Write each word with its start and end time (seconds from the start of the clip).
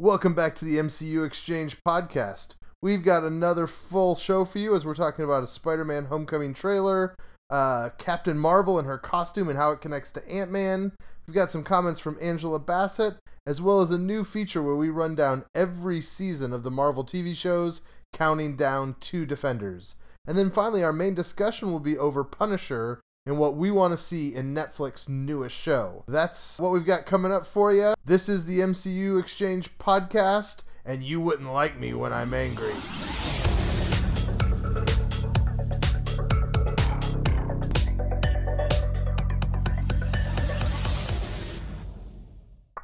Welcome 0.00 0.34
back 0.34 0.56
to 0.56 0.64
the 0.64 0.78
MCU 0.78 1.24
Exchange 1.24 1.76
podcast. 1.86 2.56
We've 2.82 3.04
got 3.04 3.22
another 3.22 3.68
full 3.68 4.16
show 4.16 4.44
for 4.44 4.58
you 4.58 4.74
as 4.74 4.84
we're 4.84 4.96
talking 4.96 5.24
about 5.24 5.44
a 5.44 5.46
Spider 5.46 5.84
Man 5.84 6.06
Homecoming 6.06 6.52
trailer, 6.52 7.14
uh, 7.48 7.90
Captain 7.96 8.36
Marvel 8.36 8.76
and 8.76 8.88
her 8.88 8.98
costume 8.98 9.48
and 9.48 9.56
how 9.56 9.70
it 9.70 9.80
connects 9.80 10.10
to 10.10 10.28
Ant 10.28 10.50
Man. 10.50 10.90
We've 11.28 11.34
got 11.36 11.52
some 11.52 11.62
comments 11.62 12.00
from 12.00 12.18
Angela 12.20 12.58
Bassett, 12.58 13.14
as 13.46 13.62
well 13.62 13.82
as 13.82 13.92
a 13.92 13.96
new 13.98 14.24
feature 14.24 14.64
where 14.64 14.74
we 14.74 14.88
run 14.88 15.14
down 15.14 15.44
every 15.54 16.00
season 16.00 16.52
of 16.52 16.64
the 16.64 16.72
Marvel 16.72 17.04
TV 17.04 17.36
shows, 17.36 17.80
counting 18.12 18.56
down 18.56 18.96
to 18.98 19.24
Defenders. 19.24 19.94
And 20.26 20.36
then 20.36 20.50
finally, 20.50 20.82
our 20.82 20.92
main 20.92 21.14
discussion 21.14 21.70
will 21.70 21.78
be 21.78 21.96
over 21.96 22.24
Punisher 22.24 23.00
and 23.26 23.38
what 23.38 23.56
we 23.56 23.70
want 23.70 23.90
to 23.90 23.96
see 23.96 24.34
in 24.34 24.54
Netflix's 24.54 25.08
newest 25.08 25.56
show. 25.56 26.04
That's 26.06 26.60
what 26.60 26.72
we've 26.72 26.84
got 26.84 27.06
coming 27.06 27.32
up 27.32 27.46
for 27.46 27.72
you. 27.72 27.94
This 28.04 28.28
is 28.28 28.44
the 28.44 28.60
MCU 28.60 29.18
Exchange 29.18 29.78
podcast, 29.78 30.62
and 30.84 31.02
you 31.02 31.20
wouldn't 31.22 31.50
like 31.50 31.78
me 31.78 31.94
when 31.94 32.12
I'm 32.12 32.34
angry. 32.34 32.74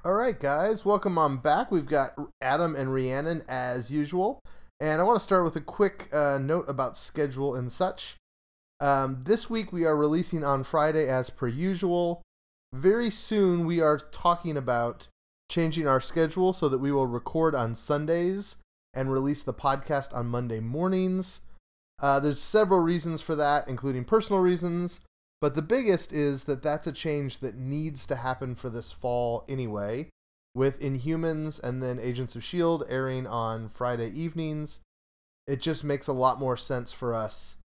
All 0.02 0.14
right, 0.14 0.40
guys, 0.40 0.86
welcome 0.86 1.18
on 1.18 1.36
back. 1.36 1.70
We've 1.70 1.84
got 1.84 2.12
Adam 2.40 2.74
and 2.74 2.94
Rhiannon 2.94 3.42
as 3.46 3.90
usual. 3.90 4.42
And 4.80 4.98
I 5.02 5.04
want 5.04 5.18
to 5.18 5.22
start 5.22 5.44
with 5.44 5.56
a 5.56 5.60
quick 5.60 6.08
uh, 6.10 6.38
note 6.38 6.64
about 6.66 6.96
schedule 6.96 7.54
and 7.54 7.70
such. 7.70 8.16
Um, 8.80 9.20
this 9.26 9.50
week 9.50 9.72
we 9.72 9.84
are 9.84 9.96
releasing 9.96 10.42
on 10.42 10.64
Friday 10.64 11.08
as 11.08 11.28
per 11.28 11.46
usual. 11.46 12.22
Very 12.72 13.10
soon 13.10 13.66
we 13.66 13.80
are 13.80 13.98
talking 13.98 14.56
about 14.56 15.08
changing 15.50 15.86
our 15.86 16.00
schedule 16.00 16.52
so 16.52 16.68
that 16.68 16.78
we 16.78 16.90
will 16.90 17.06
record 17.06 17.54
on 17.54 17.74
Sundays 17.74 18.56
and 18.94 19.12
release 19.12 19.42
the 19.42 19.52
podcast 19.52 20.14
on 20.14 20.26
Monday 20.26 20.60
mornings. 20.60 21.42
Uh, 22.00 22.18
there's 22.20 22.40
several 22.40 22.80
reasons 22.80 23.20
for 23.20 23.34
that, 23.34 23.68
including 23.68 24.04
personal 24.04 24.40
reasons, 24.40 25.02
but 25.42 25.54
the 25.54 25.62
biggest 25.62 26.12
is 26.12 26.44
that 26.44 26.62
that's 26.62 26.86
a 26.86 26.92
change 26.92 27.40
that 27.40 27.56
needs 27.56 28.06
to 28.06 28.16
happen 28.16 28.54
for 28.54 28.70
this 28.70 28.92
fall 28.92 29.44
anyway, 29.46 30.08
with 30.54 30.80
Inhumans 30.80 31.62
and 31.62 31.82
then 31.82 31.98
Agents 31.98 32.34
of 32.34 32.42
S.H.I.E.L.D. 32.42 32.86
airing 32.88 33.26
on 33.26 33.68
Friday 33.68 34.08
evenings. 34.08 34.80
It 35.46 35.60
just 35.60 35.84
makes 35.84 36.08
a 36.08 36.14
lot 36.14 36.38
more 36.38 36.56
sense 36.56 36.92
for 36.92 37.14
us 37.14 37.58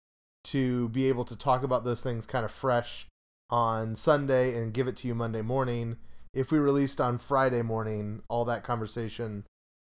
to 0.44 0.88
be 0.90 1.08
able 1.08 1.24
to 1.24 1.36
talk 1.36 1.62
about 1.62 1.84
those 1.84 2.02
things 2.02 2.26
kind 2.26 2.44
of 2.44 2.50
fresh 2.50 3.06
on 3.50 3.94
Sunday 3.94 4.56
and 4.56 4.74
give 4.74 4.86
it 4.88 4.96
to 4.98 5.08
you 5.08 5.14
Monday 5.14 5.42
morning. 5.42 5.96
If 6.32 6.50
we 6.50 6.58
released 6.58 7.00
on 7.00 7.18
Friday 7.18 7.62
morning, 7.62 8.22
all 8.28 8.44
that 8.44 8.64
conversation 8.64 9.44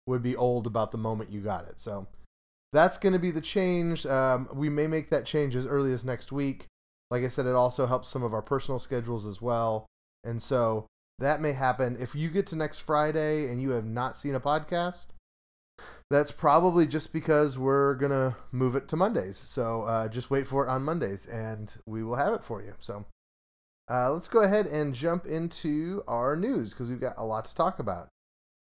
would 0.06 0.22
be 0.22 0.36
old 0.36 0.66
about 0.66 0.92
the 0.92 0.98
moment 0.98 1.30
you 1.30 1.41
got 1.41 1.66
it. 1.66 1.80
So 1.80 2.06
that's 2.72 2.98
going 2.98 3.12
to 3.12 3.19
be 3.19 3.30
the 3.30 3.41
change. 3.41 4.05
Um, 4.05 4.48
we 4.52 4.69
may 4.69 4.86
make 4.86 5.11
that 5.11 5.24
change 5.24 5.56
as 5.56 5.66
early 5.66 5.92
as 5.92 6.05
next 6.05 6.33
week. 6.33 6.66
Like 7.11 7.22
I 7.22 7.28
said, 7.28 7.46
it 7.46 7.55
also 7.55 7.86
helps 7.86 8.08
some 8.08 8.22
of 8.22 8.34
our 8.34 8.42
personal 8.42 8.78
schedules 8.78 9.24
as 9.24 9.41
well. 9.41 9.86
And 10.24 10.42
so 10.42 10.86
that 11.18 11.41
may 11.41 11.52
happen. 11.52 11.96
If 11.98 12.14
you 12.14 12.28
get 12.28 12.46
to 12.48 12.56
next 12.56 12.80
Friday 12.80 13.48
and 13.48 13.61
you 13.61 13.70
have 13.70 13.84
not 13.84 14.16
seen 14.16 14.34
a 14.34 14.41
podcast, 14.41 15.08
that's 16.11 16.30
probably 16.30 16.86
just 16.86 17.12
because 17.12 17.58
we're 17.58 17.94
gonna 17.94 18.36
move 18.53 18.75
it 18.77 18.89
to 18.89 18.97
Mondays. 18.97 19.36
So 19.36 19.83
uh, 19.83 20.08
just 20.08 20.30
wait 20.30 20.47
for 20.47 20.67
it 20.67 20.70
on 20.70 20.83
Mondays, 20.83 21.27
and 21.27 21.77
we 21.86 22.03
will 22.03 22.17
have 22.17 22.34
it 22.34 22.44
for 22.44 22.62
you. 22.62 22.75
So 22.78 23.06
uh, 23.91 24.12
let's 24.12 24.28
go 24.28 24.42
ahead 24.42 24.67
and 24.67 24.95
jump 24.95 25.27
into 25.27 26.02
our 26.06 26.36
news 26.36 26.72
because 26.72 26.89
we've 26.89 27.00
got 27.00 27.14
a 27.17 27.25
lot 27.25 27.45
to 27.47 27.55
talk 27.55 27.78
about. 27.78 28.08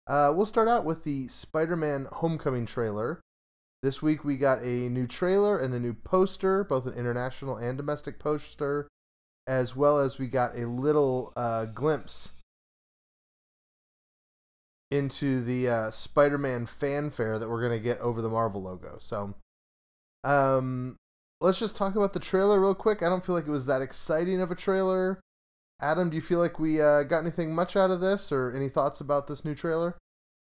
Uh, 0.08 0.32
we'll 0.36 0.46
start 0.46 0.68
out 0.68 0.86
with 0.86 1.04
the 1.04 1.28
Spider-Man 1.28 2.08
Homecoming 2.12 2.66
trailer. 2.66 3.22
This 3.84 4.02
week 4.02 4.24
we 4.24 4.38
got 4.38 4.60
a 4.62 4.90
new 4.90 5.06
trailer 5.06 5.58
and 5.60 5.74
a 5.74 5.80
new 5.80 5.94
poster, 5.94 6.64
both 6.64 6.86
an 6.86 6.94
international 6.94 7.58
and 7.58 7.78
domestic 7.78 8.18
poster, 8.18 8.88
as 9.46 9.76
well 9.76 10.00
as 10.00 10.18
we 10.18 10.28
got 10.28 10.58
a 10.58 10.68
little 10.68 11.34
uh, 11.36 11.66
glimpse 11.66 12.34
into 14.90 15.44
the 15.44 15.68
uh, 15.70 15.92
Spider-Man 15.92 16.66
fanfare 16.66 17.38
that 17.40 17.50
we're 17.50 17.62
gonna 17.62 17.80
get 17.80 18.00
over 18.00 18.22
the 18.22 18.30
Marvel 18.30 18.62
logo. 18.62 18.98
So, 19.00 19.34
um, 20.24 20.96
let's 21.42 21.60
just 21.60 21.76
talk 21.76 21.96
about 21.96 22.14
the 22.14 22.20
trailer 22.20 22.60
real 22.60 22.76
quick. 22.76 23.04
I 23.04 23.10
don't 23.10 23.26
feel 23.26 23.36
like 23.36 23.48
it 23.48 23.52
was 23.52 23.66
that 23.66 23.82
exciting 23.82 24.42
of 24.42 24.52
a 24.52 24.56
trailer. 24.56 25.20
Adam, 25.80 26.10
do 26.10 26.16
you 26.16 26.22
feel 26.22 26.40
like 26.40 26.58
we 26.60 26.82
uh, 26.82 27.04
got 27.04 27.20
anything 27.20 27.54
much 27.54 27.76
out 27.76 27.92
of 27.92 28.02
this, 28.02 28.32
or 28.32 28.52
any 28.56 28.70
thoughts 28.70 29.00
about 29.00 29.28
this 29.28 29.46
new 29.46 29.54
trailer? 29.54 29.96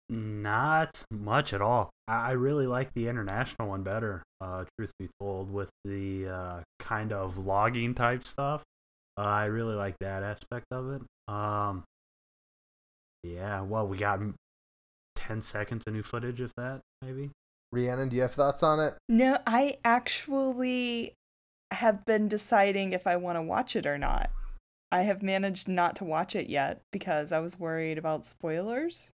Not 0.10 1.06
much 1.10 1.54
at 1.54 1.62
all. 1.62 1.90
I 2.06 2.32
really 2.32 2.68
like 2.68 2.94
the 2.94 3.08
international 3.08 3.70
one 3.70 3.84
better. 3.84 4.24
Uh, 4.42 4.66
truth 4.78 4.92
be 5.00 5.08
told, 5.22 5.50
with 5.50 5.70
the 5.86 6.28
uh, 6.28 6.60
kind 6.80 7.14
of 7.14 7.36
vlogging 7.36 7.96
type 7.96 8.28
stuff, 8.28 8.62
uh, 9.18 9.22
I 9.22 9.46
really 9.46 9.76
like 9.76 9.96
that 10.02 10.22
aspect 10.24 10.66
of 10.72 10.92
it. 10.92 11.02
Um, 11.34 11.86
yeah, 13.24 13.62
well, 13.62 13.88
we 13.88 13.98
got 13.98 14.20
10 15.16 15.42
seconds 15.42 15.86
of 15.88 15.94
new 15.94 16.04
footage, 16.04 16.42
if 16.42 16.54
that, 16.56 16.82
maybe. 17.02 17.32
Rhiannon, 17.72 18.10
do 18.10 18.16
you 18.16 18.24
have 18.24 18.34
thoughts 18.34 18.64
on 18.64 18.80
it? 18.80 18.96
No, 19.08 19.38
I 19.48 19.78
actually 19.86 21.14
have 21.72 22.06
been 22.06 22.28
deciding 22.28 22.94
if 22.94 23.08
I 23.08 23.16
want 23.16 23.38
to 23.38 23.42
watch 23.42 23.76
it 23.76 23.86
or 23.86 23.98
not. 23.98 24.30
I 24.92 25.04
have 25.04 25.24
managed 25.24 25.70
not 25.70 25.96
to 25.98 26.04
watch 26.04 26.36
it 26.36 26.50
yet 26.50 26.82
because 26.92 27.32
I 27.32 27.40
was 27.40 27.58
worried 27.58 27.98
about 27.98 28.26
spoilers 28.26 29.12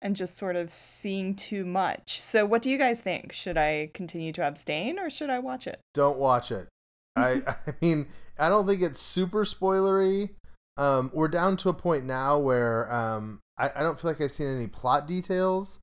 and 0.00 0.16
just 0.16 0.38
sort 0.38 0.56
of 0.56 0.70
seeing 0.70 1.34
too 1.34 1.66
much. 1.66 2.20
So, 2.20 2.46
what 2.46 2.62
do 2.62 2.70
you 2.70 2.78
guys 2.78 3.00
think? 3.00 3.32
Should 3.32 3.58
I 3.58 3.90
continue 3.92 4.32
to 4.32 4.42
abstain 4.42 4.98
or 4.98 5.10
should 5.10 5.28
I 5.28 5.38
watch 5.38 5.66
it? 5.66 5.80
Don't 5.92 6.18
watch 6.18 6.50
it. 6.50 6.68
I 7.14 7.42
I 7.66 7.74
mean, 7.82 8.06
I 8.38 8.48
don't 8.48 8.66
think 8.66 8.80
it's 8.80 9.00
super 9.00 9.44
spoilery. 9.44 10.30
Um, 10.76 11.10
we're 11.14 11.28
down 11.28 11.56
to 11.58 11.68
a 11.68 11.74
point 11.74 12.04
now 12.04 12.38
where 12.38 12.92
um, 12.92 13.40
I, 13.58 13.70
I 13.76 13.82
don't 13.82 14.00
feel 14.00 14.10
like 14.10 14.20
I've 14.20 14.32
seen 14.32 14.54
any 14.54 14.66
plot 14.66 15.06
details, 15.06 15.80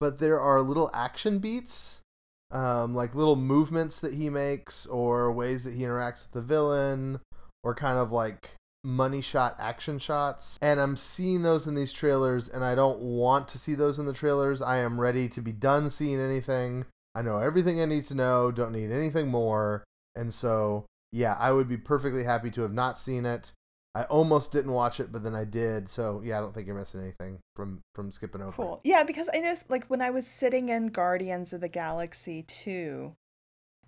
but 0.00 0.18
there 0.18 0.40
are 0.40 0.60
little 0.60 0.90
action 0.92 1.38
beats, 1.38 2.02
um, 2.50 2.94
like 2.94 3.14
little 3.14 3.36
movements 3.36 4.00
that 4.00 4.14
he 4.14 4.28
makes, 4.30 4.86
or 4.86 5.32
ways 5.32 5.64
that 5.64 5.74
he 5.74 5.82
interacts 5.82 6.24
with 6.24 6.32
the 6.32 6.42
villain, 6.42 7.20
or 7.62 7.74
kind 7.74 7.98
of 7.98 8.10
like 8.10 8.56
money 8.82 9.22
shot 9.22 9.54
action 9.58 9.98
shots. 9.98 10.58
And 10.60 10.80
I'm 10.80 10.96
seeing 10.96 11.42
those 11.42 11.66
in 11.66 11.74
these 11.74 11.92
trailers, 11.92 12.48
and 12.48 12.64
I 12.64 12.74
don't 12.74 13.00
want 13.00 13.48
to 13.48 13.58
see 13.58 13.74
those 13.74 13.98
in 13.98 14.06
the 14.06 14.12
trailers. 14.12 14.60
I 14.60 14.78
am 14.78 15.00
ready 15.00 15.28
to 15.28 15.40
be 15.40 15.52
done 15.52 15.90
seeing 15.90 16.20
anything. 16.20 16.86
I 17.14 17.22
know 17.22 17.38
everything 17.38 17.80
I 17.80 17.84
need 17.84 18.04
to 18.04 18.14
know, 18.14 18.50
don't 18.50 18.72
need 18.72 18.90
anything 18.90 19.28
more. 19.28 19.84
And 20.16 20.34
so, 20.34 20.86
yeah, 21.12 21.36
I 21.38 21.52
would 21.52 21.68
be 21.68 21.76
perfectly 21.76 22.24
happy 22.24 22.50
to 22.50 22.62
have 22.62 22.72
not 22.72 22.98
seen 22.98 23.24
it. 23.24 23.52
I 23.96 24.02
almost 24.04 24.50
didn't 24.50 24.72
watch 24.72 24.98
it, 24.98 25.12
but 25.12 25.22
then 25.22 25.36
I 25.36 25.44
did. 25.44 25.88
So 25.88 26.20
yeah, 26.24 26.38
I 26.38 26.40
don't 26.40 26.52
think 26.52 26.66
you're 26.66 26.76
missing 26.76 27.00
anything 27.00 27.38
from 27.54 27.80
from 27.94 28.10
skipping 28.10 28.42
over. 28.42 28.52
Cool. 28.52 28.80
Yeah, 28.82 29.04
because 29.04 29.30
I 29.32 29.38
know, 29.38 29.54
like 29.68 29.86
when 29.86 30.02
I 30.02 30.10
was 30.10 30.26
sitting 30.26 30.68
in 30.68 30.88
Guardians 30.88 31.52
of 31.52 31.60
the 31.60 31.68
Galaxy 31.68 32.42
two, 32.42 33.14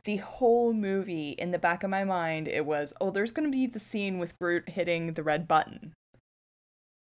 the 0.04 0.18
whole 0.18 0.72
movie 0.72 1.30
in 1.30 1.50
the 1.50 1.58
back 1.58 1.82
of 1.82 1.90
my 1.90 2.04
mind 2.04 2.46
it 2.46 2.64
was, 2.64 2.92
oh, 3.00 3.10
there's 3.10 3.32
going 3.32 3.50
to 3.50 3.56
be 3.56 3.66
the 3.66 3.80
scene 3.80 4.18
with 4.18 4.38
Groot 4.38 4.68
hitting 4.68 5.14
the 5.14 5.24
red 5.24 5.48
button. 5.48 5.92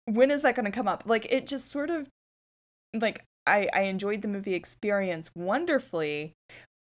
When 0.06 0.32
is 0.32 0.44
that 0.44 0.56
going 0.56 0.66
to 0.66 0.72
come 0.72 0.88
up? 0.88 1.04
Like 1.06 1.28
it 1.30 1.48
just 1.48 1.70
sort 1.70 1.90
of, 1.90 2.08
like 2.94 3.26
I 3.46 3.68
I 3.74 3.82
enjoyed 3.82 4.22
the 4.22 4.30
movie 4.30 4.54
experience 4.54 5.30
wonderfully, 5.36 6.32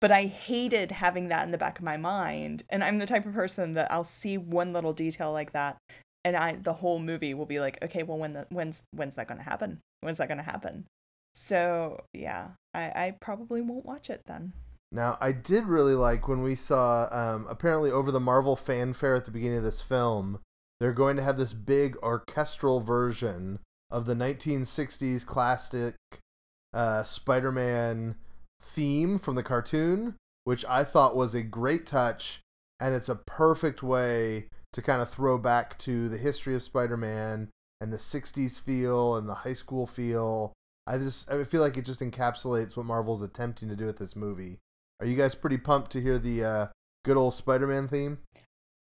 but 0.01 0.11
I 0.11 0.25
hated 0.25 0.91
having 0.91 1.27
that 1.27 1.45
in 1.45 1.51
the 1.51 1.57
back 1.57 1.79
of 1.79 1.85
my 1.85 1.97
mind. 1.97 2.63
And 2.69 2.83
I'm 2.83 2.97
the 2.97 3.05
type 3.05 3.25
of 3.25 3.33
person 3.33 3.73
that 3.73 3.91
I'll 3.91 4.03
see 4.03 4.37
one 4.37 4.73
little 4.73 4.93
detail 4.93 5.31
like 5.31 5.51
that 5.53 5.77
and 6.23 6.35
I 6.35 6.55
the 6.55 6.73
whole 6.73 6.99
movie 6.99 7.33
will 7.33 7.45
be 7.45 7.59
like, 7.59 7.77
okay, 7.81 8.03
well 8.03 8.17
when 8.17 8.33
the 8.33 8.45
when's 8.49 8.81
when's 8.91 9.15
that 9.15 9.27
gonna 9.27 9.43
happen? 9.43 9.79
When's 10.01 10.17
that 10.17 10.29
gonna 10.29 10.43
happen? 10.43 10.85
So 11.33 12.01
yeah, 12.13 12.49
I, 12.73 12.83
I 12.83 13.15
probably 13.21 13.61
won't 13.61 13.85
watch 13.85 14.09
it 14.09 14.21
then. 14.25 14.53
Now 14.91 15.17
I 15.21 15.31
did 15.31 15.65
really 15.65 15.95
like 15.95 16.27
when 16.27 16.41
we 16.41 16.55
saw 16.55 17.07
um, 17.11 17.45
apparently 17.49 17.91
over 17.91 18.11
the 18.11 18.19
Marvel 18.19 18.55
fanfare 18.55 19.15
at 19.15 19.25
the 19.25 19.31
beginning 19.31 19.57
of 19.57 19.63
this 19.63 19.81
film, 19.81 20.39
they're 20.79 20.93
going 20.93 21.15
to 21.17 21.23
have 21.23 21.37
this 21.37 21.53
big 21.53 21.95
orchestral 21.97 22.79
version 22.79 23.59
of 23.91 24.05
the 24.05 24.15
1960s 24.15 25.25
classic 25.25 25.95
uh, 26.73 27.03
Spider-Man 27.03 28.15
theme 28.61 29.17
from 29.17 29.35
the 29.35 29.43
cartoon, 29.43 30.15
which 30.43 30.65
I 30.67 30.83
thought 30.83 31.15
was 31.15 31.33
a 31.33 31.43
great 31.43 31.85
touch, 31.85 32.41
and 32.79 32.93
it's 32.93 33.09
a 33.09 33.15
perfect 33.15 33.83
way 33.83 34.49
to 34.73 34.81
kind 34.81 35.01
of 35.01 35.09
throw 35.09 35.37
back 35.37 35.77
to 35.79 36.09
the 36.09 36.17
history 36.17 36.55
of 36.55 36.63
Spider-Man 36.63 37.49
and 37.81 37.93
the 37.93 37.97
60s 37.97 38.61
feel 38.61 39.15
and 39.15 39.27
the 39.27 39.35
high 39.35 39.53
school 39.53 39.87
feel. 39.87 40.53
I 40.85 40.97
just 40.97 41.31
I 41.31 41.43
feel 41.43 41.61
like 41.61 41.77
it 41.77 41.85
just 41.85 42.01
encapsulates 42.01 42.75
what 42.75 42.85
Marvel's 42.85 43.21
attempting 43.21 43.69
to 43.69 43.75
do 43.75 43.85
with 43.85 43.97
this 43.97 44.15
movie. 44.15 44.57
Are 44.99 45.05
you 45.05 45.15
guys 45.15 45.35
pretty 45.35 45.57
pumped 45.57 45.91
to 45.91 46.01
hear 46.01 46.19
the 46.19 46.43
uh, 46.43 46.67
good 47.05 47.17
old 47.17 47.33
Spider-Man 47.33 47.87
theme? 47.87 48.19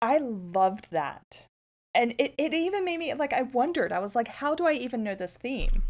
I 0.01 0.19
loved 0.19 0.89
that. 0.91 1.47
And 1.95 2.15
it, 2.19 2.35
it 2.37 2.53
even 2.53 2.85
made 2.85 2.99
me 2.99 3.15
like 3.15 3.33
I 3.33 3.43
wondered. 3.43 3.93
I 3.93 4.01
was 4.01 4.15
like, 4.15 4.29
how 4.29 4.55
do 4.55 4.67
I 4.67 4.73
even 4.73 5.03
know 5.03 5.15
this 5.15 5.37
theme? 5.37 5.83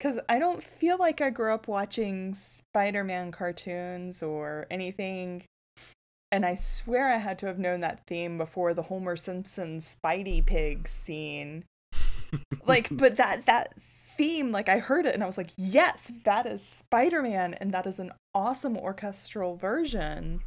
Because 0.00 0.18
I 0.30 0.38
don't 0.38 0.62
feel 0.62 0.96
like 0.96 1.20
I 1.20 1.28
grew 1.28 1.52
up 1.52 1.68
watching 1.68 2.32
Spider 2.32 3.04
Man 3.04 3.30
cartoons 3.32 4.22
or 4.22 4.66
anything. 4.70 5.44
And 6.32 6.46
I 6.46 6.54
swear 6.54 7.12
I 7.12 7.18
had 7.18 7.38
to 7.40 7.46
have 7.46 7.58
known 7.58 7.80
that 7.80 8.06
theme 8.06 8.38
before 8.38 8.72
the 8.72 8.84
Homer 8.84 9.16
Simpson 9.16 9.80
Spidey 9.80 10.46
Pig 10.46 10.88
scene. 10.88 11.64
like, 12.66 12.88
but 12.90 13.16
that 13.16 13.44
that 13.44 13.74
theme, 13.80 14.52
like 14.52 14.70
I 14.70 14.78
heard 14.78 15.04
it 15.04 15.12
and 15.12 15.22
I 15.22 15.26
was 15.26 15.36
like, 15.36 15.50
yes, 15.56 16.10
that 16.24 16.46
is 16.46 16.64
Spider 16.64 17.20
Man, 17.20 17.52
and 17.54 17.72
that 17.74 17.86
is 17.86 17.98
an 17.98 18.12
awesome 18.34 18.78
orchestral 18.78 19.56
version. 19.56 20.40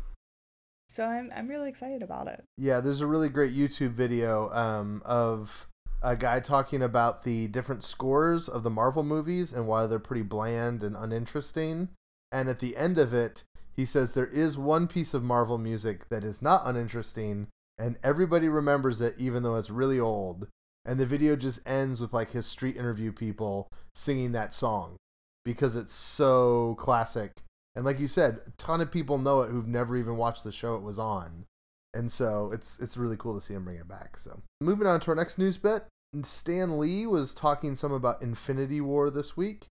So 0.89 1.05
I'm 1.05 1.29
I'm 1.35 1.47
really 1.47 1.69
excited 1.69 2.01
about 2.01 2.27
it. 2.27 2.43
Yeah, 2.57 2.79
there's 2.79 3.01
a 3.01 3.07
really 3.07 3.29
great 3.29 3.53
YouTube 3.53 3.91
video 3.91 4.49
um, 4.51 5.03
of 5.05 5.67
a 6.03 6.17
guy 6.17 6.41
talking 6.41 6.83
about 6.83 7.23
the 7.23 7.47
different 7.47 7.81
scores 7.81 8.49
of 8.49 8.63
the 8.63 8.69
Marvel 8.69 9.03
movies 9.03 9.53
and 9.53 9.67
why 9.67 9.87
they're 9.87 9.99
pretty 9.99 10.21
bland 10.21 10.83
and 10.83 10.97
uninteresting. 10.97 11.89
And 12.31 12.49
at 12.49 12.59
the 12.59 12.75
end 12.75 12.97
of 12.97 13.13
it, 13.13 13.43
he 13.71 13.85
says 13.85 14.11
there 14.11 14.27
is 14.27 14.57
one 14.57 14.87
piece 14.87 15.13
of 15.13 15.23
Marvel 15.23 15.57
music 15.57 16.09
that 16.09 16.23
is 16.23 16.41
not 16.41 16.63
uninteresting, 16.65 17.47
and 17.77 17.97
everybody 18.03 18.49
remembers 18.49 19.01
it 19.01 19.15
even 19.17 19.43
though 19.43 19.55
it's 19.55 19.69
really 19.69 19.99
old. 19.99 20.47
And 20.85 20.99
the 20.99 21.05
video 21.05 21.37
just 21.37 21.65
ends 21.67 22.01
with 22.01 22.11
like 22.11 22.31
his 22.31 22.45
street 22.45 22.75
interview 22.75 23.13
people 23.13 23.69
singing 23.95 24.33
that 24.33 24.53
song 24.53 24.97
because 25.45 25.77
it's 25.77 25.93
so 25.93 26.75
classic. 26.77 27.31
And 27.75 27.85
like 27.85 27.99
you 27.99 28.09
said, 28.09 28.41
a 28.45 28.51
ton 28.57 28.81
of 28.81 28.91
people 28.91 29.17
know 29.17 29.41
it 29.41 29.49
who've 29.49 29.67
never 29.67 29.95
even 29.95 30.17
watched 30.17 30.43
the 30.43 30.51
show 30.51 30.75
it 30.75 30.83
was 30.83 30.99
on. 30.99 31.45
And 31.93 32.11
so 32.11 32.51
it's 32.51 32.79
it's 32.79 32.97
really 32.97 33.15
cool 33.17 33.35
to 33.35 33.45
see 33.45 33.53
him 33.53 33.63
bring 33.63 33.77
it 33.77 33.87
back. 33.87 34.17
So 34.17 34.41
moving 34.59 34.87
on 34.87 34.99
to 35.01 35.11
our 35.11 35.15
next 35.15 35.37
news 35.37 35.57
bit, 35.57 35.83
Stan 36.21 36.77
Lee 36.77 37.07
was 37.07 37.33
talking 37.33 37.75
some 37.75 37.91
about 37.91 38.21
Infinity 38.21 38.81
War 38.81 39.09
this 39.09 39.35
week, 39.35 39.65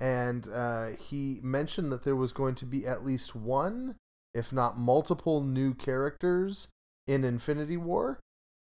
and 0.00 0.48
uh, 0.52 0.88
he 0.98 1.38
mentioned 1.42 1.92
that 1.92 2.04
there 2.04 2.16
was 2.16 2.32
going 2.32 2.56
to 2.56 2.66
be 2.66 2.86
at 2.86 3.04
least 3.04 3.36
one, 3.36 3.96
if 4.34 4.52
not 4.52 4.76
multiple, 4.76 5.42
new 5.42 5.72
characters 5.72 6.68
in 7.06 7.22
Infinity 7.22 7.76
War. 7.76 8.18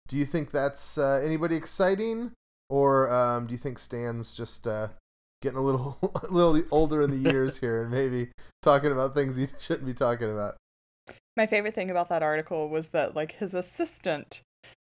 Do 0.07 0.17
you 0.17 0.25
think 0.25 0.51
that's 0.51 0.97
uh, 0.97 1.21
anybody 1.23 1.55
exciting, 1.55 2.33
or 2.69 3.11
um, 3.11 3.47
do 3.47 3.53
you 3.53 3.57
think 3.57 3.79
Stan's 3.79 4.37
just 4.37 4.67
uh, 4.67 4.89
getting 5.41 5.57
a 5.57 5.61
little 5.61 5.97
a 6.23 6.27
little 6.31 6.61
older 6.71 7.01
in 7.01 7.09
the 7.09 7.29
years 7.31 7.59
here 7.59 7.83
and 7.83 7.91
maybe 7.91 8.31
talking 8.61 8.91
about 8.91 9.15
things 9.15 9.35
he 9.35 9.47
shouldn't 9.59 9.87
be 9.87 9.93
talking 9.93 10.31
about? 10.31 10.55
My 11.35 11.47
favorite 11.47 11.73
thing 11.73 11.89
about 11.89 12.09
that 12.09 12.21
article 12.21 12.69
was 12.69 12.89
that 12.89 13.15
like 13.15 13.33
his 13.33 13.55
assistant 13.55 14.41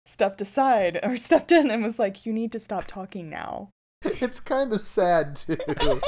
stepped 0.08 0.40
aside 0.40 0.98
or 1.02 1.16
stepped 1.28 1.52
in 1.52 1.70
and 1.70 1.82
was 1.82 1.98
like, 1.98 2.24
"You 2.26 2.32
need 2.32 2.52
to 2.52 2.60
stop 2.60 2.86
talking 2.86 3.28
now." 3.28 3.70
It's 4.04 4.40
kind 4.40 4.72
of 4.72 4.80
sad 4.80 5.36
too. 5.36 5.56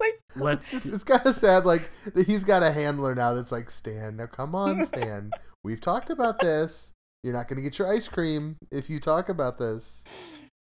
like 0.00 0.20
Let's 0.36 0.72
it's 0.72 0.84
just 0.84 0.94
it's 0.94 1.04
kind 1.04 1.24
of 1.24 1.34
sad 1.34 1.64
like 1.64 1.90
that 2.14 2.26
he's 2.26 2.42
got 2.42 2.62
a 2.62 2.72
handler 2.72 3.14
now 3.14 3.34
that's 3.34 3.52
like 3.52 3.70
Stan 3.70 4.16
now 4.16 4.26
come 4.26 4.54
on 4.54 4.84
Stan. 4.84 5.30
We've 5.62 5.80
talked 5.80 6.10
about 6.10 6.40
this. 6.40 6.92
You're 7.22 7.34
not 7.34 7.48
going 7.48 7.56
to 7.56 7.62
get 7.62 7.78
your 7.78 7.92
ice 7.92 8.08
cream 8.08 8.56
if 8.70 8.88
you 8.88 9.00
talk 9.00 9.28
about 9.28 9.58
this. 9.58 10.04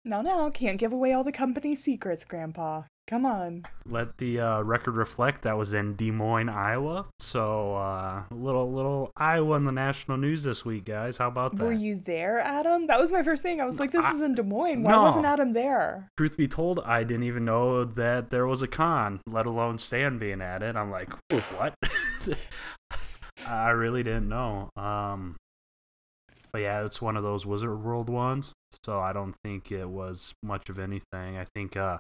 No 0.04 0.22
no 0.22 0.50
can't 0.50 0.78
give 0.78 0.92
away 0.92 1.12
all 1.12 1.24
the 1.24 1.32
company 1.32 1.74
secrets 1.74 2.24
grandpa 2.24 2.84
come 3.06 3.26
on 3.26 3.64
Let 3.86 4.16
the 4.18 4.40
uh, 4.40 4.60
record 4.62 4.96
reflect 4.96 5.42
that 5.42 5.56
was 5.58 5.74
in 5.74 5.94
Des 5.94 6.10
Moines, 6.10 6.48
Iowa. 6.48 7.06
So 7.18 7.74
uh, 7.74 8.22
little 8.30 8.72
little 8.72 9.10
Iowa 9.16 9.56
in 9.56 9.64
the 9.64 9.72
national 9.72 10.16
news 10.16 10.42
this 10.44 10.64
week, 10.64 10.84
guys. 10.86 11.18
How 11.18 11.28
about 11.28 11.56
that? 11.56 11.64
were 11.64 11.72
you 11.72 11.96
there 11.96 12.38
adam 12.40 12.86
that 12.86 12.98
was 12.98 13.12
my 13.12 13.22
first 13.22 13.42
thing 13.42 13.60
i 13.60 13.64
was 13.64 13.78
like 13.78 13.90
this 13.92 14.04
I- 14.04 14.12
is 14.14 14.20
in 14.20 14.34
des 14.34 14.42
moines 14.42 14.82
why 14.82 14.92
No. 14.92 15.02
wasn't 15.02 15.26
adam 15.26 15.52
there 15.52 16.08
Truth 16.16 16.36
be 16.36 16.48
told, 16.48 16.80
I 16.80 17.04
didn't 17.04 17.24
even 17.24 17.44
know 17.44 17.84
that 17.84 18.30
there 18.30 18.46
was 18.46 18.62
a 18.62 18.68
con, 18.68 19.20
let 19.26 19.46
alone 19.46 19.78
Stan 19.78 20.18
being 20.18 20.40
at 20.40 20.62
it. 20.62 20.76
I'm 20.76 20.90
like, 20.90 21.10
what? 21.56 21.74
I 23.46 23.70
really 23.70 24.02
didn't 24.02 24.28
know. 24.28 24.70
Um, 24.76 25.36
but 26.52 26.60
yeah, 26.62 26.84
it's 26.84 27.02
one 27.02 27.16
of 27.16 27.22
those 27.24 27.44
Wizard 27.44 27.82
World 27.82 28.08
ones, 28.08 28.52
so 28.84 29.00
I 29.00 29.12
don't 29.12 29.34
think 29.44 29.72
it 29.72 29.88
was 29.88 30.34
much 30.42 30.68
of 30.68 30.78
anything. 30.78 31.36
I 31.36 31.44
think 31.54 31.76
uh, 31.76 31.98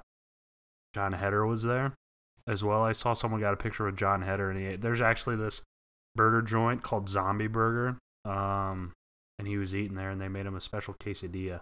Jon 0.94 1.12
Heder 1.12 1.46
was 1.46 1.62
there 1.62 1.94
as 2.46 2.62
well. 2.62 2.82
I 2.82 2.92
saw 2.92 3.12
someone 3.12 3.40
got 3.40 3.54
a 3.54 3.58
picture 3.58 3.86
of 3.88 3.96
Jon 3.96 4.22
Heder, 4.22 4.50
and 4.50 4.58
he 4.58 4.66
ate. 4.66 4.80
There's 4.80 5.00
actually 5.00 5.36
this 5.36 5.62
burger 6.14 6.42
joint 6.42 6.82
called 6.82 7.08
Zombie 7.08 7.46
Burger, 7.46 7.98
um, 8.24 8.92
and 9.38 9.48
he 9.48 9.56
was 9.56 9.74
eating 9.74 9.96
there, 9.96 10.10
and 10.10 10.20
they 10.20 10.28
made 10.28 10.46
him 10.46 10.56
a 10.56 10.60
special 10.60 10.94
quesadilla. 10.94 11.60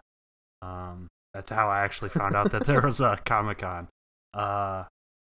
Um, 0.61 1.08
that's 1.34 1.50
how 1.50 1.69
I 1.69 1.81
actually 1.81 2.11
found 2.11 2.34
out 2.34 2.52
that 2.52 2.67
there 2.67 2.81
was 2.84 3.00
a 3.00 3.19
Comic 3.25 3.58
Con. 3.58 3.88
Uh, 4.34 4.84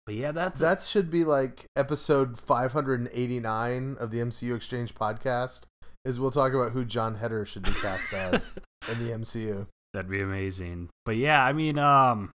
but 0.06 0.14
yeah, 0.14 0.32
that's 0.32 0.60
that 0.60 0.82
should 0.82 1.10
be 1.10 1.24
like 1.24 1.66
episode 1.76 2.38
589 2.38 3.96
of 4.00 4.10
the 4.10 4.18
MCU 4.18 4.56
Exchange 4.56 4.94
podcast 4.94 5.64
is 6.04 6.18
we'll 6.18 6.30
talk 6.30 6.54
about 6.54 6.72
who 6.72 6.84
Jon 6.84 7.16
Heder 7.16 7.44
should 7.44 7.62
be 7.62 7.72
cast 7.72 8.12
as 8.14 8.54
in 8.90 9.04
the 9.04 9.12
MCU 9.12 9.66
That'd 9.92 10.10
be 10.10 10.20
amazing. 10.20 10.88
But 11.04 11.16
yeah, 11.16 11.44
I 11.44 11.52
mean, 11.52 11.78
um, 11.78 12.30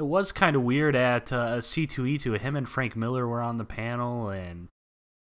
it 0.00 0.06
was 0.06 0.32
kind 0.32 0.56
of 0.56 0.62
weird 0.62 0.96
at 0.96 1.30
uh, 1.30 1.58
C2E2. 1.58 2.38
Him 2.38 2.56
and 2.56 2.66
Frank 2.66 2.96
Miller 2.96 3.28
were 3.28 3.42
on 3.42 3.58
the 3.58 3.66
panel, 3.66 4.30
and 4.30 4.68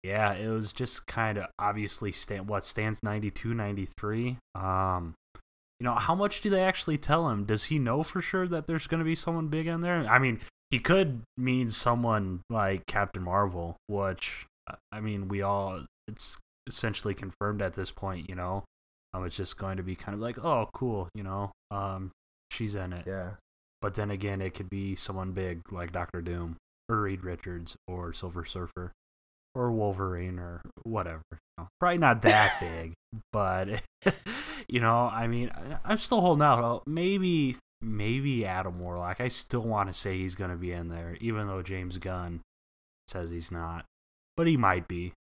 yeah, 0.04 0.34
it 0.34 0.50
was 0.50 0.72
just 0.72 1.08
kind 1.08 1.40
of 1.40 1.48
obviously 1.58 2.12
Stan, 2.12 2.46
what 2.46 2.64
stands 2.64 3.02
92, 3.02 3.56
93. 3.56 4.38
Um, 4.54 5.16
you 5.80 5.84
know, 5.84 5.96
how 5.96 6.14
much 6.14 6.42
do 6.42 6.52
they 6.52 6.62
actually 6.62 7.00
tell 7.00 7.28
him? 7.30 7.44
Does 7.44 7.66
he 7.66 7.80
know 7.80 8.04
for 8.04 8.22
sure 8.22 8.48
that 8.48 8.68
there's 8.68 8.86
going 8.86 9.00
to 9.00 9.04
be 9.04 9.16
someone 9.16 9.48
big 9.48 9.68
on 9.68 9.82
there? 9.82 10.08
I 10.08 10.20
mean, 10.20 10.42
he 10.70 10.78
could 10.78 11.24
mean 11.38 11.72
someone 11.72 12.42
like 12.48 12.86
Captain 12.86 13.24
Marvel, 13.24 13.78
which 13.88 14.46
uh, 14.70 14.76
I 14.92 15.00
mean, 15.00 15.28
we 15.28 15.42
all 15.42 15.86
it's 16.08 16.38
essentially 16.68 17.16
confirmed 17.16 17.64
at 17.64 17.74
this 17.74 17.90
point. 17.90 18.30
You 18.30 18.36
know, 18.36 18.64
um, 19.12 19.26
it's 19.26 19.38
just 19.38 19.58
going 19.58 19.78
to 19.78 19.84
be 19.84 19.96
kind 19.96 20.14
of 20.14 20.22
like, 20.22 20.38
oh, 20.46 20.70
cool, 20.72 21.10
you 21.16 21.24
know, 21.24 21.52
um, 21.72 22.12
she's 22.52 22.76
in 22.76 22.94
it. 22.94 23.06
yeah 23.08 23.32
But 23.82 23.96
then 23.96 24.10
again, 24.12 24.42
it 24.42 24.54
could 24.54 24.70
be 24.70 24.96
someone 24.96 25.32
big 25.32 25.72
like 25.72 25.92
Doctor 25.92 26.22
Doom 26.22 26.58
or 26.90 27.02
Reed 27.02 27.24
Richards 27.24 27.76
or 27.88 28.14
Silver 28.14 28.44
Surfer 28.46 28.92
or 29.54 29.72
Wolverine 29.72 30.40
or 30.40 30.62
whatever. 30.84 31.22
you 31.32 31.38
know. 31.58 31.68
Probably 31.80 31.98
not 31.98 32.22
that 32.24 32.58
big, 32.60 32.94
but 33.32 33.82
you 34.68 34.80
know, 34.80 35.10
I 35.12 35.28
mean, 35.28 35.52
I'm 35.84 35.98
still 35.98 36.22
holding 36.22 36.44
out. 36.44 36.64
Uh, 36.64 36.80
Maybe, 36.86 37.58
maybe 37.82 38.46
Adam 38.46 38.80
Warlock. 38.80 39.22
I 39.22 39.28
still 39.28 39.62
want 39.62 39.90
to 39.90 39.94
say 39.94 40.18
he's 40.18 40.36
going 40.36 40.52
to 40.52 40.58
be 40.58 40.72
in 40.72 40.90
there, 40.90 41.18
even 41.22 41.48
though 41.48 41.62
James 41.62 41.98
Gunn 41.98 42.42
says 43.08 43.30
he's 43.30 43.52
not. 43.52 43.86
But 44.36 44.48
he 44.48 44.58
might 44.58 44.88
be, 44.88 45.14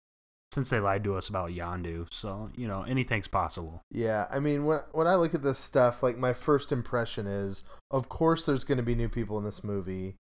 since 0.53 0.71
they 0.71 0.81
lied 0.81 1.05
to 1.05 1.17
us 1.17 1.29
about 1.29 1.51
Yondu. 1.51 2.13
So 2.13 2.51
you 2.57 2.69
know, 2.69 2.83
anything's 2.83 3.29
possible. 3.29 3.83
Yeah, 3.91 4.27
I 4.31 4.41
mean, 4.41 4.65
when 4.65 4.81
when 4.93 5.07
I 5.07 5.17
look 5.17 5.35
at 5.35 5.43
this 5.43 5.59
stuff, 5.59 6.03
like 6.03 6.17
my 6.17 6.33
first 6.33 6.73
impression 6.73 7.27
is, 7.27 7.63
of 7.91 8.09
course, 8.09 8.47
there's 8.47 8.65
going 8.65 8.79
to 8.79 8.85
be 8.85 8.95
new 8.95 9.09
people 9.09 9.39
in 9.39 9.45
this 9.45 9.65
movie. 9.65 10.17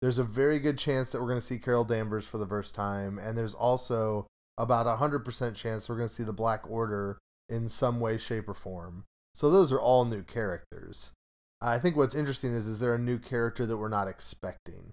There's 0.00 0.18
a 0.18 0.24
very 0.24 0.58
good 0.58 0.78
chance 0.78 1.12
that 1.12 1.20
we're 1.20 1.28
going 1.28 1.40
to 1.40 1.46
see 1.46 1.58
Carol 1.58 1.84
Danvers 1.84 2.26
for 2.26 2.38
the 2.38 2.46
first 2.46 2.74
time, 2.74 3.18
and 3.18 3.38
there's 3.38 3.54
also 3.54 4.26
about 4.58 4.86
a 4.86 4.96
hundred 4.96 5.24
percent 5.24 5.56
chance 5.56 5.88
we're 5.88 5.96
going 5.96 6.08
to 6.08 6.14
see 6.14 6.24
the 6.24 6.32
Black 6.32 6.68
Order 6.68 7.18
in 7.48 7.68
some 7.68 8.00
way, 8.00 8.18
shape, 8.18 8.48
or 8.48 8.54
form. 8.54 9.04
So 9.34 9.50
those 9.50 9.72
are 9.72 9.80
all 9.80 10.04
new 10.04 10.22
characters. 10.22 11.12
I 11.60 11.78
think 11.78 11.96
what's 11.96 12.14
interesting 12.14 12.52
is, 12.52 12.66
is 12.66 12.78
there 12.78 12.94
a 12.94 12.98
new 12.98 13.18
character 13.18 13.66
that 13.66 13.78
we're 13.78 13.88
not 13.88 14.08
expecting? 14.08 14.92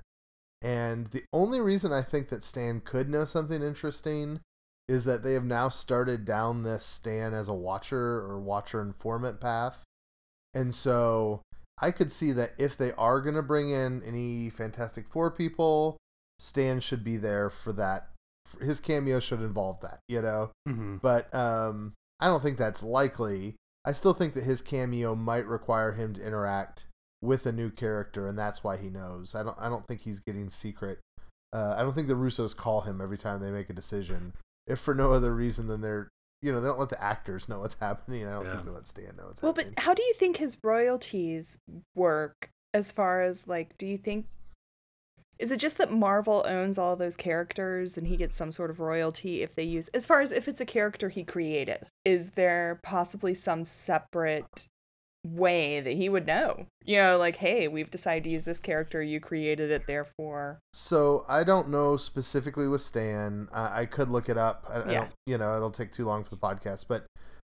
And 0.61 1.07
the 1.07 1.23
only 1.33 1.59
reason 1.59 1.91
I 1.91 2.01
think 2.01 2.29
that 2.29 2.43
Stan 2.43 2.81
could 2.81 3.09
know 3.09 3.25
something 3.25 3.61
interesting 3.61 4.41
is 4.91 5.05
that 5.05 5.23
they 5.23 5.33
have 5.33 5.45
now 5.45 5.69
started 5.69 6.25
down 6.25 6.63
this 6.63 6.83
Stan 6.83 7.33
as 7.33 7.47
a 7.47 7.53
watcher 7.53 7.97
or 7.97 8.41
watcher 8.41 8.81
informant 8.81 9.39
path. 9.39 9.85
And 10.53 10.75
so 10.75 11.41
I 11.81 11.91
could 11.91 12.11
see 12.11 12.33
that 12.33 12.51
if 12.57 12.75
they 12.75 12.91
are 12.97 13.21
going 13.21 13.35
to 13.35 13.41
bring 13.41 13.71
in 13.71 14.03
any 14.05 14.49
Fantastic 14.49 15.07
Four 15.07 15.31
people, 15.31 15.95
Stan 16.39 16.81
should 16.81 17.05
be 17.05 17.15
there 17.15 17.49
for 17.49 17.71
that. 17.71 18.09
His 18.59 18.81
cameo 18.81 19.21
should 19.21 19.39
involve 19.39 19.79
that, 19.79 19.99
you 20.09 20.21
know? 20.21 20.51
Mm-hmm. 20.67 20.97
But 20.97 21.33
um, 21.33 21.93
I 22.19 22.27
don't 22.27 22.43
think 22.43 22.57
that's 22.57 22.83
likely. 22.83 23.55
I 23.85 23.93
still 23.93 24.13
think 24.13 24.33
that 24.33 24.43
his 24.43 24.61
cameo 24.61 25.15
might 25.15 25.47
require 25.47 25.93
him 25.93 26.13
to 26.15 26.27
interact 26.27 26.87
with 27.21 27.45
a 27.45 27.53
new 27.53 27.69
character, 27.69 28.27
and 28.27 28.37
that's 28.37 28.61
why 28.61 28.75
he 28.75 28.89
knows. 28.89 29.35
I 29.35 29.43
don't. 29.43 29.57
I 29.57 29.69
don't 29.69 29.87
think 29.87 30.01
he's 30.01 30.19
getting 30.19 30.49
secret. 30.49 30.99
Uh, 31.53 31.75
I 31.77 31.81
don't 31.81 31.93
think 31.93 32.09
the 32.09 32.15
Russos 32.15 32.55
call 32.55 32.81
him 32.81 32.99
every 32.99 33.17
time 33.17 33.39
they 33.39 33.51
make 33.51 33.69
a 33.69 33.73
decision, 33.73 34.33
if 34.71 34.79
for 34.79 34.95
no 34.95 35.11
other 35.13 35.33
reason 35.33 35.67
than 35.67 35.81
they're, 35.81 36.09
you 36.41 36.51
know, 36.51 36.59
they 36.61 36.67
don't 36.67 36.79
let 36.79 36.89
the 36.89 37.03
actors 37.03 37.47
know 37.49 37.59
what's 37.59 37.75
happening. 37.79 38.25
I 38.25 38.31
don't 38.31 38.45
Yeah. 38.45 38.51
think 38.53 38.65
they 38.65 38.71
let 38.71 38.87
Stan 38.87 39.15
know 39.17 39.27
what's 39.27 39.41
well 39.41 39.51
happening. 39.53 39.73
but 39.75 39.83
how 39.83 39.93
do 39.93 40.01
you 40.03 40.13
think 40.13 40.37
his 40.37 40.57
royalties 40.63 41.57
work 41.95 42.49
as 42.73 42.91
far 42.91 43.21
as 43.21 43.47
like 43.47 43.77
do 43.77 43.85
you 43.85 43.97
think 43.97 44.25
is 45.39 45.51
it 45.51 45.57
just 45.59 45.77
that 45.79 45.91
marvel 45.91 46.43
owns 46.47 46.77
all 46.77 46.95
those 46.95 47.17
characters 47.17 47.97
and 47.97 48.07
he 48.07 48.15
gets 48.15 48.37
some 48.37 48.51
sort 48.51 48.69
of 48.69 48.79
royalty 48.79 49.41
if 49.41 49.55
they 49.55 49.63
use 49.63 49.87
as 49.89 50.05
far 50.05 50.21
as 50.21 50.31
if 50.31 50.47
it's 50.47 50.61
a 50.61 50.65
character 50.65 51.09
he 51.09 51.23
created 51.23 51.79
is 52.05 52.31
there 52.31 52.79
possibly 52.83 53.33
some 53.33 53.65
separate 53.65 54.67
way 55.25 55.79
that 55.79 55.91
he 55.93 56.09
would 56.09 56.25
know. 56.25 56.65
You 56.83 56.97
know, 56.97 57.17
like, 57.17 57.37
hey, 57.37 57.67
we've 57.67 57.91
decided 57.91 58.23
to 58.25 58.29
use 58.29 58.45
this 58.45 58.59
character. 58.59 59.01
You 59.03 59.19
created 59.19 59.69
it, 59.71 59.85
therefore. 59.87 60.59
So 60.73 61.23
I 61.29 61.43
don't 61.43 61.69
know 61.69 61.97
specifically 61.97 62.67
with 62.67 62.81
Stan. 62.81 63.47
I, 63.53 63.81
I 63.81 63.85
could 63.85 64.09
look 64.09 64.29
it 64.29 64.37
up. 64.37 64.65
I, 64.69 64.75
I 64.79 64.91
Yeah. 64.91 64.99
don't, 65.01 65.11
you 65.27 65.37
know, 65.37 65.55
it'll 65.55 65.71
take 65.71 65.91
too 65.91 66.05
long 66.05 66.23
for 66.23 66.29
the 66.31 66.37
podcast, 66.37 66.85
but 66.87 67.05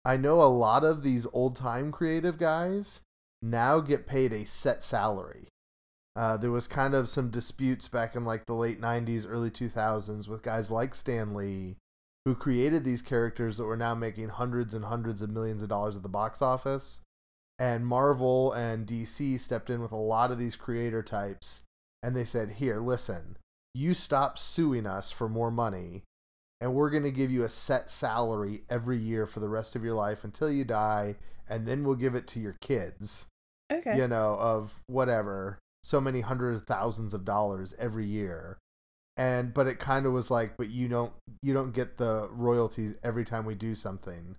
I 0.05 0.17
know 0.17 0.41
a 0.41 0.45
lot 0.49 0.83
of 0.83 1.03
these 1.03 1.27
old 1.33 1.55
time 1.55 1.91
creative 1.91 2.38
guys 2.38 3.01
now 3.41 3.79
get 3.79 4.07
paid 4.07 4.33
a 4.33 4.45
set 4.45 4.83
salary. 4.83 5.47
Uh, 6.15 6.35
there 6.35 6.51
was 6.51 6.67
kind 6.67 6.93
of 6.95 7.07
some 7.07 7.29
disputes 7.29 7.88
back 7.88 8.15
in 8.15 8.25
like 8.25 8.45
the 8.45 8.53
late 8.53 8.81
90s, 8.81 9.25
early 9.29 9.49
2000s 9.51 10.27
with 10.27 10.41
guys 10.43 10.69
like 10.71 10.95
Stan 10.95 11.33
Lee 11.33 11.75
who 12.25 12.35
created 12.35 12.83
these 12.83 13.01
characters 13.01 13.57
that 13.57 13.63
were 13.63 13.77
now 13.77 13.95
making 13.95 14.27
hundreds 14.29 14.73
and 14.73 14.85
hundreds 14.85 15.21
of 15.21 15.29
millions 15.29 15.63
of 15.63 15.69
dollars 15.69 15.95
at 15.95 16.03
the 16.03 16.09
box 16.09 16.41
office. 16.41 17.01
And 17.59 17.85
Marvel 17.85 18.53
and 18.53 18.87
DC 18.87 19.39
stepped 19.39 19.69
in 19.69 19.81
with 19.81 19.91
a 19.91 19.97
lot 19.97 20.31
of 20.31 20.39
these 20.39 20.55
creator 20.55 21.03
types 21.03 21.63
and 22.01 22.15
they 22.15 22.23
said, 22.23 22.51
Here, 22.51 22.77
listen, 22.79 23.37
you 23.75 23.93
stop 23.93 24.39
suing 24.39 24.87
us 24.87 25.11
for 25.11 25.27
more 25.27 25.51
money, 25.51 26.03
and 26.61 26.73
we're 26.73 26.89
going 26.89 27.03
to 27.03 27.11
give 27.11 27.31
you 27.31 27.43
a 27.43 27.49
set 27.49 27.89
salary 27.89 28.63
every 28.69 28.97
year 28.97 29.25
for 29.25 29.39
the 29.41 29.49
rest 29.49 29.75
of 29.75 29.83
your 29.83 29.93
life 29.93 30.23
until 30.23 30.49
you 30.49 30.63
die, 30.63 31.15
and 31.49 31.67
then 31.67 31.83
we'll 31.83 31.95
give 31.95 32.15
it 32.15 32.27
to 32.27 32.39
your 32.39 32.55
kids 32.61 33.27
Okay. 33.71 33.97
you 33.97 34.07
know, 34.07 34.35
of 34.39 34.79
whatever, 34.87 35.59
so 35.83 36.01
many 36.01 36.21
hundreds 36.21 36.61
of 36.61 36.67
thousands 36.67 37.13
of 37.13 37.23
dollars 37.25 37.75
every 37.77 38.05
year. 38.05 38.57
And 39.15 39.53
but 39.53 39.67
it 39.67 39.79
kind 39.79 40.05
of 40.05 40.13
was 40.13 40.31
like, 40.31 40.55
but 40.57 40.69
you 40.69 40.87
don't 40.87 41.13
you 41.43 41.53
don't 41.53 41.73
get 41.73 41.97
the 41.97 42.29
royalties 42.31 42.95
every 43.03 43.25
time 43.25 43.45
we 43.45 43.53
do 43.53 43.75
something. 43.75 44.37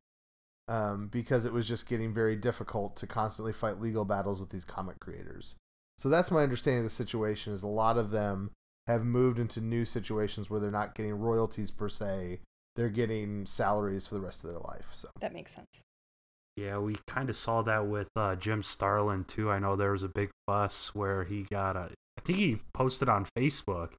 Um, 0.71 1.09
because 1.09 1.47
it 1.47 1.53
was 1.53 1.67
just 1.67 1.89
getting 1.89 2.15
very 2.15 2.37
difficult 2.37 2.95
to 2.97 3.07
constantly 3.09 3.53
fight 3.53 3.81
legal 3.81 4.05
battles 4.05 4.39
with 4.39 4.51
these 4.51 4.65
comic 4.65 5.01
creators. 5.01 5.57
So 5.99 6.09
that's 6.09 6.31
my 6.31 6.45
understanding 6.45 6.79
of 6.79 6.85
the 6.85 6.91
situation 6.91 7.53
is 7.53 7.65
a 7.65 7.69
lot 7.69 7.99
of 7.99 8.13
them 8.13 8.53
have 8.87 9.05
moved 9.05 9.41
into 9.41 9.61
new 9.61 9.85
situations 9.85 10.49
where 10.49 10.61
they're 10.61 10.71
not 10.71 10.95
getting 10.95 11.15
royalties 11.15 11.73
per 11.73 11.89
se. 11.89 12.39
They're 12.77 12.89
getting 12.89 13.47
salaries 13.47 14.07
for 14.07 14.15
the 14.15 14.21
rest 14.21 14.45
of 14.45 14.51
their 14.51 14.61
life. 14.61 14.91
So 14.93 15.09
That 15.21 15.35
makes 15.35 15.57
sense. 15.57 15.81
Yeah, 16.57 16.79
we 16.79 16.97
kind 17.07 17.31
of 17.31 17.37
saw 17.37 17.63
that 17.63 17.87
with 17.87 18.09
uh, 18.17 18.37
Jim 18.37 18.63
Starlin 18.63 19.25
too. 19.25 19.51
I 19.51 19.59
know 19.59 19.77
there 19.77 19.93
was 19.93 20.03
a 20.03 20.09
big 20.09 20.31
fuss 20.47 20.95
where 20.95 21.25
he 21.25 21.47
got 21.51 21.77
a. 21.77 21.91
I 22.19 22.21
think 22.25 22.39
he 22.39 22.59
posted 22.75 23.09
on 23.09 23.27
Facebook 23.37 23.91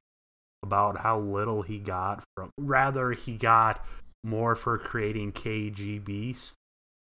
about 0.62 1.00
how 1.00 1.18
little 1.18 1.62
he 1.62 1.78
got 1.78 2.22
from. 2.36 2.50
Rather, 2.58 3.12
he 3.12 3.36
got 3.36 3.84
more 4.24 4.54
for 4.54 4.78
creating 4.78 5.32
KG 5.32 6.04
Beast, 6.04 6.54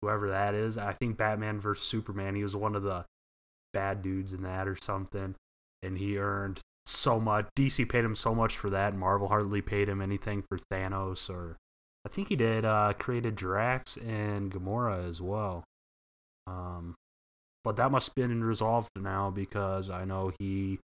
whoever 0.03 0.29
that 0.29 0.53
is. 0.53 0.77
I 0.77 0.93
think 0.93 1.17
Batman 1.17 1.59
vs 1.59 1.85
Superman. 1.85 2.35
He 2.35 2.43
was 2.43 2.55
one 2.55 2.75
of 2.75 2.83
the 2.83 3.05
bad 3.73 4.01
dudes 4.01 4.33
in 4.33 4.43
that 4.43 4.67
or 4.67 4.75
something, 4.75 5.35
and 5.81 5.97
he 5.97 6.17
earned 6.17 6.59
so 6.85 7.19
much. 7.19 7.47
DC 7.57 7.87
paid 7.87 8.03
him 8.03 8.15
so 8.15 8.35
much 8.35 8.57
for 8.57 8.69
that. 8.69 8.95
Marvel 8.95 9.29
hardly 9.29 9.61
paid 9.61 9.87
him 9.87 10.01
anything 10.01 10.41
for 10.41 10.57
Thanos 10.71 11.29
or 11.29 11.57
I 12.05 12.09
think 12.09 12.27
he 12.27 12.35
did 12.35 12.65
uh 12.65 12.93
created 12.99 13.35
Drax 13.35 13.95
and 13.97 14.51
Gamora 14.51 15.07
as 15.07 15.21
well. 15.21 15.63
Um 16.45 16.95
but 17.63 17.77
that 17.77 17.91
must 17.91 18.09
have 18.09 18.15
been 18.15 18.43
resolved 18.43 18.89
now 18.99 19.29
because 19.29 19.89
I 19.89 20.03
know 20.03 20.33
he 20.39 20.79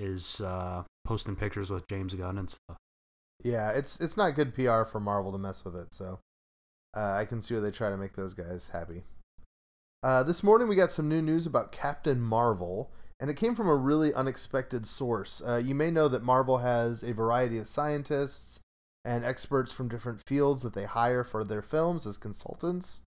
is 0.00 0.40
uh 0.40 0.84
posting 1.04 1.36
pictures 1.36 1.70
with 1.70 1.86
James 1.88 2.14
Gunn 2.14 2.38
and 2.38 2.48
stuff. 2.48 2.78
Yeah, 3.42 3.70
it's 3.72 4.00
it's 4.00 4.16
not 4.16 4.34
good 4.34 4.54
PR 4.54 4.84
for 4.84 5.00
Marvel 5.00 5.32
to 5.32 5.38
mess 5.38 5.64
with 5.64 5.76
it, 5.76 5.92
so 5.92 6.20
uh, 6.96 7.12
I 7.12 7.24
can 7.24 7.42
see 7.42 7.54
where 7.54 7.60
they 7.60 7.70
try 7.70 7.90
to 7.90 7.96
make 7.96 8.14
those 8.14 8.34
guys 8.34 8.70
happy. 8.72 9.02
Uh, 10.02 10.22
this 10.22 10.42
morning 10.42 10.68
we 10.68 10.76
got 10.76 10.92
some 10.92 11.08
new 11.08 11.22
news 11.22 11.46
about 11.46 11.72
Captain 11.72 12.20
Marvel, 12.20 12.90
and 13.20 13.30
it 13.30 13.36
came 13.36 13.54
from 13.54 13.68
a 13.68 13.76
really 13.76 14.12
unexpected 14.12 14.86
source. 14.86 15.42
Uh, 15.46 15.56
you 15.56 15.74
may 15.74 15.90
know 15.90 16.08
that 16.08 16.22
Marvel 16.22 16.58
has 16.58 17.02
a 17.02 17.14
variety 17.14 17.58
of 17.58 17.66
scientists 17.66 18.60
and 19.04 19.24
experts 19.24 19.72
from 19.72 19.88
different 19.88 20.22
fields 20.26 20.62
that 20.62 20.74
they 20.74 20.84
hire 20.84 21.24
for 21.24 21.44
their 21.44 21.62
films 21.62 22.06
as 22.06 22.18
consultants. 22.18 23.02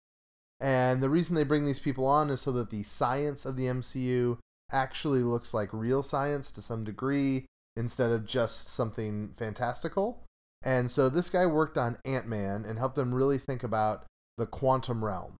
And 0.59 1.01
the 1.01 1.09
reason 1.09 1.35
they 1.35 1.43
bring 1.43 1.65
these 1.65 1.79
people 1.79 2.05
on 2.05 2.29
is 2.29 2.41
so 2.41 2.51
that 2.53 2.69
the 2.69 2.83
science 2.83 3.45
of 3.45 3.57
the 3.57 3.65
MCU 3.65 4.39
actually 4.71 5.21
looks 5.21 5.53
like 5.53 5.69
real 5.71 6.03
science 6.03 6.51
to 6.51 6.61
some 6.61 6.83
degree 6.83 7.45
instead 7.75 8.11
of 8.11 8.25
just 8.25 8.67
something 8.67 9.33
fantastical. 9.37 10.23
And 10.63 10.89
so 10.89 11.09
this 11.09 11.29
guy 11.29 11.45
worked 11.45 11.77
on 11.77 11.97
Ant 12.05 12.27
Man 12.27 12.65
and 12.65 12.79
helped 12.79 12.95
them 12.95 13.13
really 13.13 13.37
think 13.37 13.63
about 13.63 14.05
the 14.37 14.45
quantum 14.45 15.03
realm. 15.03 15.37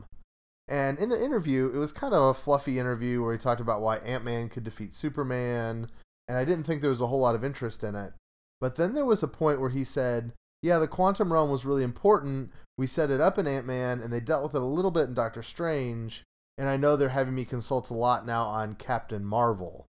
And 0.68 1.00
in 1.00 1.10
the 1.10 1.24
interview, 1.24 1.72
it 1.74 1.78
was 1.78 1.94
kind 1.94 2.14
of 2.14 2.22
a 2.22 2.34
fluffy 2.34 2.78
interview 2.78 3.24
where 3.24 3.34
he 3.34 3.40
talked 3.40 3.62
about 3.62 3.82
why 3.82 3.98
Ant 3.98 4.24
Man 4.24 4.50
could 4.50 4.64
defeat 4.64 4.94
Superman. 4.94 5.88
And 6.28 6.38
I 6.38 6.44
didn't 6.44 6.66
think 6.66 6.82
there 6.82 6.90
was 6.90 7.02
a 7.02 7.08
whole 7.08 7.22
lot 7.22 7.36
of 7.36 7.44
interest 7.44 7.84
in 7.84 7.96
it. 7.96 8.14
But 8.60 8.76
then 8.76 8.94
there 8.94 9.06
was 9.06 9.24
a 9.24 9.28
point 9.28 9.62
where 9.62 9.70
he 9.70 9.84
said, 9.84 10.34
Yeah, 10.62 10.80
the 10.80 10.88
quantum 10.88 11.32
realm 11.32 11.50
was 11.50 11.66
really 11.66 11.84
important. 11.84 12.52
We 12.78 12.86
set 12.86 13.10
it 13.10 13.22
up 13.22 13.38
in 13.38 13.48
Ant 13.48 13.66
Man, 13.66 14.02
and 14.02 14.12
they 14.12 14.20
dealt 14.20 14.44
with 14.44 14.56
it 14.56 14.62
a 14.62 14.66
little 14.66 14.92
bit 14.92 15.08
in 15.08 15.14
Doctor 15.14 15.42
Strange. 15.42 16.24
And 16.58 16.68
I 16.68 16.76
know 16.76 16.96
they're 16.96 17.10
having 17.10 17.36
me 17.36 17.46
consult 17.46 17.90
a 17.90 17.94
lot 17.94 18.26
now 18.26 18.44
on 18.44 18.74
Captain 18.74 19.24
Marvel 19.24 19.87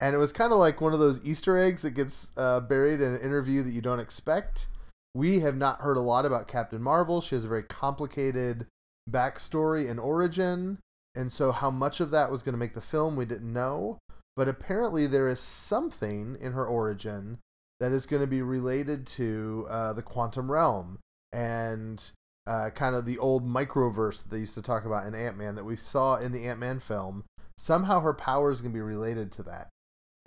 and 0.00 0.14
it 0.14 0.18
was 0.18 0.32
kind 0.32 0.52
of 0.52 0.58
like 0.58 0.80
one 0.80 0.94
of 0.94 0.98
those 0.98 1.24
Easter 1.24 1.58
eggs 1.58 1.82
that 1.82 1.90
gets 1.92 2.32
uh, 2.36 2.60
buried 2.60 3.00
in 3.00 3.14
an 3.14 3.20
interview 3.20 3.62
that 3.62 3.72
you 3.72 3.82
don't 3.82 4.00
expect. 4.00 4.66
We 5.14 5.40
have 5.40 5.56
not 5.56 5.80
heard 5.80 5.96
a 5.96 6.02
lot 6.02 6.24
about 6.24 6.48
Captain 6.48 6.80
Marvel. 6.80 7.20
She 7.20 7.34
has 7.34 7.44
a 7.44 7.48
very 7.48 7.64
complicated 7.64 8.66
backstory 9.08 9.90
and 9.90 10.00
origin, 10.00 10.78
and 11.14 11.30
so 11.30 11.52
how 11.52 11.70
much 11.70 12.00
of 12.00 12.10
that 12.12 12.30
was 12.30 12.42
going 12.42 12.54
to 12.54 12.58
make 12.58 12.74
the 12.74 12.80
film, 12.80 13.16
we 13.16 13.24
didn't 13.24 13.52
know. 13.52 13.98
But 14.36 14.48
apparently, 14.48 15.06
there 15.06 15.28
is 15.28 15.40
something 15.40 16.36
in 16.40 16.52
her 16.52 16.64
origin 16.64 17.40
that 17.78 17.92
is 17.92 18.06
going 18.06 18.22
to 18.22 18.26
be 18.26 18.42
related 18.42 19.06
to 19.06 19.66
uh, 19.68 19.92
the 19.92 20.02
quantum 20.02 20.50
realm 20.50 20.98
and 21.32 22.12
uh, 22.46 22.70
kind 22.70 22.94
of 22.94 23.04
the 23.04 23.18
old 23.18 23.46
microverse 23.46 24.22
that 24.22 24.30
they 24.30 24.40
used 24.40 24.54
to 24.54 24.62
talk 24.62 24.84
about 24.84 25.06
in 25.06 25.14
Ant 25.14 25.36
Man 25.36 25.56
that 25.56 25.64
we 25.64 25.76
saw 25.76 26.16
in 26.16 26.32
the 26.32 26.46
Ant 26.46 26.60
Man 26.60 26.78
film. 26.78 27.24
Somehow, 27.58 28.00
her 28.00 28.14
power 28.14 28.50
is 28.50 28.60
going 28.62 28.72
to 28.72 28.76
be 28.76 28.80
related 28.80 29.30
to 29.32 29.42
that 29.42 29.68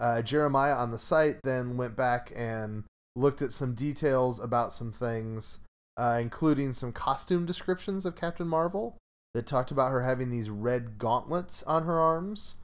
uh, 0.04 0.22
Jeremiah 0.22 0.76
on 0.76 0.92
the 0.92 1.00
site 1.00 1.36
then 1.44 1.78
went 1.78 1.96
back 1.96 2.34
and 2.36 2.84
looked 3.16 3.42
at 3.42 3.54
some 3.54 3.74
details 3.74 4.38
about 4.38 4.74
some 4.74 4.92
things, 4.92 5.60
uh, 5.96 6.18
including 6.20 6.74
some 6.74 6.92
costume 6.92 7.46
descriptions 7.46 8.06
of 8.06 8.18
Captain 8.18 8.48
Marvel 8.48 8.98
that 9.34 9.48
talked 9.48 9.72
about 9.72 9.92
her 9.92 10.04
having 10.04 10.30
these 10.30 10.50
red 10.50 10.98
gauntlets 10.98 11.64
on 11.64 11.86
her 11.86 11.98
arms. 11.98 12.56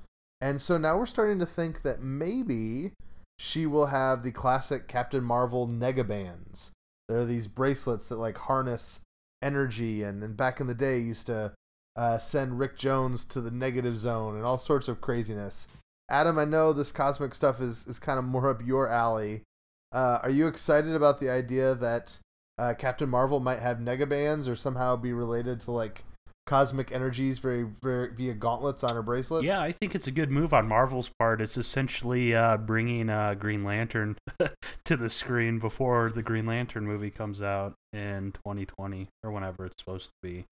And 0.42 0.60
so 0.60 0.78
now 0.78 0.98
we're 0.98 1.06
starting 1.06 1.40
to 1.40 1.46
think 1.46 1.82
that 1.84 2.02
maybe 2.02 2.92
she 3.38 3.66
will 3.66 3.86
have 3.86 4.22
the 4.22 4.34
classic 4.34 4.90
Captain 4.90 5.24
Marvel 5.24 5.66
negabands. 5.66 6.72
There 7.08 7.20
are 7.20 7.26
these 7.26 7.48
bracelets 7.48 8.10
that 8.10 8.18
like 8.18 8.38
harness 8.38 9.00
energy, 9.42 10.04
and, 10.04 10.22
and 10.24 10.36
back 10.36 10.60
in 10.60 10.68
the 10.68 10.76
day 10.76 11.00
used 11.00 11.28
to 11.28 11.54
uh, 11.96 12.18
send 12.18 12.60
Rick 12.60 12.78
Jones 12.78 13.24
to 13.26 13.40
the 13.40 13.50
negative 13.50 13.98
zone 13.98 14.36
and 14.36 14.46
all 14.46 14.58
sorts 14.58 14.90
of 14.90 15.00
craziness. 15.00 15.70
Adam, 16.10 16.40
I 16.40 16.46
know 16.46 16.74
this 16.74 16.92
cosmic 16.92 17.34
stuff 17.34 17.62
is, 17.62 17.86
is 17.88 18.00
kind 18.00 18.18
of 18.20 18.26
more 18.26 18.50
up 18.50 18.66
your 18.66 18.90
alley. 18.90 19.44
Uh, 19.92 20.20
are 20.24 20.30
you 20.30 20.48
excited 20.48 20.94
about 20.94 21.20
the 21.20 21.30
idea 21.30 21.76
that 21.76 22.20
uh, 22.58 22.74
Captain 22.78 23.10
Marvel 23.10 23.40
might 23.40 23.60
have 23.60 23.78
negabands 23.78 24.48
or 24.48 24.56
somehow 24.56 24.96
be 24.96 25.14
related 25.14 25.60
to 25.62 25.72
like 25.72 26.04
cosmic 26.46 26.92
energies 26.92 27.38
very, 27.38 27.68
very 27.84 28.12
via 28.14 28.34
gauntlets 28.34 28.84
on 28.84 28.96
her 28.96 29.04
bracelets? 29.04 29.46
Yeah, 29.46 29.62
I 29.62 29.72
think 29.72 29.96
it's 29.96 30.08
a 30.08 30.12
good 30.12 30.32
move 30.32 30.54
on 30.54 30.68
Marvel's 30.68 31.12
part. 31.20 31.42
It's 31.42 31.58
essentially 31.58 32.36
uh, 32.36 32.58
bringing 32.58 33.10
uh, 33.10 33.36
Green 33.36 33.64
Lantern 33.64 34.18
to 34.86 34.98
the 34.98 35.10
screen 35.10 35.60
before 35.60 36.10
the 36.10 36.24
Green 36.24 36.46
Lantern 36.46 36.86
movie 36.86 37.12
comes 37.12 37.42
out 37.42 37.76
in 37.94 38.32
2020 38.32 39.08
or 39.24 39.32
whenever 39.32 39.66
it's 39.66 39.76
supposed 39.80 40.08
to 40.08 40.14
be. 40.22 40.46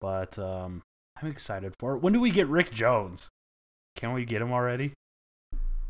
But 0.00 0.38
um, 0.38 0.82
I'm 1.20 1.30
excited 1.30 1.74
for 1.78 1.94
it. 1.94 2.02
When 2.02 2.12
do 2.12 2.20
we 2.20 2.30
get 2.30 2.46
Rick 2.48 2.72
Jones? 2.72 3.28
Can 3.98 4.12
we 4.12 4.24
get 4.24 4.40
him 4.40 4.52
already? 4.52 4.92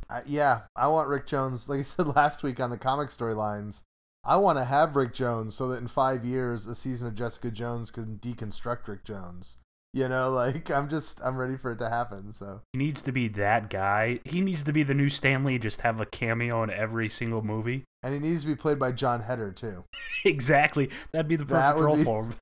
Uh, 0.09 0.23
yeah, 0.27 0.63
I 0.75 0.89
want 0.89 1.09
Rick 1.09 1.27
Jones. 1.27 1.69
Like 1.69 1.81
I 1.81 1.83
said 1.83 2.07
last 2.17 2.43
week 2.43 2.59
on 2.59 2.71
the 2.71 2.79
comic 2.79 3.11
storylines, 3.11 3.83
I 4.25 4.37
want 4.37 4.57
to 4.57 4.65
have 4.65 4.97
Rick 4.97 5.13
Jones 5.13 5.55
so 5.55 5.69
that 5.69 5.81
in 5.81 5.89
five 5.89 6.25
years, 6.25 6.67
a 6.67 6.75
season 6.75 7.07
of 7.09 7.15
Jessica 7.15 7.51
Jones 7.51 7.91
can 7.91 8.17
deconstruct 8.19 8.89
Rick 8.89 9.05
Jones. 9.05 9.59
You 9.93 10.09
know, 10.09 10.31
like 10.33 10.71
I'm 10.71 10.89
just 10.89 11.21
I'm 11.23 11.37
ready 11.37 11.59
for 11.59 11.73
it 11.73 11.79
to 11.81 11.91
happen. 11.91 12.33
So 12.33 12.63
He 12.73 12.79
needs 12.79 13.03
to 13.03 13.13
be 13.13 13.29
that 13.29 13.69
guy. 13.69 14.21
He 14.25 14.41
needs 14.41 14.63
to 14.63 14.73
be 14.73 14.83
the 14.83 14.95
new 14.95 15.11
Stan 15.11 15.45
Lee. 15.45 15.59
Just 15.59 15.83
have 15.83 16.01
a 16.01 16.07
cameo 16.07 16.63
in 16.63 16.71
every 16.71 17.11
single 17.11 17.43
movie. 17.43 17.85
and 18.03 18.15
he 18.15 18.21
needs 18.21 18.41
to 18.41 18.47
be 18.47 18.57
played 18.57 18.79
by 18.79 18.93
Jon 18.93 19.25
Heder 19.25 19.53
too. 19.53 19.85
exactly. 20.25 20.89
That'd 21.13 21.29
be 21.29 21.37
the 21.37 21.45
perfect 21.45 21.81
role 21.85 21.97
be- 21.97 22.05
for 22.05 22.25
him. 22.25 22.35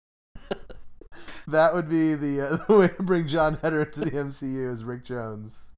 That 1.47 1.75
would 1.75 1.89
be 1.89 2.15
the, 2.15 2.41
uh, 2.41 2.57
the 2.69 2.77
way 2.77 2.89
to 2.89 3.03
bring 3.03 3.29
Jon 3.29 3.59
Heder 3.63 3.83
into 3.83 4.01
the 4.01 4.11
MCU 4.11 4.71
is 4.73 4.85
Rick 4.85 5.05
Jones. 5.05 5.71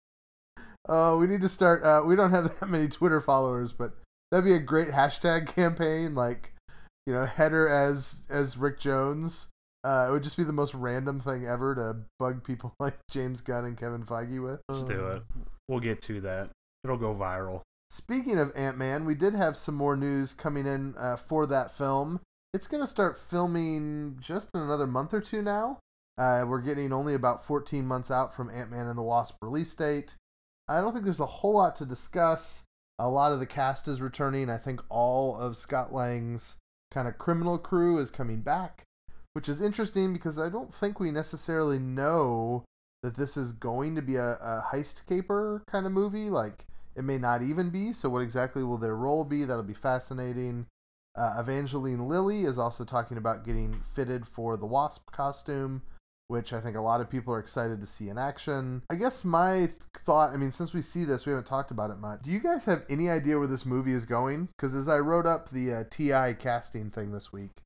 Oh, 0.88 1.18
we 1.18 1.26
need 1.26 1.42
to 1.42 1.48
start. 1.48 1.84
Uh, 1.84 2.02
we 2.06 2.16
don't 2.16 2.30
have 2.30 2.44
that 2.60 2.68
many 2.68 2.88
Twitter 2.88 3.20
followers, 3.20 3.72
but 3.72 3.92
that'd 4.30 4.44
be 4.44 4.54
a 4.54 4.58
great 4.58 4.88
hashtag 4.88 5.46
campaign. 5.46 6.14
Like, 6.14 6.52
you 7.06 7.12
know, 7.12 7.26
Heder 7.26 7.68
as 7.68 8.26
as 8.30 8.56
Rick 8.56 8.80
Jones, 8.80 9.48
Uh, 9.84 10.06
it 10.08 10.12
would 10.12 10.22
just 10.24 10.36
be 10.36 10.44
the 10.44 10.52
most 10.52 10.74
random 10.74 11.20
thing 11.20 11.46
ever 11.46 11.74
to 11.74 11.96
bug 12.18 12.42
people 12.44 12.74
like 12.80 12.96
James 13.10 13.40
Gunn 13.40 13.64
and 13.64 13.76
Kevin 13.76 14.02
Feige 14.02 14.42
with. 14.42 14.60
Let's 14.68 14.82
do 14.82 15.08
it. 15.08 15.22
We'll 15.68 15.80
get 15.80 16.00
to 16.02 16.20
that. 16.22 16.50
It'll 16.84 16.96
go 16.96 17.14
viral. 17.14 17.60
Speaking 17.90 18.38
of 18.38 18.52
Ant 18.56 18.76
Man, 18.76 19.04
we 19.04 19.14
did 19.14 19.34
have 19.34 19.56
some 19.56 19.74
more 19.74 19.96
news 19.96 20.34
coming 20.34 20.66
in 20.66 20.94
uh, 20.98 21.16
for 21.16 21.46
that 21.46 21.74
film. 21.74 22.20
It's 22.54 22.66
going 22.66 22.82
to 22.82 22.86
start 22.86 23.18
filming 23.18 24.16
just 24.20 24.54
in 24.54 24.60
another 24.60 24.86
month 24.86 25.12
or 25.12 25.20
two 25.20 25.42
now. 25.42 25.80
Uh, 26.16 26.44
we're 26.48 26.62
getting 26.62 26.92
only 26.92 27.14
about 27.14 27.44
14 27.46 27.86
months 27.86 28.10
out 28.10 28.34
from 28.34 28.50
Ant 28.50 28.70
Man 28.70 28.86
and 28.86 28.96
the 28.96 29.02
Wasp 29.02 29.36
release 29.42 29.74
date. 29.74 30.16
I 30.66 30.80
don't 30.80 30.92
think 30.92 31.04
there's 31.04 31.20
a 31.20 31.26
whole 31.26 31.54
lot 31.54 31.76
to 31.76 31.86
discuss. 31.86 32.64
A 32.98 33.08
lot 33.08 33.32
of 33.32 33.38
the 33.38 33.46
cast 33.46 33.86
is 33.86 34.00
returning. 34.00 34.48
I 34.48 34.56
think 34.56 34.80
all 34.88 35.36
of 35.36 35.56
Scott 35.56 35.92
Lang's 35.92 36.56
kind 36.90 37.06
of 37.06 37.18
criminal 37.18 37.58
crew 37.58 37.98
is 37.98 38.10
coming 38.10 38.40
back, 38.40 38.84
which 39.34 39.48
is 39.48 39.60
interesting 39.60 40.14
because 40.14 40.38
I 40.38 40.48
don't 40.48 40.74
think 40.74 40.98
we 40.98 41.10
necessarily 41.10 41.78
know 41.78 42.64
that 43.02 43.16
this 43.16 43.36
is 43.36 43.52
going 43.52 43.94
to 43.94 44.02
be 44.02 44.16
a, 44.16 44.32
a 44.40 44.64
heist 44.72 45.06
caper 45.06 45.62
kind 45.70 45.86
of 45.86 45.92
movie. 45.92 46.30
Like, 46.30 46.64
it 46.96 47.04
may 47.04 47.18
not 47.18 47.42
even 47.42 47.70
be. 47.70 47.92
So, 47.92 48.08
what 48.08 48.22
exactly 48.22 48.64
will 48.64 48.78
their 48.78 48.96
role 48.96 49.24
be? 49.24 49.44
That'll 49.44 49.62
be 49.62 49.74
fascinating. 49.74 50.66
Uh, 51.18 51.40
Evangeline 51.40 52.06
Lilly 52.06 52.42
is 52.42 52.58
also 52.58 52.84
talking 52.84 53.18
about 53.18 53.44
getting 53.44 53.80
fitted 53.94 54.26
for 54.26 54.56
the 54.56 54.66
Wasp 54.66 55.10
costume, 55.10 55.82
which 56.28 56.52
I 56.52 56.60
think 56.60 56.76
a 56.76 56.80
lot 56.80 57.00
of 57.00 57.10
people 57.10 57.34
are 57.34 57.40
excited 57.40 57.80
to 57.80 57.86
see 57.86 58.08
in 58.08 58.18
action. 58.18 58.82
I 58.88 58.94
guess 58.94 59.24
my 59.24 59.68
thought, 59.96 60.32
I 60.32 60.36
mean, 60.36 60.52
since 60.52 60.72
we 60.72 60.80
see 60.80 61.04
this, 61.04 61.26
we 61.26 61.32
haven't 61.32 61.46
talked 61.46 61.72
about 61.72 61.90
it 61.90 61.98
much. 61.98 62.22
Do 62.22 62.30
you 62.30 62.38
guys 62.38 62.66
have 62.66 62.84
any 62.88 63.10
idea 63.10 63.38
where 63.38 63.48
this 63.48 63.66
movie 63.66 63.94
is 63.94 64.04
going? 64.04 64.48
Because 64.56 64.74
as 64.74 64.88
I 64.88 64.98
wrote 64.98 65.26
up 65.26 65.48
the 65.48 65.72
uh, 65.72 65.84
TI 65.90 66.34
casting 66.38 66.90
thing 66.90 67.10
this 67.10 67.32
week, 67.32 67.62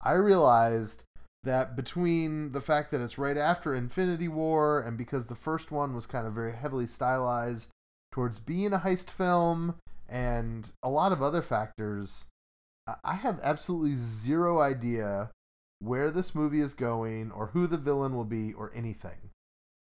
I 0.00 0.12
realized 0.12 1.02
that 1.42 1.74
between 1.74 2.52
the 2.52 2.60
fact 2.60 2.92
that 2.92 3.00
it's 3.00 3.18
right 3.18 3.36
after 3.36 3.74
Infinity 3.74 4.28
War 4.28 4.80
and 4.80 4.96
because 4.96 5.26
the 5.26 5.34
first 5.34 5.72
one 5.72 5.94
was 5.94 6.06
kind 6.06 6.26
of 6.26 6.34
very 6.34 6.52
heavily 6.52 6.86
stylized 6.86 7.70
towards 8.12 8.38
being 8.38 8.72
a 8.72 8.78
heist 8.78 9.10
film 9.10 9.74
and 10.08 10.72
a 10.82 10.88
lot 10.88 11.10
of 11.10 11.22
other 11.22 11.42
factors, 11.42 12.28
I 13.04 13.14
have 13.14 13.40
absolutely 13.42 13.94
zero 13.94 14.60
idea 14.60 15.30
where 15.80 16.10
this 16.10 16.34
movie 16.34 16.60
is 16.60 16.74
going 16.74 17.30
or 17.32 17.48
who 17.48 17.66
the 17.66 17.76
villain 17.76 18.14
will 18.14 18.24
be 18.24 18.52
or 18.52 18.72
anything. 18.74 19.30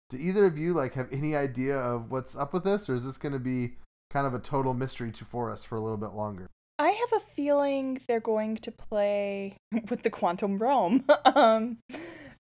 Do 0.09 0.17
either 0.19 0.47
of 0.47 0.59
you 0.59 0.73
like 0.73 0.95
have 0.95 1.13
any 1.13 1.37
idea 1.37 1.77
of 1.77 2.11
what's 2.11 2.37
up 2.37 2.53
with 2.53 2.65
this 2.65 2.89
or 2.89 2.95
is 2.95 3.05
this 3.05 3.19
going 3.19 3.33
to 3.33 3.39
be 3.39 3.77
kind 4.11 4.27
of 4.27 4.35
a 4.35 4.39
total 4.41 4.75
mystery 4.75 5.13
to 5.13 5.25
for 5.25 5.51
us 5.51 5.63
for 5.63 5.77
a 5.77 5.81
little 5.81 5.99
bit 5.99 6.13
longer? 6.13 6.49
I 6.79 6.89
have 6.89 7.13
a 7.13 7.25
feeling 7.35 8.01
they're 8.09 8.19
going 8.19 8.57
to 8.57 8.73
play 8.73 9.57
with 9.91 10.03
the 10.03 10.11
quantum 10.11 10.59
realm. 10.59 11.05
um 11.35 11.79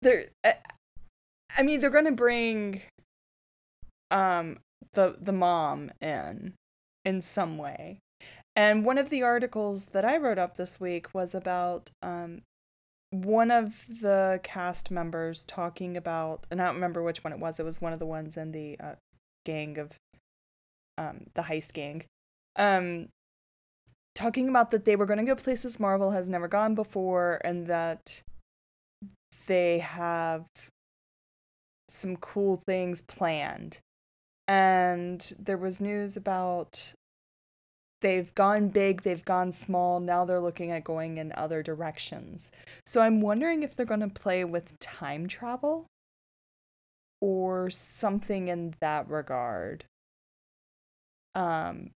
they're 0.01 0.27
I 1.57 1.63
mean 1.63 1.79
they're 1.79 1.89
going 1.89 2.05
to 2.05 2.11
bring 2.11 2.81
um 4.11 4.59
the 4.93 5.15
the 5.19 5.33
mom 5.33 5.91
in 6.01 6.53
in 7.05 7.21
some 7.21 7.57
way. 7.57 7.99
And 8.55 8.85
one 8.85 8.97
of 8.97 9.09
the 9.09 9.21
articles 9.21 9.87
that 9.87 10.05
I 10.05 10.17
wrote 10.17 10.39
up 10.39 10.55
this 10.55 10.79
week 10.79 11.13
was 11.13 11.35
about 11.35 11.91
um, 12.01 12.41
one 13.11 13.51
of 13.51 13.85
the 14.01 14.39
cast 14.43 14.91
members 14.91 15.43
talking 15.43 15.97
about, 15.97 16.45
and 16.49 16.61
I 16.61 16.65
don't 16.65 16.75
remember 16.75 17.03
which 17.03 17.23
one 17.23 17.33
it 17.33 17.39
was. 17.39 17.59
It 17.59 17.65
was 17.65 17.81
one 17.81 17.93
of 17.93 17.99
the 17.99 18.05
ones 18.05 18.37
in 18.37 18.51
the 18.53 18.77
uh, 18.79 18.95
gang 19.45 19.77
of 19.77 19.91
um, 20.97 21.27
the 21.33 21.43
heist 21.43 21.73
gang, 21.73 22.05
um, 22.55 23.09
talking 24.13 24.47
about 24.47 24.71
that 24.71 24.85
they 24.85 24.95
were 24.95 25.05
going 25.05 25.19
to 25.19 25.25
go 25.25 25.35
places 25.35 25.79
Marvel 25.79 26.11
has 26.11 26.29
never 26.29 26.47
gone 26.47 26.75
before, 26.75 27.41
and 27.43 27.67
that 27.67 28.21
they 29.47 29.79
have 29.79 30.45
some 31.89 32.15
cool 32.15 32.61
things 32.65 33.01
planned. 33.01 33.79
And 34.47 35.33
there 35.37 35.57
was 35.57 35.81
news 35.81 36.15
about 36.15 36.93
they've 38.05 38.35
gone 38.35 38.67
big, 38.67 39.01
they've 39.01 39.25
gone 39.25 39.51
small, 39.51 39.99
now 39.99 40.23
they're 40.25 40.39
looking 40.39 40.69
at 40.69 40.83
going 40.83 41.17
in 41.17 41.33
other 41.35 41.63
directions. 41.63 42.51
So 42.85 43.01
I'm 43.01 43.19
wondering 43.19 43.63
if 43.63 43.75
they're 43.75 43.83
going 43.83 44.01
to 44.01 44.07
play 44.07 44.43
with 44.43 44.79
time 44.79 45.27
travel 45.27 45.87
or 47.19 47.71
something 47.71 48.47
in 48.47 48.75
that 48.79 49.09
regard. 49.09 49.85
Um 51.33 51.89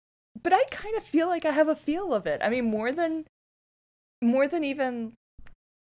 but 0.41 0.53
I 0.53 0.63
kind 0.71 0.95
of 0.95 1.03
feel 1.03 1.27
like 1.27 1.43
I 1.43 1.51
have 1.51 1.67
a 1.67 1.75
feel 1.75 2.13
of 2.13 2.25
it. 2.25 2.39
I 2.41 2.49
mean 2.49 2.71
more 2.71 2.93
than 2.93 3.25
more 4.21 4.47
than 4.47 4.63
even 4.63 5.11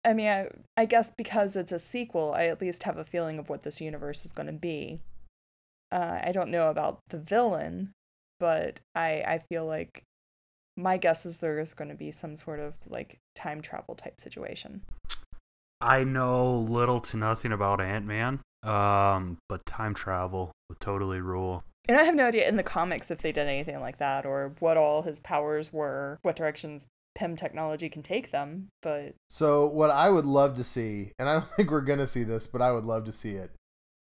I 0.05 0.13
mean 0.13 0.27
I, 0.27 0.49
I 0.77 0.86
guess 0.86 1.12
because 1.17 1.55
it's 1.55 1.71
a 1.71 1.79
sequel, 1.79 2.36
I 2.36 2.45
at 2.45 2.62
least 2.62 2.84
have 2.84 2.97
a 2.97 3.03
feeling 3.03 3.39
of 3.39 3.49
what 3.49 3.63
this 3.63 3.81
universe 3.81 4.23
is 4.23 4.34
going 4.34 4.45
to 4.45 4.53
be. 4.53 4.99
Uh, 5.91 6.19
I 6.23 6.31
don't 6.31 6.51
know 6.51 6.69
about 6.69 6.99
the 7.10 7.17
villain, 7.17 7.91
but 8.39 8.81
I 8.93 9.23
I 9.25 9.41
feel 9.49 9.65
like 9.65 10.03
my 10.81 10.97
guess 10.97 11.25
is 11.25 11.37
there 11.37 11.59
is 11.59 11.73
going 11.73 11.89
to 11.89 11.95
be 11.95 12.11
some 12.11 12.35
sort 12.35 12.59
of 12.59 12.73
like 12.87 13.19
time 13.35 13.61
travel 13.61 13.95
type 13.95 14.19
situation. 14.19 14.81
I 15.79 16.03
know 16.03 16.57
little 16.57 16.99
to 17.01 17.17
nothing 17.17 17.51
about 17.51 17.81
Ant 17.81 18.05
Man, 18.05 18.39
um, 18.63 19.37
but 19.49 19.65
time 19.65 19.93
travel 19.93 20.51
would 20.69 20.79
totally 20.79 21.19
rule. 21.19 21.63
And 21.87 21.97
I 21.97 22.03
have 22.03 22.15
no 22.15 22.27
idea 22.27 22.47
in 22.47 22.57
the 22.57 22.63
comics 22.63 23.09
if 23.09 23.21
they 23.21 23.31
did 23.31 23.47
anything 23.47 23.79
like 23.79 23.97
that 23.97 24.25
or 24.25 24.53
what 24.59 24.77
all 24.77 25.01
his 25.01 25.19
powers 25.19 25.73
were, 25.73 26.19
what 26.21 26.35
directions 26.35 26.87
Pym 27.15 27.35
technology 27.35 27.89
can 27.89 28.03
take 28.03 28.31
them. 28.31 28.69
But 28.81 29.15
so 29.29 29.65
what 29.65 29.89
I 29.89 30.09
would 30.09 30.25
love 30.25 30.55
to 30.55 30.63
see, 30.63 31.11
and 31.17 31.27
I 31.27 31.33
don't 31.33 31.47
think 31.55 31.71
we're 31.71 31.81
gonna 31.81 32.07
see 32.07 32.23
this, 32.23 32.47
but 32.47 32.61
I 32.61 32.71
would 32.71 32.85
love 32.85 33.05
to 33.05 33.11
see 33.11 33.31
it, 33.31 33.51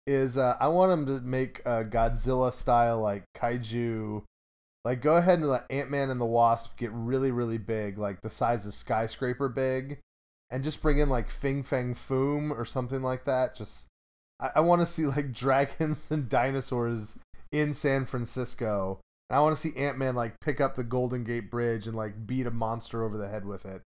is 0.07 0.37
uh, 0.37 0.55
I 0.59 0.67
want 0.69 0.91
him 0.91 1.05
to 1.05 1.21
make 1.21 1.59
a 1.59 1.83
Godzilla 1.83 2.51
style 2.51 2.99
like 2.99 3.23
kaiju 3.35 4.23
like, 4.87 5.01
go 5.01 5.17
ahead 5.17 5.39
and 5.39 5.49
let 5.49 5.69
Ant 5.69 5.91
Man 5.91 6.09
and 6.09 6.21
the 6.21 6.25
Wasp 6.25 6.77
get 6.77 6.91
really, 6.93 7.29
really 7.29 7.57
big, 7.57 7.97
like 7.97 8.21
the 8.21 8.29
size 8.29 8.65
of 8.65 8.73
skyscraper 8.73 9.49
big, 9.49 9.99
and 10.49 10.63
just 10.63 10.81
bring 10.81 10.97
in 10.97 11.09
like 11.09 11.29
Fin 11.29 11.61
Fang 11.61 11.93
Foom 11.93 12.51
or 12.51 12.63
something 12.63 13.01
like 13.01 13.25
that. 13.25 13.53
Just, 13.53 13.87
I, 14.39 14.51
I 14.55 14.59
want 14.61 14.79
to 14.79 14.87
see 14.87 15.05
like 15.05 15.33
dragons 15.33 16.09
and 16.09 16.29
dinosaurs 16.29 17.19
in 17.51 17.73
San 17.73 18.05
Francisco. 18.05 19.01
And 19.29 19.35
I 19.35 19.41
want 19.41 19.57
to 19.57 19.61
see 19.61 19.77
Ant 19.77 19.97
Man 19.97 20.15
like 20.15 20.39
pick 20.39 20.61
up 20.61 20.75
the 20.75 20.85
Golden 20.85 21.25
Gate 21.25 21.51
Bridge 21.51 21.85
and 21.85 21.97
like 21.97 22.25
beat 22.25 22.47
a 22.47 22.51
monster 22.51 23.03
over 23.03 23.17
the 23.17 23.27
head 23.27 23.43
with 23.43 23.65
it. 23.65 23.81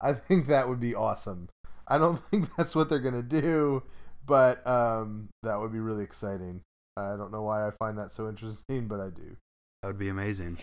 I 0.00 0.12
think 0.12 0.46
that 0.46 0.68
would 0.68 0.78
be 0.78 0.94
awesome. 0.94 1.48
I 1.88 1.98
don't 1.98 2.20
think 2.30 2.54
that's 2.56 2.76
what 2.76 2.88
they're 2.88 3.00
gonna 3.00 3.24
do, 3.24 3.82
but 4.24 4.64
um, 4.64 5.30
that 5.42 5.58
would 5.58 5.72
be 5.72 5.80
really 5.80 6.04
exciting. 6.04 6.60
I 6.96 7.16
don't 7.16 7.32
know 7.32 7.42
why 7.42 7.66
I 7.66 7.72
find 7.72 7.98
that 7.98 8.12
so 8.12 8.28
interesting, 8.28 8.86
but 8.86 9.00
I 9.00 9.10
do. 9.10 9.36
That 9.84 9.88
would 9.88 9.98
be 9.98 10.08
amazing. 10.08 10.56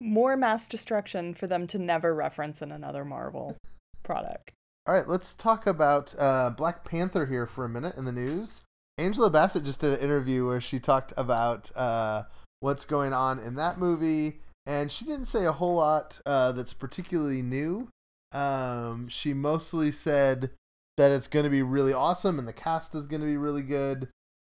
More 0.00 0.36
mass 0.36 0.68
destruction 0.68 1.34
for 1.34 1.48
them 1.48 1.66
to 1.66 1.78
never 1.80 2.14
reference 2.14 2.62
in 2.62 2.70
another 2.70 3.04
Marvel 3.04 3.56
product. 4.04 4.52
All 4.86 4.94
right, 4.94 5.08
let's 5.08 5.34
talk 5.34 5.66
about 5.66 6.14
uh, 6.16 6.50
Black 6.50 6.84
Panther 6.84 7.26
here 7.26 7.44
for 7.44 7.64
a 7.64 7.68
minute 7.68 7.96
in 7.96 8.04
the 8.04 8.12
news. 8.12 8.62
Angela 8.98 9.30
Bassett 9.30 9.64
just 9.64 9.80
did 9.80 9.94
an 9.94 9.98
interview 9.98 10.46
where 10.46 10.60
she 10.60 10.78
talked 10.78 11.12
about 11.16 11.72
uh, 11.74 12.22
what's 12.60 12.84
going 12.84 13.12
on 13.12 13.40
in 13.40 13.56
that 13.56 13.80
movie, 13.80 14.38
and 14.64 14.92
she 14.92 15.04
didn't 15.04 15.24
say 15.24 15.44
a 15.44 15.50
whole 15.50 15.74
lot 15.74 16.20
uh, 16.24 16.52
that's 16.52 16.72
particularly 16.72 17.42
new. 17.42 17.88
Um, 18.30 19.08
she 19.08 19.34
mostly 19.34 19.90
said 19.90 20.52
that 20.96 21.10
it's 21.10 21.26
going 21.26 21.42
to 21.42 21.50
be 21.50 21.62
really 21.62 21.92
awesome 21.92 22.38
and 22.38 22.46
the 22.46 22.52
cast 22.52 22.94
is 22.94 23.06
going 23.06 23.22
to 23.22 23.26
be 23.26 23.36
really 23.36 23.64
good. 23.64 24.06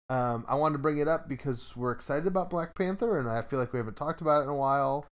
Um, 0.09 0.45
I 0.47 0.55
wanted 0.55 0.73
to 0.73 0.81
bring 0.81 0.99
it 0.99 1.07
up 1.07 1.27
because 1.27 1.75
we're 1.75 1.91
excited 1.91 2.27
about 2.27 2.49
Black 2.49 2.75
Panther, 2.75 3.17
and 3.17 3.27
I 3.29 3.41
feel 3.41 3.59
like 3.59 3.73
we 3.73 3.79
haven't 3.79 3.97
talked 3.97 4.21
about 4.21 4.41
it 4.41 4.43
in 4.43 4.49
a 4.49 4.55
while. 4.55 5.07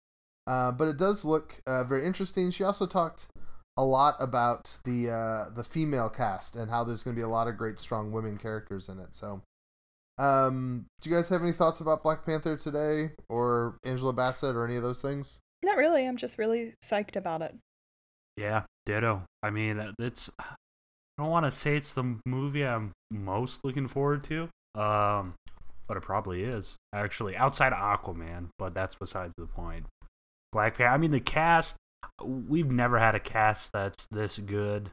Uh, 0.47 0.71
but 0.71 0.87
it 0.87 0.97
does 0.97 1.23
look 1.23 1.61
uh, 1.65 1.83
very 1.83 2.05
interesting. 2.05 2.51
She 2.51 2.63
also 2.63 2.85
talked 2.85 3.29
a 3.77 3.85
lot 3.85 4.15
about 4.19 4.79
the 4.83 5.09
uh, 5.09 5.49
the 5.55 5.63
female 5.63 6.09
cast 6.09 6.55
and 6.55 6.69
how 6.69 6.83
there's 6.83 7.03
going 7.03 7.15
to 7.15 7.19
be 7.19 7.23
a 7.23 7.29
lot 7.29 7.47
of 7.47 7.57
great, 7.57 7.79
strong 7.79 8.11
women 8.11 8.37
characters 8.37 8.89
in 8.89 8.99
it. 8.99 9.15
So, 9.15 9.41
um, 10.17 10.87
do 11.01 11.09
you 11.09 11.15
guys 11.15 11.29
have 11.29 11.41
any 11.41 11.53
thoughts 11.53 11.79
about 11.79 12.03
Black 12.03 12.25
Panther 12.25 12.57
today, 12.57 13.11
or 13.29 13.77
Angela 13.85 14.13
Bassett, 14.13 14.55
or 14.55 14.65
any 14.65 14.75
of 14.75 14.83
those 14.83 15.01
things? 15.01 15.39
Not 15.63 15.77
really. 15.77 16.05
I'm 16.05 16.17
just 16.17 16.37
really 16.37 16.73
psyched 16.83 17.15
about 17.15 17.41
it. 17.41 17.55
Yeah, 18.35 18.63
ditto. 18.85 19.23
I 19.43 19.51
mean, 19.51 19.93
it's. 19.99 20.29
I 20.39 21.23
don't 21.23 21.29
want 21.29 21.45
to 21.45 21.51
say 21.51 21.77
it's 21.77 21.93
the 21.93 22.17
movie 22.25 22.65
I'm 22.65 22.93
most 23.11 23.63
looking 23.63 23.87
forward 23.87 24.23
to, 24.25 24.49
um, 24.75 25.35
but 25.87 25.97
it 25.97 26.03
probably 26.03 26.43
is 26.43 26.77
actually 26.93 27.35
outside 27.35 27.73
Aquaman, 27.73 28.49
but 28.57 28.73
that's 28.73 28.95
besides 28.95 29.33
the 29.37 29.45
point. 29.45 29.85
Black 30.51 30.77
Panther. 30.77 30.93
I 30.93 30.97
mean, 30.97 31.11
the 31.11 31.19
cast. 31.19 31.75
We've 32.23 32.69
never 32.69 32.99
had 32.99 33.15
a 33.15 33.19
cast 33.19 33.71
that's 33.73 34.05
this 34.11 34.37
good 34.37 34.89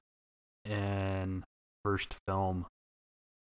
in 0.64 1.45
first 1.85 2.17
film. 2.27 2.67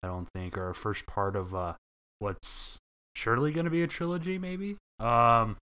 I 0.04 0.08
don't 0.08 0.30
think, 0.34 0.58
or 0.58 0.74
first 0.74 1.06
part 1.06 1.36
of 1.36 1.56
uh, 1.56 1.74
what's 2.20 2.78
surely 3.16 3.52
going 3.52 3.66
to 3.66 3.72
be 3.72 3.84
a 3.84 3.88
trilogy, 3.88 4.38
maybe. 4.38 4.78
Um, 5.00 5.58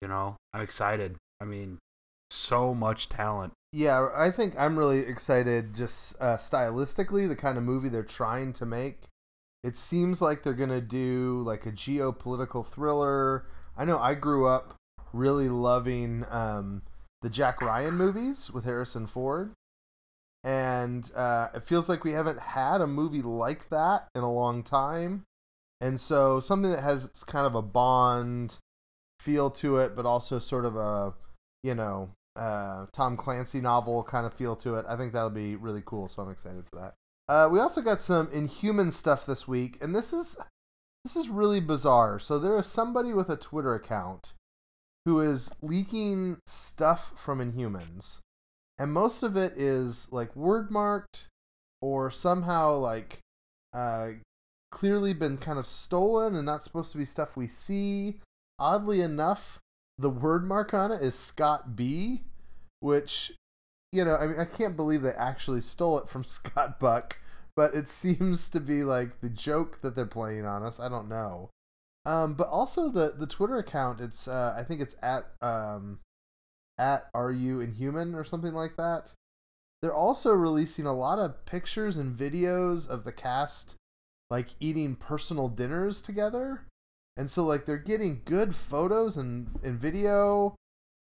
you 0.00 0.08
know, 0.08 0.36
I'm 0.52 0.62
excited. 0.62 1.16
I 1.40 1.44
mean, 1.44 1.78
so 2.30 2.74
much 2.74 3.08
talent 3.08 3.52
Yeah, 3.72 4.08
I 4.16 4.30
think 4.30 4.54
I'm 4.58 4.78
really 4.78 5.00
excited 5.00 5.74
just 5.74 6.16
uh, 6.20 6.36
stylistically, 6.36 7.28
the 7.28 7.36
kind 7.36 7.58
of 7.58 7.64
movie 7.64 7.88
they're 7.88 8.02
trying 8.02 8.52
to 8.54 8.66
make. 8.66 9.02
It 9.62 9.76
seems 9.76 10.22
like 10.22 10.42
they're 10.42 10.54
to 10.70 10.80
do 10.80 11.42
like 11.44 11.66
a 11.66 11.72
geopolitical 11.72 12.66
thriller. 12.66 13.46
I 13.76 13.84
know 13.84 13.98
I 13.98 14.14
grew 14.14 14.46
up 14.46 14.74
really 15.12 15.48
loving 15.48 16.24
um, 16.30 16.82
the 17.22 17.30
Jack 17.30 17.60
Ryan 17.60 17.94
movies 17.94 18.50
with 18.50 18.64
Harrison 18.64 19.06
Ford. 19.06 19.52
And 20.42 21.10
uh, 21.14 21.48
it 21.54 21.64
feels 21.64 21.88
like 21.88 22.04
we 22.04 22.12
haven't 22.12 22.40
had 22.40 22.80
a 22.80 22.86
movie 22.86 23.20
like 23.20 23.68
that 23.68 24.08
in 24.14 24.22
a 24.22 24.32
long 24.32 24.62
time. 24.62 25.24
And 25.80 26.00
so 26.00 26.40
something 26.40 26.70
that 26.70 26.82
has 26.82 27.08
kind 27.24 27.46
of 27.46 27.54
a 27.54 27.62
Bond 27.62 28.58
feel 29.18 29.50
to 29.50 29.76
it, 29.76 29.94
but 29.94 30.06
also 30.06 30.38
sort 30.38 30.64
of 30.64 30.76
a, 30.76 31.14
you 31.62 31.74
know, 31.74 32.10
uh, 32.36 32.86
Tom 32.92 33.18
Clancy 33.18 33.60
novel 33.60 34.02
kind 34.02 34.24
of 34.24 34.32
feel 34.32 34.56
to 34.56 34.76
it. 34.76 34.86
I 34.88 34.96
think 34.96 35.12
that'll 35.12 35.28
be 35.28 35.56
really 35.56 35.82
cool. 35.84 36.08
So 36.08 36.22
I'm 36.22 36.30
excited 36.30 36.64
for 36.72 36.80
that. 36.80 36.94
Uh, 37.30 37.48
we 37.48 37.60
also 37.60 37.80
got 37.80 38.00
some 38.00 38.28
Inhuman 38.32 38.90
stuff 38.90 39.24
this 39.24 39.46
week, 39.46 39.78
and 39.80 39.94
this 39.94 40.12
is 40.12 40.36
this 41.04 41.14
is 41.14 41.28
really 41.28 41.60
bizarre. 41.60 42.18
So 42.18 42.40
there 42.40 42.58
is 42.58 42.66
somebody 42.66 43.12
with 43.12 43.30
a 43.30 43.36
Twitter 43.36 43.72
account 43.72 44.32
who 45.04 45.20
is 45.20 45.52
leaking 45.62 46.38
stuff 46.44 47.12
from 47.16 47.38
Inhumans, 47.38 48.18
and 48.80 48.92
most 48.92 49.22
of 49.22 49.36
it 49.36 49.52
is 49.54 50.08
like 50.10 50.34
word 50.34 50.72
marked 50.72 51.28
or 51.80 52.10
somehow 52.10 52.74
like 52.74 53.20
uh, 53.72 54.08
clearly 54.72 55.14
been 55.14 55.36
kind 55.36 55.60
of 55.60 55.66
stolen 55.66 56.34
and 56.34 56.46
not 56.46 56.64
supposed 56.64 56.90
to 56.90 56.98
be 56.98 57.04
stuff 57.04 57.36
we 57.36 57.46
see. 57.46 58.18
Oddly 58.58 59.02
enough, 59.02 59.60
the 59.96 60.10
word 60.10 60.44
mark 60.44 60.74
on 60.74 60.90
it 60.90 61.00
is 61.00 61.14
Scott 61.14 61.76
B, 61.76 62.22
which 62.80 63.34
you 63.92 64.04
know, 64.04 64.16
I 64.16 64.26
mean, 64.26 64.38
I 64.38 64.44
can't 64.44 64.76
believe 64.76 65.02
they 65.02 65.10
actually 65.10 65.60
stole 65.60 65.98
it 65.98 66.08
from 66.08 66.24
Scott 66.28 66.78
Buck, 66.78 67.18
but 67.56 67.74
it 67.74 67.88
seems 67.88 68.48
to 68.50 68.60
be 68.60 68.82
like 68.82 69.20
the 69.20 69.30
joke 69.30 69.80
that 69.82 69.96
they're 69.96 70.06
playing 70.06 70.46
on 70.46 70.62
us. 70.62 70.80
I 70.80 70.88
don't 70.88 71.08
know. 71.08 71.50
Um, 72.06 72.34
but 72.34 72.48
also 72.48 72.88
the 72.88 73.14
the 73.18 73.26
Twitter 73.26 73.58
account, 73.58 74.00
it's 74.00 74.26
uh, 74.26 74.54
I 74.58 74.64
think 74.64 74.80
it's 74.80 74.96
at 75.02 75.24
um, 75.42 76.00
at 76.78 77.08
Are 77.14 77.30
You 77.30 77.60
Inhuman 77.60 78.14
or 78.14 78.24
something 78.24 78.54
like 78.54 78.76
that. 78.76 79.12
They're 79.82 79.94
also 79.94 80.32
releasing 80.32 80.86
a 80.86 80.92
lot 80.92 81.18
of 81.18 81.44
pictures 81.46 81.96
and 81.96 82.16
videos 82.16 82.88
of 82.88 83.04
the 83.04 83.12
cast 83.12 83.76
like 84.30 84.50
eating 84.60 84.94
personal 84.94 85.48
dinners 85.48 86.00
together. 86.00 86.66
And 87.16 87.28
so 87.28 87.44
like 87.44 87.66
they're 87.66 87.76
getting 87.76 88.22
good 88.24 88.54
photos 88.54 89.16
and, 89.16 89.58
and 89.62 89.78
video. 89.78 90.54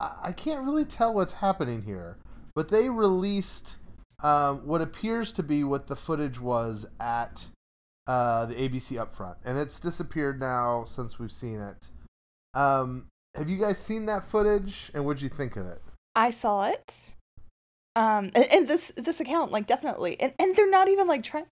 I, 0.01 0.19
I 0.25 0.33
can't 0.33 0.65
really 0.65 0.85
tell 0.85 1.15
what's 1.15 1.35
happening 1.35 1.83
here. 1.83 2.17
But 2.55 2.71
they 2.71 2.91
released 2.91 3.77
um, 4.23 4.67
what 4.67 4.81
appears 4.81 5.33
to 5.35 5.43
be 5.43 5.65
what 5.65 5.87
the 5.87 5.97
footage 5.97 6.41
was 6.41 6.87
at 7.01 7.47
uh, 8.07 8.47
the 8.47 8.55
ABC 8.55 9.05
upfront. 9.05 9.37
And 9.45 9.59
it's 9.59 9.81
disappeared 9.81 10.41
now 10.41 10.85
since 10.85 11.19
we've 11.19 11.33
seen 11.33 11.61
it. 11.61 11.89
Um, 12.55 13.07
have 13.35 13.49
you 13.49 13.59
guys 13.59 13.79
seen 13.79 14.07
that 14.07 14.25
footage 14.25 14.91
and 14.95 15.05
what'd 15.05 15.23
you 15.23 15.29
think 15.29 15.57
of 15.57 15.67
it? 15.67 15.81
I 16.15 16.31
saw 16.31 16.69
it. 16.69 17.15
Um, 17.95 18.31
and, 18.35 18.47
and 18.51 18.69
this 18.69 18.93
this 18.97 19.21
account, 19.21 19.53
like, 19.53 19.67
definitely, 19.67 20.19
and 20.21 20.33
and 20.39 20.57
they're 20.57 20.71
not 20.71 20.89
even 20.89 21.07
like 21.07 21.23
trying. 21.23 21.47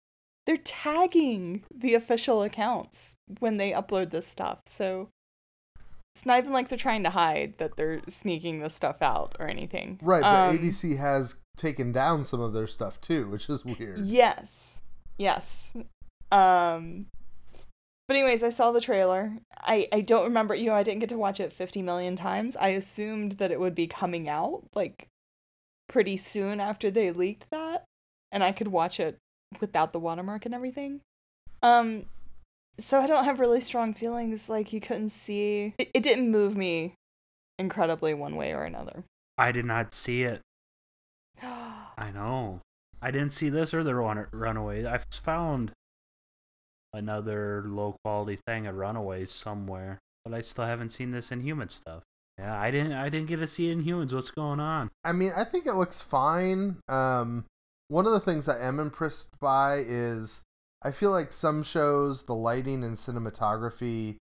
They're 0.46 0.56
tagging 0.56 1.64
the 1.74 1.94
official 1.94 2.42
accounts 2.42 3.16
when 3.40 3.56
they 3.56 3.72
upload 3.72 4.11
this 4.11 4.26
stuff, 4.26 4.62
so 4.66 5.08
it's 6.18 6.26
not 6.26 6.38
even 6.38 6.52
like 6.52 6.68
they're 6.68 6.76
trying 6.76 7.04
to 7.04 7.11
hide 7.11 7.54
that 7.59 7.76
they're 7.76 8.00
sneaking 8.09 8.59
this 8.59 8.74
stuff 8.74 9.00
out 9.02 9.37
or 9.38 9.46
anything. 9.46 10.00
Right, 10.02 10.20
but 10.20 10.48
Um, 10.48 10.59
ABC 10.59 10.98
has 10.98 11.37
taken 11.57 11.92
down 11.92 12.24
some 12.24 12.40
of 12.40 12.52
their 12.52 12.66
stuff 12.66 13.00
too, 13.00 13.28
which 13.28 13.48
is 13.48 13.64
weird. 13.64 14.00
Yes. 14.00 14.83
Yes. 15.16 15.70
Um 16.33 17.07
but 18.09 18.16
anyways, 18.16 18.42
I 18.42 18.50
saw 18.50 18.72
the 18.72 18.81
trailer. 18.81 19.35
I 19.61 19.87
I 19.92 20.00
don't 20.00 20.24
remember, 20.24 20.57
you 20.57 20.66
know, 20.66 20.74
I 20.74 20.83
didn't 20.83 21.00
get 21.00 21.09
to 21.11 21.18
watch 21.18 21.38
it 21.38 21.52
50 21.52 21.83
million 21.83 22.16
times. 22.16 22.57
I 22.57 22.68
assumed 22.70 23.33
that 23.33 23.52
it 23.52 23.61
would 23.61 23.76
be 23.76 23.87
coming 23.87 24.28
out 24.28 24.64
like 24.74 25.07
pretty 25.88 26.16
soon 26.16 26.59
after 26.59 26.90
they 26.90 27.12
leaked 27.12 27.48
that 27.50 27.85
and 28.33 28.42
I 28.42 28.50
could 28.50 28.68
watch 28.68 28.98
it 28.98 29.18
without 29.61 29.92
the 29.92 30.00
watermark 30.00 30.46
and 30.46 30.54
everything. 30.54 31.00
Um 31.62 32.07
so 32.79 33.01
I 33.01 33.07
don't 33.07 33.25
have 33.25 33.41
really 33.41 33.61
strong 33.61 33.95
feelings 33.95 34.49
like 34.49 34.73
you 34.73 34.81
couldn't 34.81 35.11
see. 35.11 35.75
It, 35.79 35.91
it 35.95 36.03
didn't 36.03 36.31
move 36.31 36.57
me 36.57 36.95
incredibly 37.59 38.14
one 38.14 38.37
way 38.37 38.53
or 38.53 38.64
another. 38.64 39.05
I 39.37 39.53
did 39.53 39.64
not 39.64 39.95
see 39.95 40.23
it. 40.23 40.41
I 41.43 42.11
know. 42.12 42.61
I 43.01 43.11
didn't 43.11 43.33
see 43.33 43.49
this 43.49 43.75
or 43.75 43.85
the 43.85 43.95
run- 43.95 44.27
Runaways. 44.33 44.85
I 44.85 45.01
found 45.11 45.73
another 46.93 47.62
low 47.67 47.97
quality 48.05 48.38
thing 48.47 48.67
at 48.67 48.75
Runaways 48.75 49.31
somewhere, 49.31 49.99
but 50.25 50.35
I 50.35 50.41
still 50.41 50.64
haven't 50.64 50.91
seen 50.91 51.11
this 51.11 51.31
Inhuman 51.31 51.69
stuff. 51.69 52.03
Yeah, 52.38 52.59
I 52.59 52.71
didn't. 52.71 52.93
I 52.93 53.09
didn't 53.09 53.27
get 53.27 53.41
to 53.41 53.47
see 53.47 53.73
Inhumans. 53.73 54.12
What's 54.12 54.31
going 54.31 54.61
on? 54.61 54.91
I 55.05 55.12
mean, 55.12 55.33
I 55.37 55.45
think 55.45 55.67
it 55.67 55.75
looks 55.75 56.01
fine. 56.01 56.77
Um, 56.88 57.45
one 57.88 58.07
of 58.07 58.12
the 58.12 58.21
things 58.21 58.49
I 58.49 58.61
am 58.61 58.79
impressed 58.79 59.38
by 59.41 59.83
is 59.85 60.43
I 60.83 60.91
feel 60.91 61.11
like 61.11 61.33
some 61.33 61.62
shows 61.62 62.25
the 62.25 62.35
lighting 62.35 62.85
and 62.85 62.97
cinematography 62.97 64.17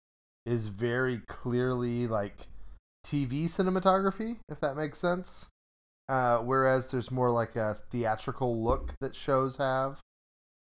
is 0.45 0.67
very 0.67 1.19
clearly 1.27 2.07
like 2.07 2.47
TV 3.05 3.45
cinematography, 3.45 4.37
if 4.49 4.59
that 4.61 4.77
makes 4.77 4.97
sense. 4.97 5.49
Uh, 6.07 6.37
whereas 6.37 6.91
there's 6.91 7.11
more 7.11 7.31
like 7.31 7.55
a 7.55 7.75
theatrical 7.91 8.63
look 8.63 8.93
that 9.01 9.15
shows 9.15 9.57
have. 9.57 9.99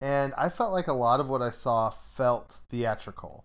And 0.02 0.34
I 0.38 0.50
felt 0.50 0.74
like 0.74 0.88
a 0.88 0.94
lot 0.94 1.20
of 1.20 1.30
what 1.30 1.42
I 1.42 1.52
saw 1.52 1.90
felt 1.90 2.62
theatrical. 2.70 3.44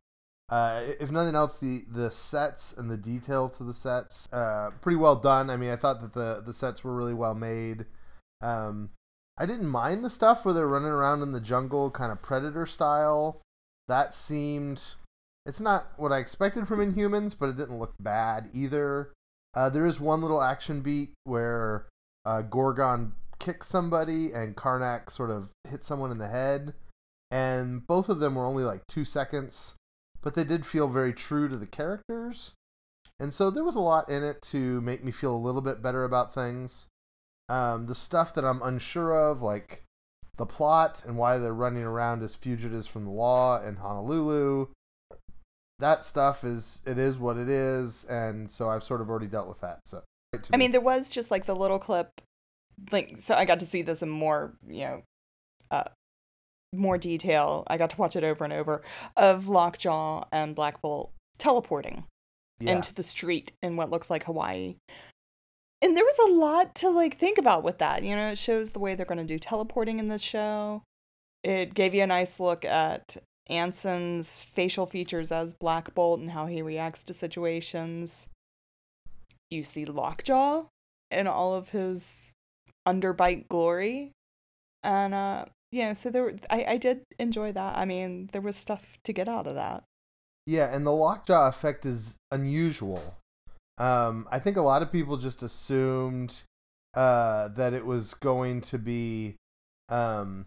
Uh, 0.51 0.83
if 1.01 1.11
nothing 1.11 1.35
else, 1.35 1.57
the 1.59 1.83
the 1.91 2.11
sets 2.11 2.75
and 2.77 2.91
the 2.91 2.97
detail 2.99 3.49
to 3.49 3.65
the 3.65 3.73
sets, 3.73 4.29
uh, 4.33 4.71
pretty 4.83 4.97
well 4.97 5.17
done. 5.17 5.49
I 5.49 5.57
mean, 5.57 5.71
I 5.71 5.77
thought 5.77 6.03
that 6.03 6.13
the 6.13 6.43
the 6.45 6.53
sets 6.53 6.85
were 6.85 6.95
really 6.95 7.15
well 7.15 7.35
made. 7.35 7.87
Um, 8.43 8.91
I 9.39 9.47
didn't 9.47 9.69
mind 9.69 10.05
the 10.05 10.11
stuff 10.11 10.45
where 10.45 10.55
they're 10.55 10.69
running 10.69 10.89
around 10.89 11.23
in 11.23 11.33
the 11.33 11.41
jungle, 11.41 11.91
kind 11.91 12.13
of 12.13 12.23
predator 12.23 12.67
style. 12.67 13.41
That 13.89 14.15
seemed, 14.15 14.95
it's 15.47 15.61
not 15.61 15.87
what 15.97 16.13
I 16.13 16.19
expected 16.19 16.69
from 16.69 16.81
Inhumans, 16.81 17.37
but 17.39 17.49
it 17.49 17.57
didn't 17.57 17.79
look 17.79 17.95
bad 17.99 18.49
either. 18.53 19.13
Uh, 19.55 19.69
there 19.69 19.87
is 19.87 20.01
one 20.01 20.21
little 20.23 20.43
action 20.43 20.81
beat 20.81 21.13
where 21.25 21.87
uh, 22.25 22.43
Gorgon 22.43 23.13
kicks 23.39 23.69
somebody 23.69 24.33
and 24.33 24.57
Karnak 24.57 25.11
sort 25.11 25.31
of 25.31 25.51
hits 25.69 25.87
someone 25.87 26.11
in 26.11 26.19
the 26.19 26.29
head, 26.29 26.75
and 27.31 27.87
both 27.87 28.09
of 28.09 28.21
them 28.21 28.35
were 28.35 28.47
only 28.47 28.65
like 28.65 28.87
two 28.87 29.05
seconds 29.05 29.77
but 30.23 30.35
they 30.35 30.45
did 30.45 30.65
feel 30.65 30.89
very 30.89 31.13
true 31.13 31.49
to 31.49 31.57
the 31.57 31.67
characters. 31.67 32.55
And 33.21 33.35
so 33.35 33.51
there 33.51 33.65
was 33.65 33.75
a 33.75 33.81
lot 33.81 34.09
in 34.09 34.23
it 34.23 34.41
to 34.51 34.81
make 34.81 35.05
me 35.05 35.13
feel 35.13 35.35
a 35.35 35.37
little 35.37 35.61
bit 35.61 35.83
better 35.83 36.05
about 36.05 36.33
things. 36.33 36.89
Um, 37.49 37.87
the 37.87 37.95
stuff 37.95 38.35
that 38.35 38.45
I'm 38.45 38.63
unsure 38.63 39.13
of, 39.13 39.43
like 39.43 39.85
the 40.39 40.47
plot 40.47 41.03
and 41.07 41.19
why 41.19 41.39
they're 41.39 41.53
running 41.53 41.83
around 41.83 42.23
as 42.23 42.37
fugitives 42.37 42.87
from 42.87 43.05
the 43.05 43.11
law 43.11 43.63
in 43.63 43.77
Honolulu, 43.77 44.69
that 45.79 46.03
stuff 46.03 46.45
is 46.45 46.81
it 46.87 46.99
is 46.99 47.19
what 47.19 47.37
it 47.37 47.49
is, 47.49 48.05
and 48.05 48.51
so 48.51 48.71
I've 48.71 48.85
sort 48.85 49.01
of 49.01 49.11
already 49.11 49.27
dealt 49.27 49.49
with 49.49 49.61
that. 49.61 49.81
So 49.85 50.03
I 50.53 50.57
mean, 50.57 50.73
there 50.73 50.81
was 50.81 51.11
just 51.11 51.31
like 51.31 51.45
the 51.45 51.57
little 51.57 51.79
clip, 51.79 52.09
like 52.91 53.19
so 53.19 53.35
I 53.35 53.45
got 53.45 53.61
to 53.61 53.67
see 53.67 53.83
this 53.83 54.03
in 54.03 54.09
more, 54.09 54.55
you 54.67 54.85
know, 54.85 55.03
uh, 55.71 55.85
more 56.73 56.97
detail. 56.97 57.65
I 57.67 57.77
got 57.77 57.91
to 57.91 57.97
watch 57.97 58.17
it 58.17 58.25
over 58.25 58.45
and 58.45 58.53
over 58.53 58.83
of 59.17 59.49
Lockjaw 59.49 60.25
and 60.33 60.55
Black 60.55 60.81
Bolt 60.81 61.13
teleporting 61.39 62.05
yeah. 62.61 62.73
into 62.77 62.95
the 62.95 63.03
street 63.03 63.53
in 63.63 63.77
what 63.77 63.91
looks 63.91 64.09
like 64.09 64.25
Hawaii. 64.25 64.77
And 65.83 65.97
there 65.97 66.05
was 66.05 66.19
a 66.19 66.33
lot 66.33 66.77
to 66.77 66.91
like 66.91 67.17
think 67.17 67.39
about 67.39 67.65
with 67.65 67.79
that. 67.79 68.05
You 68.05 68.15
know, 68.15 68.29
it 68.29 68.39
shows 68.39 68.71
the 68.73 68.79
way 68.79 68.95
they're 68.95 69.05
going 69.05 69.19
to 69.19 69.25
do 69.25 69.39
teleporting 69.39 69.99
in 69.99 70.09
the 70.09 70.19
show. 70.19 70.85
It 71.43 71.75
gave 71.75 71.93
you 71.93 72.03
a 72.05 72.07
nice 72.07 72.39
look 72.39 72.65
at 72.65 73.17
Anson's 73.49 74.45
facial 74.45 74.87
features 74.87 75.33
as 75.33 75.53
Black 75.53 75.93
Bolt 75.93 76.21
and 76.21 76.31
how 76.31 76.47
he 76.47 76.63
reacts 76.63 77.03
to 77.05 77.15
situations. 77.15 78.29
You 79.51 79.65
see 79.65 79.85
Lockjaw 79.85 80.67
in 81.11 81.27
all 81.27 81.55
of 81.55 81.71
his 81.71 82.33
underbite 82.87 83.49
glory. 83.49 84.13
And 84.85 85.15
uh 85.15 85.47
yeah, 85.73 85.95
so 85.95 86.11
there 86.11 86.37
I, 86.51 86.65
I 86.69 86.77
did 86.77 87.03
enjoy 87.19 87.53
that. 87.53 87.77
I 87.77 87.87
mean, 87.87 88.29
there 88.33 88.41
was 88.41 88.57
stuff 88.57 88.99
to 89.05 89.13
get 89.13 89.29
out 89.29 89.47
of 89.47 89.57
that. 89.57 89.85
Yeah, 90.47 90.75
and 90.75 90.87
the 90.87 90.93
lockjaw 90.93 91.49
effect 91.49 91.87
is 91.87 92.19
unusual. 92.31 93.17
Um, 93.79 94.29
I 94.31 94.39
think 94.39 94.57
a 94.57 94.63
lot 94.63 94.83
of 94.83 94.93
people 94.93 95.17
just 95.17 95.43
assumed 95.43 96.43
uh, 96.95 97.49
that 97.49 97.73
it 97.73 97.87
was 97.87 98.15
going 98.15 98.61
to 98.63 98.79
be, 98.79 99.37
um, 99.89 100.47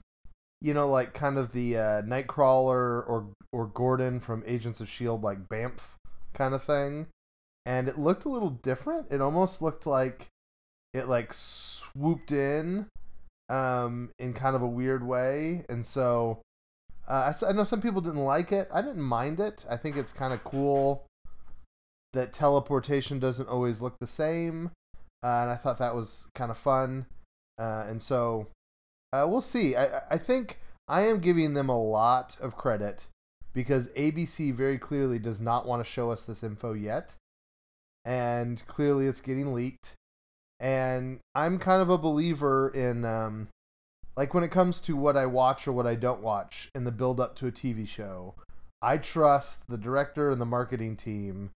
you 0.61 0.73
know, 0.73 0.87
like 0.87 1.13
kind 1.13 1.37
of 1.37 1.51
the 1.51 1.77
uh, 1.77 2.01
Nightcrawler 2.03 3.07
or 3.07 3.29
or 3.51 3.67
Gordon 3.67 4.19
from 4.19 4.43
Agents 4.45 4.79
of 4.79 4.89
Shield, 4.89 5.23
like 5.23 5.47
Bamf 5.47 5.95
kind 6.33 6.53
of 6.53 6.63
thing, 6.63 7.07
and 7.65 7.87
it 7.87 7.97
looked 7.97 8.25
a 8.25 8.29
little 8.29 8.51
different. 8.51 9.07
It 9.11 9.21
almost 9.21 9.61
looked 9.61 9.85
like 9.87 10.27
it 10.93 11.07
like 11.07 11.33
swooped 11.33 12.31
in 12.31 12.87
um, 13.49 14.11
in 14.19 14.33
kind 14.33 14.55
of 14.55 14.61
a 14.61 14.67
weird 14.67 15.05
way, 15.05 15.65
and 15.67 15.85
so 15.85 16.41
uh, 17.07 17.33
I, 17.43 17.49
I 17.49 17.51
know 17.53 17.63
some 17.63 17.81
people 17.81 18.01
didn't 18.01 18.23
like 18.23 18.51
it. 18.51 18.67
I 18.73 18.81
didn't 18.81 19.01
mind 19.01 19.39
it. 19.39 19.65
I 19.69 19.77
think 19.77 19.97
it's 19.97 20.11
kind 20.11 20.33
of 20.33 20.43
cool 20.43 21.05
that 22.15 22.33
teleportation 22.33 23.19
doesn't 23.19 23.47
always 23.47 23.81
look 23.81 23.99
the 23.99 24.07
same, 24.07 24.71
uh, 25.23 25.41
and 25.41 25.51
I 25.51 25.55
thought 25.55 25.77
that 25.77 25.95
was 25.95 26.29
kind 26.33 26.49
of 26.49 26.57
fun. 26.57 27.05
Uh, 27.59 27.85
and 27.87 28.01
so 28.01 28.47
uh, 29.13 29.25
we'll 29.29 29.41
see. 29.41 29.75
I, 29.75 30.01
I 30.09 30.17
think 30.17 30.59
I 30.87 31.01
am 31.01 31.19
giving 31.19 31.53
them 31.53 31.69
a 31.69 31.81
lot 31.81 32.37
of 32.41 32.57
credit 32.57 33.07
because 33.53 33.87
ABC 33.93 34.53
very 34.53 34.77
clearly 34.77 35.19
does 35.19 35.39
not 35.39 35.65
want 35.65 35.83
to 35.83 35.89
show 35.89 36.11
us 36.11 36.23
this 36.23 36.43
info 36.43 36.73
yet. 36.73 37.15
And 38.03 38.61
clearly 38.67 39.07
it's 39.07 39.21
getting 39.21 39.53
leaked. 39.53 39.95
And 40.59 41.19
I'm 41.33 41.57
kind 41.57 41.81
of 41.81 41.89
a 41.89 41.97
believer 41.97 42.69
in, 42.69 43.03
um, 43.03 43.49
like, 44.15 44.33
when 44.33 44.43
it 44.43 44.51
comes 44.51 44.79
to 44.81 44.95
what 44.95 45.17
I 45.17 45.25
watch 45.25 45.67
or 45.67 45.71
what 45.71 45.87
I 45.87 45.95
don't 45.95 46.21
watch 46.21 46.69
in 46.75 46.83
the 46.83 46.91
build 46.91 47.19
up 47.19 47.35
to 47.37 47.47
a 47.47 47.51
TV 47.51 47.87
show, 47.87 48.35
I 48.81 48.97
trust 48.97 49.67
the 49.67 49.77
director 49.77 50.29
and 50.29 50.39
the 50.39 50.45
marketing 50.45 50.95
team 50.95 51.51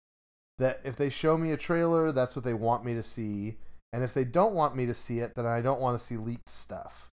that 0.58 0.80
if 0.84 0.96
they 0.96 1.10
show 1.10 1.36
me 1.36 1.52
a 1.52 1.56
trailer, 1.56 2.12
that's 2.12 2.34
what 2.34 2.44
they 2.44 2.54
want 2.54 2.84
me 2.84 2.94
to 2.94 3.02
see. 3.02 3.56
And 3.92 4.02
if 4.02 4.14
they 4.14 4.24
don't 4.24 4.54
want 4.54 4.76
me 4.76 4.86
to 4.86 4.94
see 4.94 5.18
it, 5.18 5.32
then 5.36 5.46
I 5.46 5.60
don't 5.60 5.80
want 5.80 5.98
to 5.98 6.04
see 6.04 6.16
leaked 6.16 6.48
stuff. 6.48 7.10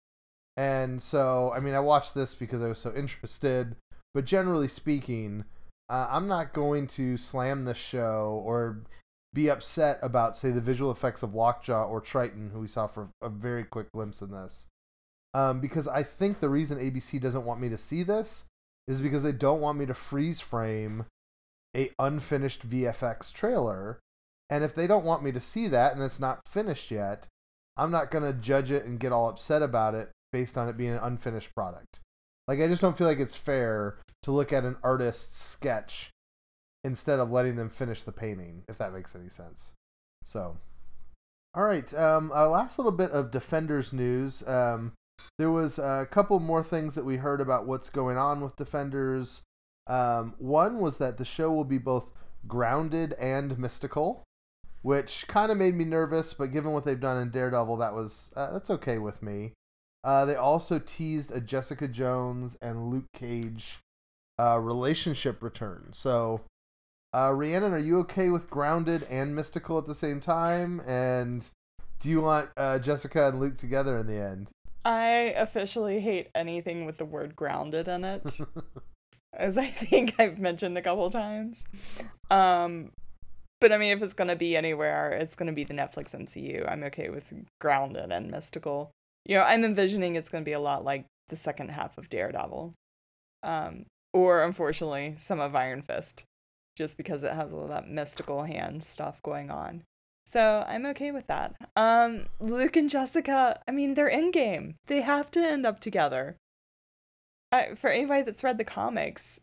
And 0.57 1.01
so, 1.01 1.53
I 1.55 1.61
mean, 1.61 1.75
I 1.75 1.81
watched 1.81 2.15
this 2.15 2.35
because 2.35 2.63
I 2.63 2.69
was 2.69 2.79
so 2.79 2.93
interested, 2.95 3.77
but 4.13 4.25
generally 4.25 4.69
speaking, 4.69 5.45
uh, 5.89 6.09
I'm 6.11 6.27
not 6.27 6.53
going 6.53 6.87
to 6.89 7.17
slam 7.17 7.65
this 7.65 7.79
show 7.79 8.43
or 8.45 8.83
be 9.33 9.49
upset 9.49 9.99
about, 10.03 10.37
say, 10.37 10.51
the 10.51 10.61
visual 10.61 10.91
effects 10.91 11.23
of 11.23 11.35
Lockjaw 11.35 11.87
or 11.87 12.01
Triton, 12.01 12.51
who 12.51 12.61
we 12.61 12.67
saw 12.67 12.87
for 12.87 13.11
a 13.23 13.29
very 13.29 13.63
quick 13.63 13.93
glimpse 13.93 14.21
in 14.21 14.33
this. 14.33 14.69
Um, 15.35 15.61
because 15.61 15.87
I 15.87 16.03
think 16.03 16.41
the 16.41 16.49
reason 16.49 16.79
ABC 16.79 17.21
doesn't 17.21 17.45
want 17.45 17.61
me 17.61 17.69
to 17.69 17.77
see 17.77 18.03
this 18.03 18.47
is 18.89 19.01
because 19.01 19.23
they 19.23 19.33
don't 19.33 19.61
want 19.61 19.79
me 19.79 19.87
to 19.87 19.95
freeze 19.95 20.41
frame 20.41 21.05
a 21.77 21.91
unfinished 21.99 22.69
VFX 22.69 23.33
trailer. 23.33 23.99
And 24.51 24.65
if 24.65 24.75
they 24.75 24.87
don't 24.87 25.05
want 25.05 25.23
me 25.23 25.33
to 25.33 25.41
see 25.41 25.69
that 25.69 25.95
and 25.95 26.03
it's 26.03 26.21
not 26.21 26.41
finished 26.49 26.91
yet, 26.91 27.27
I'm 27.77 27.91
not 27.91 28.11
going 28.11 28.25
to 28.25 28.39
judge 28.39 28.71
it 28.71 28.85
and 28.85 28.99
get 28.99 29.13
all 29.13 29.29
upset 29.29 29.63
about 29.63 29.95
it 29.95 30.11
based 30.33 30.59
on 30.59 30.69
it 30.69 30.77
being 30.77 30.93
an 30.93 31.01
unfinished 31.03 31.55
product. 31.55 32.01
Like 32.47 32.61
I 32.61 32.67
just 32.67 32.81
don't 32.81 32.97
feel 32.97 33.07
like 33.07 33.21
it's 33.21 33.37
fair 33.37 33.99
to 34.23 34.33
look 34.33 34.53
at 34.53 34.65
an 34.65 34.77
artist's 34.83 35.41
sketch 35.41 36.11
instead 36.83 37.19
of 37.19 37.31
letting 37.31 37.57
them 37.57 37.69
finish 37.69 38.03
the 38.03 38.13
painting, 38.13 38.65
if 38.69 38.79
that 38.79 38.93
makes 38.93 39.15
any 39.15 39.29
sense. 39.29 39.75
So, 40.25 40.57
all 41.55 41.65
right. 41.65 41.93
Um, 41.95 42.33
our 42.33 42.49
last 42.49 42.79
little 42.79 42.93
bit 42.93 43.11
of 43.11 43.31
Defenders 43.31 43.93
news. 43.93 44.47
Um, 44.47 44.93
there 45.39 45.51
was 45.51 45.79
a 45.79 46.07
couple 46.11 46.41
more 46.41 46.63
things 46.63 46.95
that 46.95 47.05
we 47.05 47.17
heard 47.17 47.41
about 47.41 47.67
what's 47.67 47.91
going 47.91 48.17
on 48.17 48.41
with 48.41 48.57
Defenders. 48.57 49.43
Um, 49.89 50.35
one 50.39 50.81
was 50.81 50.99
that 50.99 51.19
the 51.19 51.25
show 51.25 51.51
will 51.51 51.65
be 51.65 51.79
both 51.79 52.13
grounded 52.47 53.15
and 53.15 53.59
mystical, 53.59 54.25
which 54.83 55.27
kind 55.29 55.51
of 55.51 55.59
made 55.59 55.75
me 55.75 55.85
nervous. 55.85 56.35
But 56.35 56.53
given 56.53 56.73
what 56.73 56.85
they've 56.85 57.01
done 57.01 57.21
in 57.21 57.31
Daredevil, 57.31 57.77
that 57.79 57.95
was 57.95 58.33
uh, 58.37 58.53
that's 58.53 58.71
okay 58.71 58.99
with 58.99 59.23
me. 59.23 59.53
Uh, 60.05 60.25
they 60.25 60.37
also 60.37 60.79
teased 60.79 61.35
a 61.35 61.41
Jessica 61.41 61.89
Jones 61.89 62.57
and 62.63 62.91
Luke 62.91 63.13
Cage 63.13 63.81
uh, 64.39 64.59
relationship 64.59 65.43
return. 65.43 65.89
So, 65.93 66.43
uh, 67.13 67.33
Rhiannon, 67.35 67.73
are 67.73 67.79
you 67.79 67.99
okay 68.01 68.31
with 68.31 68.49
grounded 68.49 69.05
and 69.11 69.35
mystical 69.35 69.79
at 69.79 69.87
the 69.87 69.95
same 69.95 70.21
time? 70.21 70.81
And 70.87 71.51
do 71.99 72.11
you 72.11 72.21
want 72.21 72.51
uh, 72.57 72.79
Jessica 72.79 73.29
and 73.29 73.41
Luke 73.41 73.57
together 73.57 73.97
in 73.99 74.07
the 74.07 74.21
end? 74.21 74.51
I 74.85 75.35
officially 75.37 76.01
hate 76.01 76.29
anything 76.35 76.87
with 76.87 76.99
the 76.99 77.05
word 77.05 77.35
grounded 77.35 77.89
in 77.89 78.05
it, 78.05 78.39
as 79.33 79.59
I 79.59 79.67
think 79.67 80.15
I've 80.19 80.39
mentioned 80.39 80.77
a 80.79 80.83
couple 80.83 81.09
times. 81.11 81.65
Um, 82.31 82.91
but 83.61 83.73
I 83.73 83.79
mean, 83.79 83.97
if 83.97 84.03
it's 84.03 84.15
gonna 84.15 84.37
be 84.37 84.57
anywhere, 84.57 85.11
it's 85.11 85.35
gonna 85.35 85.53
be 85.53 85.65
the 85.65 85.75
Netflix 85.75 86.15
MCU. 86.15 86.71
I'm 86.71 86.85
okay 86.85 87.09
with 87.09 87.33
grounded 87.61 88.13
and 88.13 88.31
mystical 88.31 88.91
you 89.29 89.37
know, 89.37 89.45
I'm 89.45 89.63
envisioning 89.63 90.17
it's 90.17 90.31
to 90.31 90.41
be 90.41 90.53
a 90.53 90.59
lot 90.61 90.85
like 90.85 91.07
the 91.29 91.37
second 91.37 91.71
half 91.71 91.99
of 91.99 92.09
Daredevil. 92.09 92.75
Um, 93.43 93.85
or 94.13 94.43
unfortunately, 94.43 95.15
some 95.17 95.39
of 95.39 95.55
Iron 95.55 95.83
Fist, 95.83 96.25
just 96.77 96.97
because 96.97 97.23
it 97.23 97.33
has 97.33 97.53
all 97.53 97.69
that 97.69 97.89
mystical 97.89 98.45
hand 98.45 98.83
stuff 98.83 99.23
going 99.23 99.51
on. 99.51 99.83
So 100.27 100.65
I'm 100.67 100.87
okay 100.87 101.11
with 101.11 101.27
that. 101.27 101.55
Um, 101.77 102.27
Luke 102.41 102.77
and 102.77 102.91
Jessica, 102.91 103.61
I 103.69 103.71
mean, 103.71 103.95
they're 103.95 104.09
in 104.09 104.31
game. 104.31 104.77
They 104.87 105.03
have 105.03 105.31
to 105.33 105.41
end 105.41 105.67
up 105.67 105.79
together. 105.81 106.37
Uh, 107.51 107.75
for 107.75 107.89
anybody 107.91 108.23
that's 108.23 108.45
read 108.45 108.59
the 108.59 108.65
comics, 108.65 109.41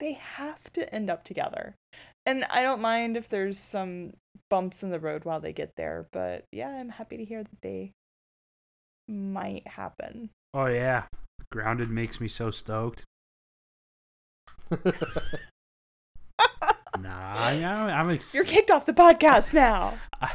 they 0.00 0.12
have 0.12 0.72
to 0.72 0.92
end 0.94 1.10
up 1.10 1.24
together. 1.24 1.74
And 2.24 2.44
I 2.50 2.62
don't 2.62 2.80
mind 2.80 3.16
if 3.16 3.28
there's 3.28 3.58
some 3.58 4.12
bumps 4.50 4.82
in 4.82 4.90
the 4.90 5.00
road 5.00 5.24
while 5.24 5.40
they 5.40 5.52
get 5.52 5.72
there, 5.76 6.06
but 6.12 6.44
yeah, 6.52 6.76
I'm 6.80 6.90
happy 6.90 7.16
to 7.16 7.24
hear 7.24 7.42
that 7.42 7.62
they 7.62 7.92
might 9.08 9.66
happen. 9.66 10.30
Oh 10.54 10.66
yeah, 10.66 11.04
grounded 11.50 11.90
makes 11.90 12.20
me 12.20 12.28
so 12.28 12.50
stoked. 12.50 13.04
nah, 14.84 14.94
I, 17.04 17.64
I'm. 17.64 18.10
Ex- 18.10 18.34
You're 18.34 18.44
kicked 18.44 18.70
off 18.70 18.86
the 18.86 18.92
podcast 18.92 19.52
now. 19.52 19.98
I, 20.20 20.30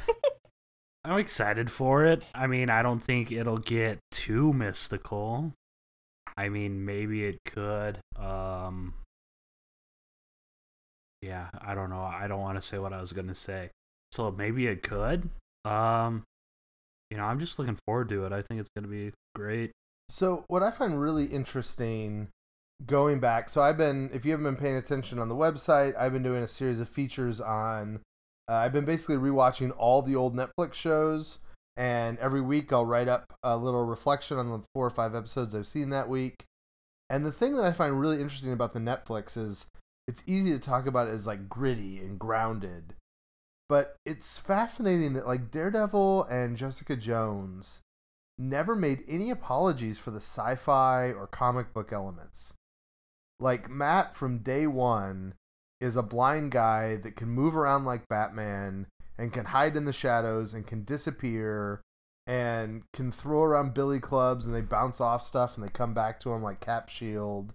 I'm 1.05 1.19
excited 1.19 1.69
for 1.69 2.05
it. 2.05 2.23
I 2.33 2.47
mean, 2.47 2.69
I 2.69 2.81
don't 2.81 3.01
think 3.01 3.31
it'll 3.31 3.57
get 3.57 3.99
too 4.11 4.53
mystical. 4.53 5.53
I 6.35 6.49
mean, 6.49 6.85
maybe 6.85 7.25
it 7.25 7.39
could. 7.45 7.99
Um, 8.15 8.93
yeah, 11.21 11.49
I 11.61 11.73
don't 11.75 11.89
know. 11.89 12.01
I 12.01 12.27
don't 12.27 12.41
want 12.41 12.57
to 12.57 12.61
say 12.61 12.79
what 12.79 12.93
I 12.93 13.01
was 13.01 13.13
gonna 13.13 13.35
say. 13.35 13.69
So 14.11 14.31
maybe 14.31 14.67
it 14.67 14.83
could. 14.83 15.29
Um, 15.65 16.23
you 17.09 17.17
know, 17.17 17.23
I'm 17.25 17.39
just 17.39 17.59
looking 17.59 17.77
forward 17.85 18.09
to 18.09 18.25
it. 18.25 18.33
I 18.33 18.41
think 18.41 18.59
it's 18.59 18.69
to 18.75 18.87
be 18.87 19.11
great. 19.35 19.71
So, 20.09 20.45
what 20.47 20.63
I 20.63 20.71
find 20.71 20.99
really 20.99 21.25
interesting 21.25 22.29
going 22.85 23.19
back, 23.19 23.49
so 23.49 23.61
I've 23.61 23.77
been, 23.77 24.09
if 24.13 24.25
you 24.25 24.31
haven't 24.31 24.45
been 24.45 24.55
paying 24.55 24.75
attention 24.75 25.19
on 25.19 25.29
the 25.29 25.35
website, 25.35 25.95
I've 25.97 26.11
been 26.11 26.23
doing 26.23 26.43
a 26.43 26.47
series 26.47 26.79
of 26.79 26.89
features 26.89 27.39
on, 27.39 28.01
uh, 28.49 28.55
I've 28.55 28.73
been 28.73 28.85
basically 28.85 29.15
rewatching 29.15 29.71
all 29.77 30.01
the 30.01 30.15
old 30.15 30.35
Netflix 30.35 30.73
shows. 30.73 31.39
And 31.75 32.17
every 32.19 32.41
week 32.41 32.71
I'll 32.71 32.85
write 32.85 33.07
up 33.07 33.33
a 33.41 33.57
little 33.57 33.85
reflection 33.85 34.37
on 34.37 34.49
the 34.49 34.63
four 34.73 34.85
or 34.85 34.91
five 34.91 35.15
episodes 35.15 35.55
I've 35.55 35.67
seen 35.67 35.89
that 35.89 36.09
week. 36.09 36.45
And 37.09 37.25
the 37.25 37.31
thing 37.31 37.55
that 37.55 37.65
I 37.65 37.73
find 37.73 37.99
really 37.99 38.21
interesting 38.21 38.53
about 38.53 38.73
the 38.73 38.79
Netflix 38.79 39.37
is 39.37 39.67
it's 40.07 40.23
easy 40.27 40.51
to 40.51 40.59
talk 40.59 40.85
about 40.85 41.07
it 41.07 41.13
as 41.13 41.27
like 41.27 41.49
gritty 41.49 41.99
and 41.99 42.19
grounded. 42.19 42.95
But 43.69 43.95
it's 44.05 44.37
fascinating 44.37 45.13
that 45.13 45.27
like 45.27 45.49
Daredevil 45.51 46.25
and 46.25 46.57
Jessica 46.57 46.95
Jones 46.95 47.81
never 48.37 48.75
made 48.75 49.03
any 49.07 49.29
apologies 49.29 49.97
for 49.97 50.11
the 50.11 50.17
sci-fi 50.17 51.11
or 51.11 51.27
comic 51.27 51.73
book 51.73 51.93
elements. 51.93 52.53
Like 53.39 53.69
Matt 53.69 54.15
from 54.15 54.39
day 54.39 54.67
1 54.67 55.33
is 55.81 55.95
a 55.95 56.03
blind 56.03 56.51
guy 56.51 56.95
that 56.97 57.15
can 57.15 57.29
move 57.29 57.55
around 57.55 57.85
like 57.85 58.07
Batman 58.07 58.87
and 59.17 59.33
can 59.33 59.45
hide 59.45 59.75
in 59.75 59.85
the 59.85 59.93
shadows 59.93 60.53
and 60.53 60.65
can 60.65 60.83
disappear 60.83 61.81
and 62.25 62.83
can 62.93 63.11
throw 63.11 63.43
around 63.43 63.73
billy 63.73 63.99
clubs 63.99 64.45
and 64.45 64.55
they 64.55 64.61
bounce 64.61 65.01
off 65.01 65.21
stuff 65.21 65.55
and 65.55 65.63
they 65.63 65.69
come 65.69 65.93
back 65.93 66.19
to 66.19 66.31
him 66.31 66.41
like 66.41 66.59
Cap 66.59 66.89
Shield. 66.89 67.53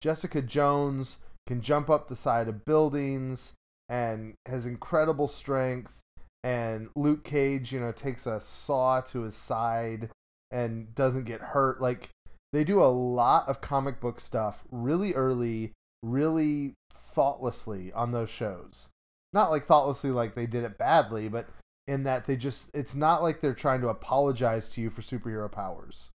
Jessica 0.00 0.42
Jones 0.42 1.20
can 1.46 1.60
jump 1.60 1.88
up 1.88 2.08
the 2.08 2.16
side 2.16 2.48
of 2.48 2.64
buildings 2.64 3.54
and 3.88 4.34
has 4.46 4.66
incredible 4.66 5.28
strength. 5.28 6.00
And 6.42 6.88
Luke 6.96 7.24
Cage, 7.24 7.72
you 7.72 7.80
know, 7.80 7.92
takes 7.92 8.26
a 8.26 8.40
saw 8.40 9.00
to 9.02 9.22
his 9.22 9.34
side 9.34 10.10
and 10.50 10.94
doesn't 10.94 11.24
get 11.24 11.40
hurt. 11.40 11.80
Like 11.80 12.08
they 12.52 12.64
do 12.64 12.82
a 12.82 12.86
lot 12.86 13.48
of 13.48 13.60
comic 13.60 14.00
book 14.00 14.20
stuff 14.20 14.64
really 14.70 15.12
early, 15.12 15.72
really 16.02 16.74
thoughtlessly 16.92 17.92
on 17.92 18.12
those 18.12 18.30
shows. 18.30 18.88
Not 19.32 19.50
like 19.50 19.64
thoughtlessly 19.64 20.10
like 20.10 20.34
they 20.34 20.46
did 20.46 20.64
it 20.64 20.78
badly, 20.78 21.28
but 21.28 21.48
in 21.86 22.02
that 22.04 22.26
they 22.26 22.36
just 22.36 22.70
it's 22.74 22.94
not 22.94 23.22
like 23.22 23.40
they're 23.40 23.54
trying 23.54 23.80
to 23.80 23.88
apologize 23.88 24.68
to 24.70 24.80
you 24.80 24.90
for 24.90 25.02
superhero 25.02 25.50
powers. 25.50 26.10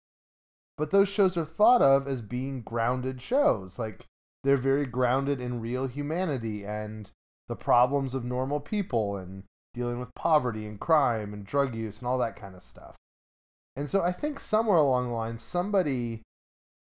But 0.79 0.91
those 0.91 1.09
shows 1.09 1.37
are 1.37 1.45
thought 1.45 1.83
of 1.83 2.07
as 2.07 2.23
being 2.23 2.63
grounded 2.63 3.21
shows. 3.21 3.79
Like 3.79 4.07
they're 4.45 4.57
very 4.57 4.87
grounded 4.87 5.41
in 5.41 5.61
real 5.61 5.87
humanity 5.87 6.65
and 6.65 7.11
the 7.49 7.57
problems 7.57 8.15
of 8.15 8.25
normal 8.25 8.61
people 8.61 9.17
and 9.17 9.45
dealing 9.75 10.01
with 10.01 10.15
poverty 10.15 10.67
and 10.67 10.81
crime 10.81 11.33
and 11.33 11.45
drug 11.45 11.75
use 11.75 11.99
and 11.99 12.09
all 12.09 12.19
that 12.19 12.37
kind 12.37 12.55
of 12.55 12.63
stuff. 12.63 12.97
And 13.77 13.89
so 13.89 14.03
I 14.03 14.13
think 14.13 14.41
somewhere 14.41 14.77
along 14.77 15.09
the 15.09 15.15
line, 15.15 15.39
somebody 15.39 16.23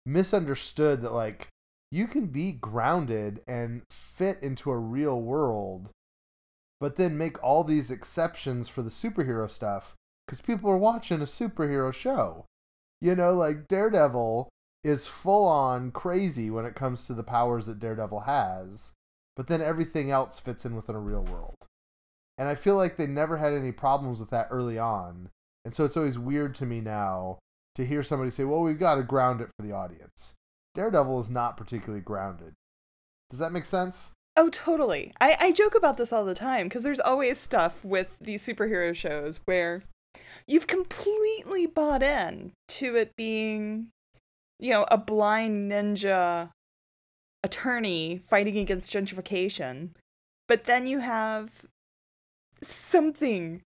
misunderstood 0.04 1.00
that, 1.02 1.12
like, 1.12 1.48
you 1.90 2.06
can 2.06 2.26
be 2.26 2.52
grounded 2.52 3.40
and 3.46 3.82
fit 3.90 4.42
into 4.42 4.70
a 4.70 4.78
real 4.78 5.20
world, 5.20 5.90
but 6.82 6.96
then 6.96 7.16
make 7.16 7.40
all 7.44 7.62
these 7.62 7.92
exceptions 7.92 8.68
for 8.68 8.82
the 8.82 8.90
superhero 8.90 9.48
stuff 9.48 9.94
because 10.26 10.40
people 10.40 10.68
are 10.68 10.76
watching 10.76 11.20
a 11.20 11.26
superhero 11.26 11.94
show. 11.94 12.44
You 13.00 13.14
know, 13.14 13.34
like 13.34 13.68
Daredevil 13.68 14.48
is 14.82 15.06
full 15.06 15.46
on 15.46 15.92
crazy 15.92 16.50
when 16.50 16.64
it 16.64 16.74
comes 16.74 17.06
to 17.06 17.14
the 17.14 17.22
powers 17.22 17.66
that 17.66 17.78
Daredevil 17.78 18.22
has, 18.22 18.94
but 19.36 19.46
then 19.46 19.62
everything 19.62 20.10
else 20.10 20.40
fits 20.40 20.64
in 20.64 20.74
within 20.74 20.96
a 20.96 21.00
real 21.00 21.22
world. 21.22 21.68
And 22.36 22.48
I 22.48 22.56
feel 22.56 22.74
like 22.74 22.96
they 22.96 23.06
never 23.06 23.36
had 23.36 23.52
any 23.52 23.70
problems 23.70 24.18
with 24.18 24.30
that 24.30 24.48
early 24.50 24.76
on. 24.76 25.30
And 25.64 25.72
so 25.72 25.84
it's 25.84 25.96
always 25.96 26.18
weird 26.18 26.52
to 26.56 26.66
me 26.66 26.80
now 26.80 27.38
to 27.76 27.86
hear 27.86 28.02
somebody 28.02 28.32
say, 28.32 28.42
well, 28.42 28.62
we've 28.62 28.76
got 28.76 28.96
to 28.96 29.04
ground 29.04 29.40
it 29.40 29.50
for 29.56 29.64
the 29.64 29.72
audience. 29.72 30.34
Daredevil 30.74 31.20
is 31.20 31.30
not 31.30 31.56
particularly 31.56 32.02
grounded. 32.02 32.54
Does 33.30 33.38
that 33.38 33.52
make 33.52 33.66
sense? 33.66 34.14
Oh, 34.36 34.48
totally. 34.48 35.12
I, 35.20 35.36
I 35.38 35.52
joke 35.52 35.74
about 35.74 35.98
this 35.98 36.12
all 36.12 36.24
the 36.24 36.34
time 36.34 36.68
because 36.68 36.82
there's 36.82 37.00
always 37.00 37.38
stuff 37.38 37.84
with 37.84 38.18
these 38.20 38.44
superhero 38.46 38.94
shows 38.94 39.40
where 39.44 39.82
you've 40.46 40.66
completely 40.66 41.66
bought 41.66 42.02
in 42.02 42.52
to 42.68 42.96
it 42.96 43.14
being, 43.16 43.88
you 44.58 44.70
know, 44.70 44.86
a 44.90 44.96
blind 44.96 45.70
ninja 45.70 46.50
attorney 47.42 48.20
fighting 48.26 48.56
against 48.56 48.92
gentrification. 48.92 49.90
But 50.48 50.64
then 50.64 50.86
you 50.86 51.00
have 51.00 51.66
something 52.62 53.62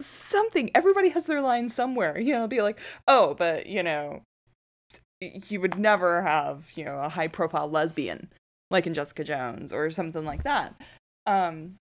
something 0.00 0.70
everybody 0.74 1.10
has 1.10 1.26
their 1.26 1.42
line 1.42 1.68
somewhere 1.68 2.18
you 2.18 2.32
know 2.32 2.48
be 2.48 2.62
like 2.62 2.78
oh 3.06 3.34
but 3.34 3.66
you 3.66 3.82
know 3.82 4.22
you 5.20 5.60
would 5.60 5.78
never 5.78 6.22
have 6.22 6.72
you 6.74 6.84
know 6.84 6.98
a 6.98 7.10
high 7.10 7.28
profile 7.28 7.68
lesbian 7.68 8.28
like 8.70 8.86
in 8.86 8.94
jessica 8.94 9.24
jones 9.24 9.72
or 9.72 9.90
something 9.90 10.24
like 10.24 10.44
that 10.44 10.74
um 11.26 11.76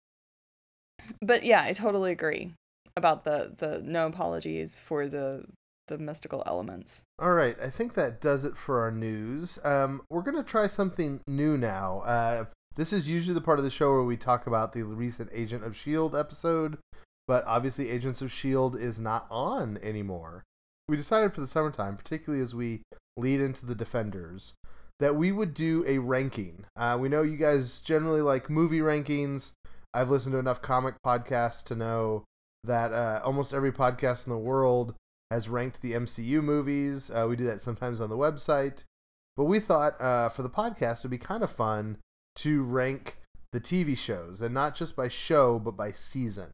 but 1.21 1.43
yeah 1.43 1.63
i 1.63 1.73
totally 1.73 2.11
agree 2.11 2.53
about 2.95 3.23
the 3.23 3.53
the 3.57 3.81
no 3.83 4.07
apologies 4.07 4.79
for 4.79 5.07
the 5.07 5.43
the 5.87 5.97
mystical 5.97 6.43
elements 6.45 7.03
all 7.19 7.33
right 7.33 7.57
i 7.61 7.69
think 7.69 7.93
that 7.93 8.21
does 8.21 8.45
it 8.45 8.55
for 8.55 8.79
our 8.81 8.91
news 8.91 9.59
um 9.63 10.01
we're 10.09 10.21
gonna 10.21 10.43
try 10.43 10.67
something 10.67 11.21
new 11.27 11.57
now 11.57 11.99
uh 12.01 12.45
this 12.75 12.93
is 12.93 13.07
usually 13.07 13.33
the 13.33 13.41
part 13.41 13.59
of 13.59 13.65
the 13.65 13.71
show 13.71 13.91
where 13.91 14.03
we 14.03 14.17
talk 14.17 14.47
about 14.47 14.73
the 14.73 14.83
recent 14.83 15.29
agent 15.33 15.63
of 15.63 15.75
shield 15.75 16.15
episode 16.15 16.77
but 17.27 17.43
obviously 17.45 17.89
Agents 17.89 18.21
of 18.21 18.27
S.H.I.E.L.D. 18.27 18.79
is 18.79 18.99
not 18.99 19.27
on 19.29 19.77
anymore. 19.81 20.43
We 20.87 20.97
decided 20.97 21.33
for 21.33 21.41
the 21.41 21.47
summertime, 21.47 21.95
particularly 21.95 22.43
as 22.43 22.53
we 22.53 22.81
lead 23.15 23.39
into 23.39 23.65
the 23.65 23.75
Defenders, 23.75 24.53
that 24.99 25.15
we 25.15 25.31
would 25.31 25.53
do 25.53 25.83
a 25.87 25.99
ranking. 25.99 26.65
Uh, 26.75 26.97
we 26.99 27.09
know 27.09 27.21
you 27.21 27.37
guys 27.37 27.79
generally 27.81 28.21
like 28.21 28.49
movie 28.49 28.79
rankings. 28.79 29.53
I've 29.93 30.09
listened 30.09 30.33
to 30.33 30.39
enough 30.39 30.61
comic 30.61 30.95
podcasts 31.05 31.63
to 31.65 31.75
know 31.75 32.23
that 32.63 32.93
uh, 32.93 33.21
almost 33.23 33.53
every 33.53 33.71
podcast 33.71 34.25
in 34.25 34.31
the 34.31 34.37
world 34.37 34.95
has 35.29 35.49
ranked 35.49 35.81
the 35.81 35.93
MCU 35.93 36.43
movies. 36.43 37.09
Uh, 37.09 37.27
we 37.29 37.35
do 37.35 37.43
that 37.45 37.61
sometimes 37.61 37.99
on 37.99 38.09
the 38.09 38.17
website. 38.17 38.85
But 39.35 39.45
we 39.45 39.59
thought 39.59 39.99
uh, 39.99 40.29
for 40.29 40.43
the 40.43 40.49
podcast, 40.49 40.99
it 40.99 41.03
would 41.05 41.11
be 41.11 41.17
kind 41.17 41.43
of 41.43 41.51
fun 41.51 41.97
to 42.37 42.63
rank 42.63 43.17
the 43.51 43.59
TV 43.59 43.97
shows, 43.97 44.41
and 44.41 44.53
not 44.53 44.75
just 44.75 44.95
by 44.95 45.07
show, 45.07 45.59
but 45.59 45.77
by 45.77 45.91
season. 45.91 46.51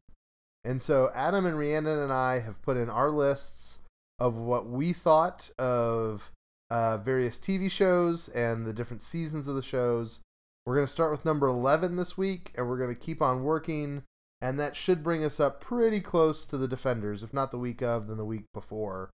And 0.64 0.82
so 0.82 1.10
Adam 1.14 1.46
and 1.46 1.58
Rhiannon 1.58 1.98
and 1.98 2.12
I 2.12 2.40
have 2.40 2.60
put 2.62 2.76
in 2.76 2.90
our 2.90 3.10
lists 3.10 3.78
of 4.18 4.34
what 4.36 4.66
we 4.66 4.92
thought 4.92 5.50
of 5.58 6.30
uh, 6.70 6.98
various 6.98 7.38
TV 7.38 7.70
shows 7.70 8.28
and 8.28 8.66
the 8.66 8.72
different 8.72 9.02
seasons 9.02 9.48
of 9.48 9.56
the 9.56 9.62
shows. 9.62 10.20
We're 10.64 10.74
going 10.74 10.86
to 10.86 10.92
start 10.92 11.10
with 11.10 11.24
number 11.24 11.46
11 11.46 11.96
this 11.96 12.16
week, 12.16 12.52
and 12.56 12.68
we're 12.68 12.78
going 12.78 12.94
to 12.94 13.00
keep 13.00 13.20
on 13.20 13.42
working. 13.42 14.04
And 14.42 14.58
that 14.58 14.76
should 14.76 15.02
bring 15.02 15.24
us 15.24 15.38
up 15.38 15.60
pretty 15.60 16.00
close 16.00 16.46
to 16.46 16.56
the 16.56 16.68
Defenders, 16.68 17.22
if 17.22 17.34
not 17.34 17.50
the 17.50 17.58
week 17.58 17.82
of, 17.82 18.06
then 18.06 18.16
the 18.16 18.24
week 18.24 18.44
before. 18.54 19.10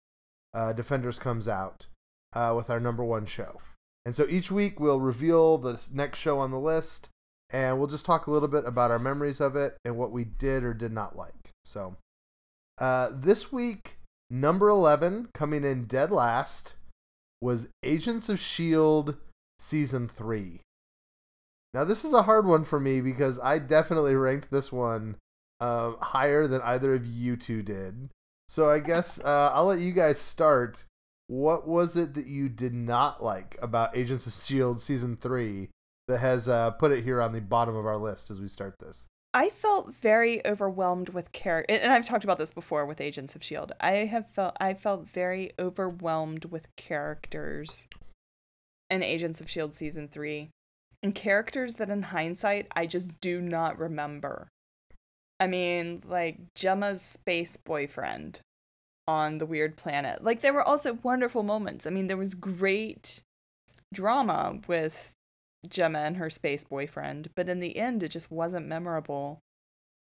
Uh, 0.54 0.74
Defenders 0.74 1.18
comes 1.18 1.48
out 1.48 1.88
uh, 2.34 2.54
with 2.56 2.70
our 2.70 2.80
number 2.80 3.04
one 3.04 3.26
show. 3.26 3.60
And 4.06 4.16
so 4.16 4.28
each 4.30 4.52
week 4.52 4.80
we'll 4.80 5.00
reveal 5.00 5.58
the 5.58 5.80
next 5.92 6.20
show 6.20 6.38
on 6.38 6.52
the 6.52 6.60
list 6.60 7.10
and 7.52 7.78
we'll 7.78 7.88
just 7.88 8.06
talk 8.06 8.28
a 8.28 8.32
little 8.32 8.48
bit 8.48 8.66
about 8.68 8.92
our 8.92 9.00
memories 9.00 9.40
of 9.40 9.56
it 9.56 9.78
and 9.84 9.98
what 9.98 10.12
we 10.12 10.26
did 10.26 10.64
or 10.64 10.74
did 10.74 10.92
not 10.92 11.16
like. 11.16 11.52
So, 11.64 11.98
uh, 12.80 13.10
this 13.14 13.52
week, 13.52 13.98
number 14.30 14.68
11, 14.68 15.30
coming 15.34 15.64
in 15.64 15.86
dead 15.86 16.12
last, 16.12 16.76
was 17.46 17.70
Agents 17.84 18.28
of 18.28 18.36
S.H.I.E.L.D. 18.36 19.14
Season 19.60 20.10
3. 20.10 20.62
Now, 21.74 21.84
this 21.86 22.04
is 22.04 22.12
a 22.12 22.24
hard 22.24 22.48
one 22.48 22.64
for 22.64 22.80
me 22.80 23.02
because 23.02 23.40
I 23.40 23.60
definitely 23.60 24.16
ranked 24.16 24.50
this 24.50 24.72
one 24.72 25.18
uh, 25.62 25.94
higher 26.02 26.48
than 26.48 26.62
either 26.62 26.96
of 26.96 27.06
you 27.06 27.38
two 27.38 27.62
did. 27.62 28.10
So, 28.50 28.70
I 28.70 28.80
guess 28.80 29.20
uh, 29.24 29.52
I'll 29.54 29.66
let 29.66 29.80
you 29.80 29.94
guys 29.94 30.20
start. 30.20 30.86
What 31.28 31.68
was 31.68 31.96
it 31.96 32.16
that 32.16 32.28
you 32.28 32.50
did 32.50 32.74
not 32.74 33.24
like 33.24 33.58
about 33.62 33.96
Agents 33.96 34.26
of 34.26 34.34
S.H.I.E.L.D. 34.34 34.80
Season 34.80 35.16
3 35.16 35.70
that 36.08 36.18
has 36.18 36.50
uh, 36.50 36.72
put 36.72 36.92
it 36.92 37.04
here 37.04 37.22
on 37.22 37.32
the 37.32 37.42
bottom 37.42 37.76
of 37.76 37.86
our 37.86 37.98
list 37.98 38.32
as 38.32 38.42
we 38.42 38.48
start 38.48 38.76
this. 38.80 39.08
I 39.36 39.50
felt 39.50 39.94
very 39.94 40.44
overwhelmed 40.48 41.10
with 41.10 41.34
character, 41.34 41.76
and 41.76 41.92
I've 41.92 42.06
talked 42.06 42.24
about 42.24 42.38
this 42.38 42.54
before 42.54 42.86
with 42.86 43.02
Agents 43.02 43.36
of 43.36 43.44
Shield. 43.44 43.74
I 43.82 43.92
have 44.06 44.30
felt 44.30 44.56
I 44.62 44.74
felt 44.74 45.10
very 45.10 45.52
overwhelmed 45.60 46.46
with 46.46 46.74
characters 46.78 47.90
in 48.90 49.04
Agents 49.04 49.42
of 49.42 49.50
Shield 49.50 49.74
season 49.74 50.08
three, 50.08 50.52
and 51.04 51.14
characters 51.14 51.76
that 51.76 51.90
in 51.90 52.04
hindsight 52.04 52.68
I 52.78 52.86
just 52.86 53.20
do 53.20 53.42
not 53.42 53.78
remember. 53.78 54.48
I 55.38 55.48
mean, 55.48 56.02
like 56.08 56.38
Jemma's 56.56 57.02
space 57.02 57.58
boyfriend 57.58 58.40
on 59.06 59.40
the 59.40 59.46
weird 59.46 59.76
planet. 59.76 60.24
Like 60.24 60.40
there 60.40 60.54
were 60.54 60.64
also 60.64 60.98
wonderful 61.04 61.44
moments. 61.44 61.86
I 61.86 61.90
mean, 61.90 62.08
there 62.08 62.16
was 62.16 62.36
great 62.36 63.22
drama 63.94 64.62
with 64.66 65.12
Jemma 65.68 66.06
and 66.06 66.18
her 66.18 66.30
space 66.30 66.64
boyfriend, 66.64 67.30
but 67.36 67.50
in 67.50 67.60
the 67.60 67.78
end, 67.78 68.04
it 68.04 68.10
just 68.10 68.32
wasn't 68.32 68.68
memorable. 68.68 69.42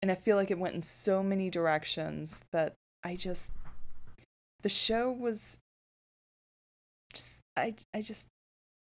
And 0.02 0.12
I 0.12 0.16
feel 0.16 0.38
like 0.38 0.52
it 0.52 0.60
went 0.60 0.76
in 0.76 0.82
so 0.82 1.22
many 1.22 1.50
directions 1.50 2.42
that 2.52 2.74
I 3.04 3.16
just. 3.16 3.52
The 4.62 4.70
show 4.70 5.12
was. 5.12 5.60
Just. 7.14 7.42
I, 7.56 7.76
I 7.94 8.02
just 8.02 8.28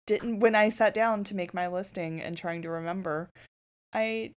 didn't. 0.07 0.40
When 0.40 0.55
I 0.55 0.69
sat 0.69 0.95
down 0.95 1.25
to 1.25 1.37
make 1.37 1.53
my 1.53 1.66
listing 1.66 2.21
and 2.21 2.37
trying 2.37 2.62
to 2.62 2.71
remember, 2.71 3.31
I. 3.93 4.33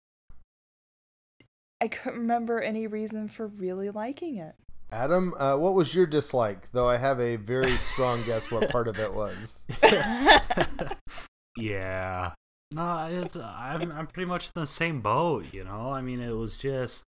I 1.79 1.87
couldn't 1.89 2.19
remember 2.19 2.61
any 2.61 2.87
reason 2.87 3.27
for 3.27 3.47
really 3.47 3.89
liking 3.89 4.37
it. 4.37 4.55
Adam, 4.93 5.33
uh, 5.39 5.57
what 5.57 5.73
was 5.73 5.95
your 5.95 6.05
dislike? 6.05 6.71
Though 6.71 6.87
I 6.87 6.97
have 6.97 7.19
a 7.19 7.37
very 7.37 7.75
strong 7.77 8.23
guess 8.25 8.51
what 8.51 8.69
part 8.69 8.87
of 8.87 8.99
it 8.99 9.13
was. 9.13 9.65
Yeah. 11.57 12.33
No, 12.71 13.07
it's 13.09 13.35
I'm 13.35 13.91
I'm 13.91 14.07
pretty 14.07 14.27
much 14.27 14.47
in 14.47 14.59
the 14.59 14.67
same 14.67 15.01
boat, 15.01 15.45
you 15.51 15.63
know. 15.63 15.91
I 15.91 16.01
mean, 16.01 16.19
it 16.19 16.31
was 16.31 16.57
just 16.57 17.03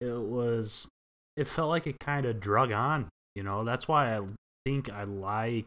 it 0.00 0.16
was 0.16 0.86
it 1.36 1.48
felt 1.48 1.68
like 1.68 1.86
it 1.86 1.98
kind 1.98 2.26
of 2.26 2.40
drug 2.40 2.70
on, 2.70 3.08
you 3.34 3.42
know. 3.42 3.64
That's 3.64 3.88
why 3.88 4.16
I 4.16 4.20
think 4.64 4.90
I 4.90 5.04
like 5.04 5.66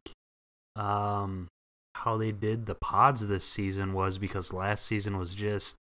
um 0.76 1.48
how 1.96 2.18
they 2.18 2.32
did 2.32 2.68
the 2.68 2.76
pods 2.76 3.28
this 3.28 3.44
season 3.44 3.94
was 3.94 4.18
because 4.18 4.54
last 4.54 4.86
season 4.86 5.18
was 5.18 5.34
just 5.34 5.76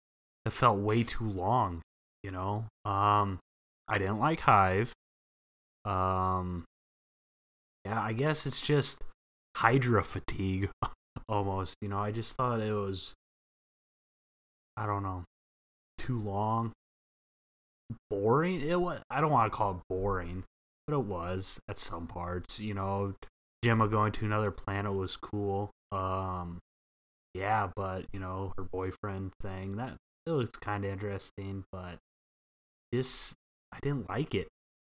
it 0.45 0.53
felt 0.53 0.77
way 0.79 1.03
too 1.03 1.27
long, 1.27 1.81
you 2.23 2.31
know. 2.31 2.65
Um 2.85 3.39
I 3.87 3.97
didn't 3.97 4.19
like 4.19 4.39
Hive. 4.41 4.93
Um 5.83 6.63
yeah, 7.83 8.01
I 8.01 8.13
guess 8.13 8.45
it's 8.45 8.61
just 8.61 9.03
Hydra 9.57 10.03
fatigue 10.03 10.69
almost. 11.33 11.75
You 11.81 11.89
know, 11.89 11.99
I 11.99 12.11
just 12.11 12.35
thought 12.35 12.61
it 12.61 12.73
was, 12.73 13.13
I 14.77 14.85
don't 14.85 15.03
know, 15.03 15.23
too 15.97 16.19
long, 16.19 16.71
boring. 18.09 18.61
It 18.61 18.79
was. 18.79 19.01
I 19.09 19.21
don't 19.21 19.31
want 19.31 19.51
to 19.51 19.57
call 19.57 19.71
it 19.71 19.77
boring, 19.89 20.43
but 20.87 20.95
it 20.95 21.03
was 21.03 21.59
at 21.69 21.77
some 21.77 22.07
parts. 22.07 22.59
You 22.59 22.75
know, 22.75 23.15
Jemma 23.65 23.89
going 23.89 24.11
to 24.13 24.25
another 24.25 24.51
planet 24.51 24.93
was 24.93 25.17
cool. 25.17 25.71
Um, 25.91 26.59
yeah, 27.33 27.69
but 27.75 28.05
you 28.13 28.19
know, 28.19 28.53
her 28.57 28.63
boyfriend 28.63 29.31
thing 29.41 29.77
that 29.77 29.95
it 30.25 30.31
was 30.31 30.51
kind 30.51 30.85
of 30.85 30.91
interesting, 30.91 31.65
but 31.71 31.97
just 32.93 33.33
I 33.71 33.79
didn't 33.81 34.09
like 34.09 34.35
it. 34.35 34.47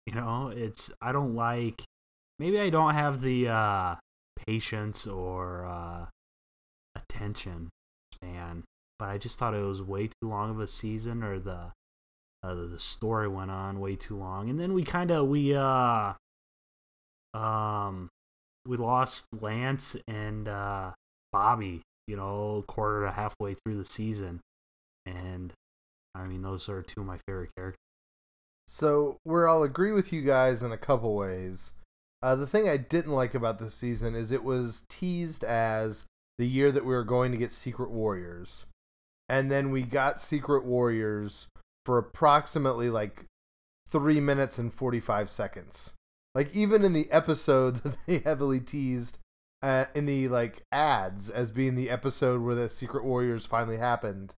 You 0.06 0.14
know, 0.14 0.52
it's 0.54 0.90
I 1.02 1.12
don't 1.12 1.34
like. 1.34 1.82
Maybe 2.38 2.60
I 2.60 2.70
don't 2.70 2.94
have 2.94 3.20
the 3.20 3.48
uh 3.48 3.96
patience 4.46 5.06
or 5.06 5.66
uh 5.66 6.06
attention 6.94 7.70
span. 8.14 8.64
But 8.98 9.10
I 9.10 9.18
just 9.18 9.38
thought 9.38 9.54
it 9.54 9.62
was 9.62 9.82
way 9.82 10.08
too 10.08 10.28
long 10.28 10.50
of 10.50 10.60
a 10.60 10.66
season, 10.66 11.22
or 11.22 11.38
the 11.38 11.72
uh, 12.42 12.54
the 12.54 12.78
story 12.78 13.28
went 13.28 13.50
on 13.50 13.80
way 13.80 13.96
too 13.96 14.16
long, 14.16 14.48
and 14.50 14.58
then 14.58 14.72
we 14.72 14.82
kind 14.84 15.10
of 15.10 15.28
we 15.28 15.54
uh 15.54 16.14
um 17.34 18.08
we 18.66 18.76
lost 18.76 19.26
Lance 19.40 19.96
and 20.06 20.48
uh 20.48 20.92
Bobbi, 21.34 21.80
you 22.06 22.16
know, 22.16 22.64
quarter 22.66 23.06
to 23.06 23.12
halfway 23.12 23.54
through 23.54 23.78
the 23.78 23.84
season, 23.84 24.40
and 25.06 25.52
I 26.14 26.24
mean 26.26 26.42
those 26.42 26.68
are 26.68 26.82
two 26.82 27.00
of 27.00 27.06
my 27.06 27.18
favorite 27.26 27.50
characters. 27.56 27.78
So 28.66 29.18
where 29.24 29.48
I'll 29.48 29.62
agree 29.62 29.92
with 29.92 30.12
you 30.12 30.22
guys 30.22 30.62
in 30.62 30.72
a 30.72 30.78
couple 30.78 31.14
ways. 31.14 31.72
Uh, 32.20 32.34
the 32.34 32.48
thing 32.48 32.68
I 32.68 32.76
didn't 32.76 33.12
like 33.12 33.34
about 33.34 33.58
this 33.58 33.74
season 33.74 34.16
is 34.16 34.32
it 34.32 34.42
was 34.42 34.84
teased 34.88 35.44
as 35.44 36.04
the 36.38 36.46
year 36.48 36.70
that 36.72 36.84
we 36.84 36.94
were 36.94 37.04
going 37.04 37.32
to 37.32 37.38
get 37.38 37.52
Secret 37.52 37.90
Warriors, 37.90 38.66
and 39.28 39.50
then 39.50 39.70
we 39.70 39.82
got 39.82 40.20
Secret 40.20 40.64
Warriors 40.64 41.48
for 41.84 41.98
approximately 41.98 42.90
like 42.90 43.24
three 43.88 44.20
minutes 44.20 44.58
and 44.58 44.72
forty 44.72 45.00
five 45.00 45.28
seconds. 45.28 45.94
Like 46.34 46.54
even 46.54 46.84
in 46.84 46.92
the 46.92 47.10
episode 47.10 47.76
that 47.82 47.96
they 48.06 48.18
heavily 48.18 48.60
teased 48.60 49.18
uh, 49.62 49.86
in 49.94 50.06
the 50.06 50.28
like 50.28 50.62
ads 50.70 51.30
as 51.30 51.50
being 51.50 51.74
the 51.74 51.90
episode 51.90 52.40
where 52.40 52.54
the 52.54 52.70
Secret 52.70 53.04
Warriors 53.04 53.46
finally 53.46 53.78
happened, 53.78 54.34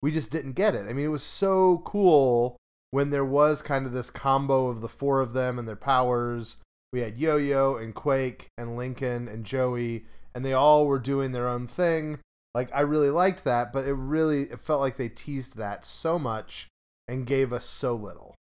we 0.00 0.10
just 0.10 0.32
didn't 0.32 0.52
get 0.52 0.74
it. 0.74 0.86
I 0.88 0.92
mean, 0.92 1.06
it 1.06 1.08
was 1.08 1.22
so 1.22 1.82
cool 1.84 2.56
when 2.90 3.10
there 3.10 3.24
was 3.24 3.62
kind 3.62 3.86
of 3.86 3.92
this 3.92 4.10
combo 4.10 4.68
of 4.68 4.80
the 4.80 4.88
four 4.88 5.20
of 5.20 5.32
them 5.32 5.58
and 5.58 5.66
their 5.66 5.76
powers. 5.76 6.56
We 6.92 7.00
had 7.00 7.16
Yo 7.18 7.36
Yo 7.36 7.76
and 7.76 7.94
Quake 7.94 8.48
and 8.58 8.76
Lincoln 8.76 9.28
and 9.28 9.44
Joey, 9.44 10.04
and 10.34 10.44
they 10.44 10.52
all 10.52 10.86
were 10.86 10.98
doing 10.98 11.32
their 11.32 11.48
own 11.48 11.66
thing. 11.66 12.18
Like 12.54 12.70
I 12.74 12.80
really 12.82 13.10
liked 13.10 13.44
that, 13.44 13.72
but 13.72 13.86
it 13.86 13.94
really 13.94 14.42
it 14.42 14.60
felt 14.60 14.80
like 14.80 14.96
they 14.96 15.08
teased 15.08 15.56
that 15.56 15.84
so 15.84 16.18
much 16.18 16.68
and 17.08 17.26
gave 17.26 17.52
us 17.52 17.64
so 17.64 17.94
little. 17.94 18.34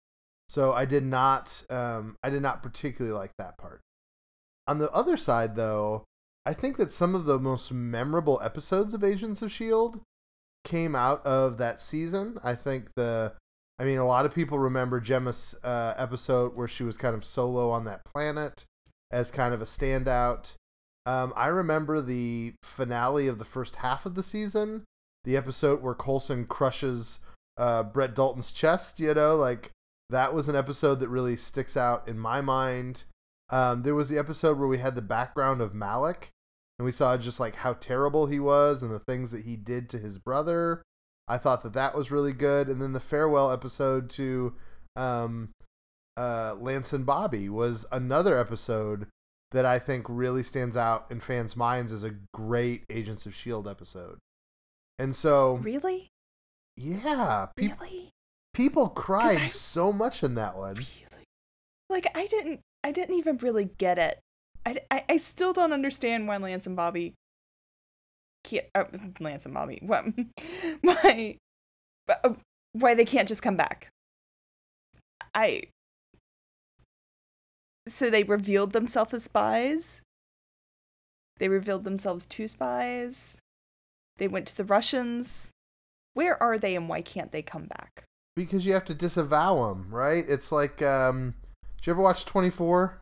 So 0.49 0.73
I 0.73 0.85
did 0.85 1.05
not 1.05 1.65
um, 1.69 2.17
I 2.23 2.31
did 2.31 2.43
not 2.43 2.63
particularly 2.63 3.17
like 3.17 3.33
that 3.39 3.59
part. 3.59 3.81
On 4.67 4.79
the 4.79 4.91
other 4.93 5.17
side, 5.17 5.57
though, 5.57 6.05
I 6.45 6.53
think 6.53 6.77
that 6.77 6.93
some 6.93 7.15
of 7.15 7.25
the 7.25 7.39
most 7.39 7.73
memorable 7.73 8.41
episodes 8.43 8.95
of 8.95 9.05
Agents 9.05 9.43
of 9.43 9.53
Shield 9.53 10.01
came 10.65 10.95
out 10.95 11.25
of 11.25 11.59
that 11.59 11.81
season. 11.81 12.39
I 12.43 12.55
think 12.55 12.89
the 12.97 13.35
I 13.79 13.85
mean, 13.85 13.99
a 13.99 14.07
lot 14.07 14.27
of 14.27 14.35
people 14.35 14.59
remember 14.59 15.01
Jemma's 15.01 15.57
uh, 15.63 15.95
episode 15.97 16.57
where 16.57 16.67
she 16.67 16.83
was 16.83 16.97
kind 16.97 17.15
of 17.15 17.25
solo 17.25 17.71
on 17.71 17.85
that 17.85 18.05
planet 18.05 18.65
as 19.11 19.31
kind 19.31 19.55
of 19.55 19.63
a 19.63 19.67
standout. 19.67 20.55
Um, 21.09 21.33
I 21.35 21.47
remember 21.47 22.03
the 22.03 22.53
finale 22.63 23.29
of 23.29 23.39
the 23.39 23.47
first 23.47 23.77
half 23.77 24.05
of 24.05 24.15
the 24.15 24.23
season, 24.23 24.85
the 25.25 25.39
episode 25.39 25.81
where 25.81 25.95
Coulson 25.95 26.45
crushes 26.45 27.21
uh, 27.57 27.83
Brett 27.83 28.15
Dalton's 28.15 28.53
chest. 28.53 29.01
You 29.01 29.15
know, 29.15 29.35
like 29.35 29.71
that 30.11 30.35
was 30.35 30.51
an 30.51 30.57
episode 30.57 31.01
that 31.01 31.09
really 31.09 31.35
sticks 31.35 31.79
out 31.79 32.07
in 32.07 32.19
my 32.19 32.43
mind. 32.43 33.07
Um, 33.49 33.85
there 33.85 33.95
was 33.95 34.11
the 34.11 34.19
episode 34.19 34.59
where 34.59 34.69
we 34.69 34.77
had 34.77 34.97
the 34.97 35.01
background 35.01 35.63
of 35.63 35.73
Malick, 35.73 36.29
and 36.79 36.85
we 36.85 36.93
saw 36.93 37.17
just 37.17 37.41
like 37.41 37.55
how 37.55 37.73
terrible 37.73 38.27
he 38.27 38.39
was 38.39 38.83
and 38.83 38.93
the 38.93 38.99
things 38.99 39.31
that 39.31 39.47
he 39.47 39.57
did 39.57 39.89
to 39.89 39.99
his 39.99 40.19
brother. 40.19 40.83
I 41.27 41.39
thought 41.39 41.63
that 41.63 41.73
that 41.73 41.95
was 41.95 42.11
really 42.11 42.35
good. 42.35 42.69
And 42.69 42.83
then 42.83 42.93
the 42.93 43.01
farewell 43.01 43.51
episode 43.51 44.11
to 44.11 44.53
um, 44.95 45.53
uh, 46.19 46.55
Lance 46.61 46.93
and 46.93 47.07
Bobbi 47.07 47.49
was 47.49 47.87
another 47.91 48.39
episode 48.39 49.07
that 49.53 49.65
I 49.65 49.79
think 49.79 50.07
really 50.09 50.43
stands 50.43 50.77
out 50.77 51.07
in 51.11 51.21
fans' 51.21 51.57
minds 51.57 51.93
is 51.93 52.05
a 52.05 52.15
great 52.35 52.85
Agents 52.91 53.27
of 53.27 53.33
S.H.I.E.L.D. 53.33 53.71
episode. 53.71 54.19
And 54.99 55.15
so. 55.15 55.55
Really? 55.63 56.09
Yeah. 56.77 57.47
Pe- 57.57 57.69
really? 57.69 58.11
People 58.55 58.89
cried 58.89 59.39
I, 59.39 59.47
so 59.47 59.93
much 59.93 60.23
in 60.23 60.35
that 60.35 60.57
one. 60.57 60.75
Really? 60.75 61.25
Like, 61.89 62.07
I 62.17 62.27
didn't. 62.27 62.61
I 62.85 62.93
didn't 62.93 63.17
even 63.17 63.39
really 63.39 63.71
get 63.79 63.99
it. 63.99 64.21
I, 64.65 64.77
I, 64.91 65.05
I 65.09 65.17
still 65.17 65.53
don't 65.53 65.73
understand 65.73 66.29
why 66.29 66.37
Lance 66.37 66.67
and 66.67 66.77
Bobbi 66.77 67.15
can't 68.45 68.67
uh, 68.75 68.85
Lance 69.21 69.47
and 69.47 69.55
Bobbi. 69.55 69.83
What? 69.83 70.05
Why? 70.83 71.37
Uh, 72.25 72.33
why 72.73 72.95
they 72.95 73.05
can't 73.05 73.29
just 73.29 73.43
come 73.43 73.55
back? 73.55 73.91
I. 75.35 75.65
So 77.89 78.11
they 78.11 78.23
revealed 78.23 78.73
themselves 78.73 79.15
as 79.15 79.25
spies. 79.25 80.03
They 81.39 81.49
revealed 81.49 81.85
themselves 81.85 82.27
to 82.27 82.49
spies. 82.49 83.39
They 84.19 84.29
went 84.29 84.47
to 84.49 84.57
the 84.57 84.65
Russians. 84.65 85.51
Where 86.15 86.41
are 86.43 86.59
they 86.59 86.75
and 86.75 86.89
why 86.89 87.03
can't 87.03 87.33
they 87.33 87.43
come 87.43 87.67
back? 87.67 88.05
Because 88.35 88.67
you 88.67 88.73
have 88.73 88.85
to 88.87 88.95
disavow 88.95 89.69
them, 89.69 89.89
right? 89.91 90.25
It's 90.29 90.51
like, 90.51 90.83
um, 90.83 91.35
did 91.77 91.87
you 91.87 91.93
ever 91.93 92.03
watch 92.03 92.25
24? 92.25 93.01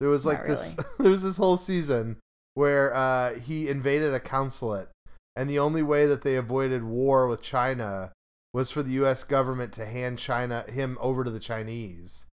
There 0.00 0.08
was 0.08 0.26
like 0.26 0.46
this, 0.46 0.76
there 0.98 1.10
was 1.10 1.22
this 1.22 1.36
whole 1.36 1.56
season 1.56 2.18
where 2.54 2.94
uh, 2.94 3.38
he 3.38 3.68
invaded 3.68 4.14
a 4.14 4.20
consulate, 4.20 4.88
and 5.36 5.48
the 5.48 5.58
only 5.58 5.82
way 5.82 6.06
that 6.06 6.22
they 6.22 6.36
avoided 6.36 6.84
war 6.84 7.28
with 7.28 7.42
China 7.42 8.12
was 8.52 8.70
for 8.70 8.82
the 8.82 8.92
U.S. 8.92 9.24
government 9.24 9.72
to 9.74 9.86
hand 9.86 10.18
China 10.18 10.64
him 10.68 10.98
over 11.00 11.22
to 11.22 11.30
the 11.30 11.40
Chinese. 11.40 12.26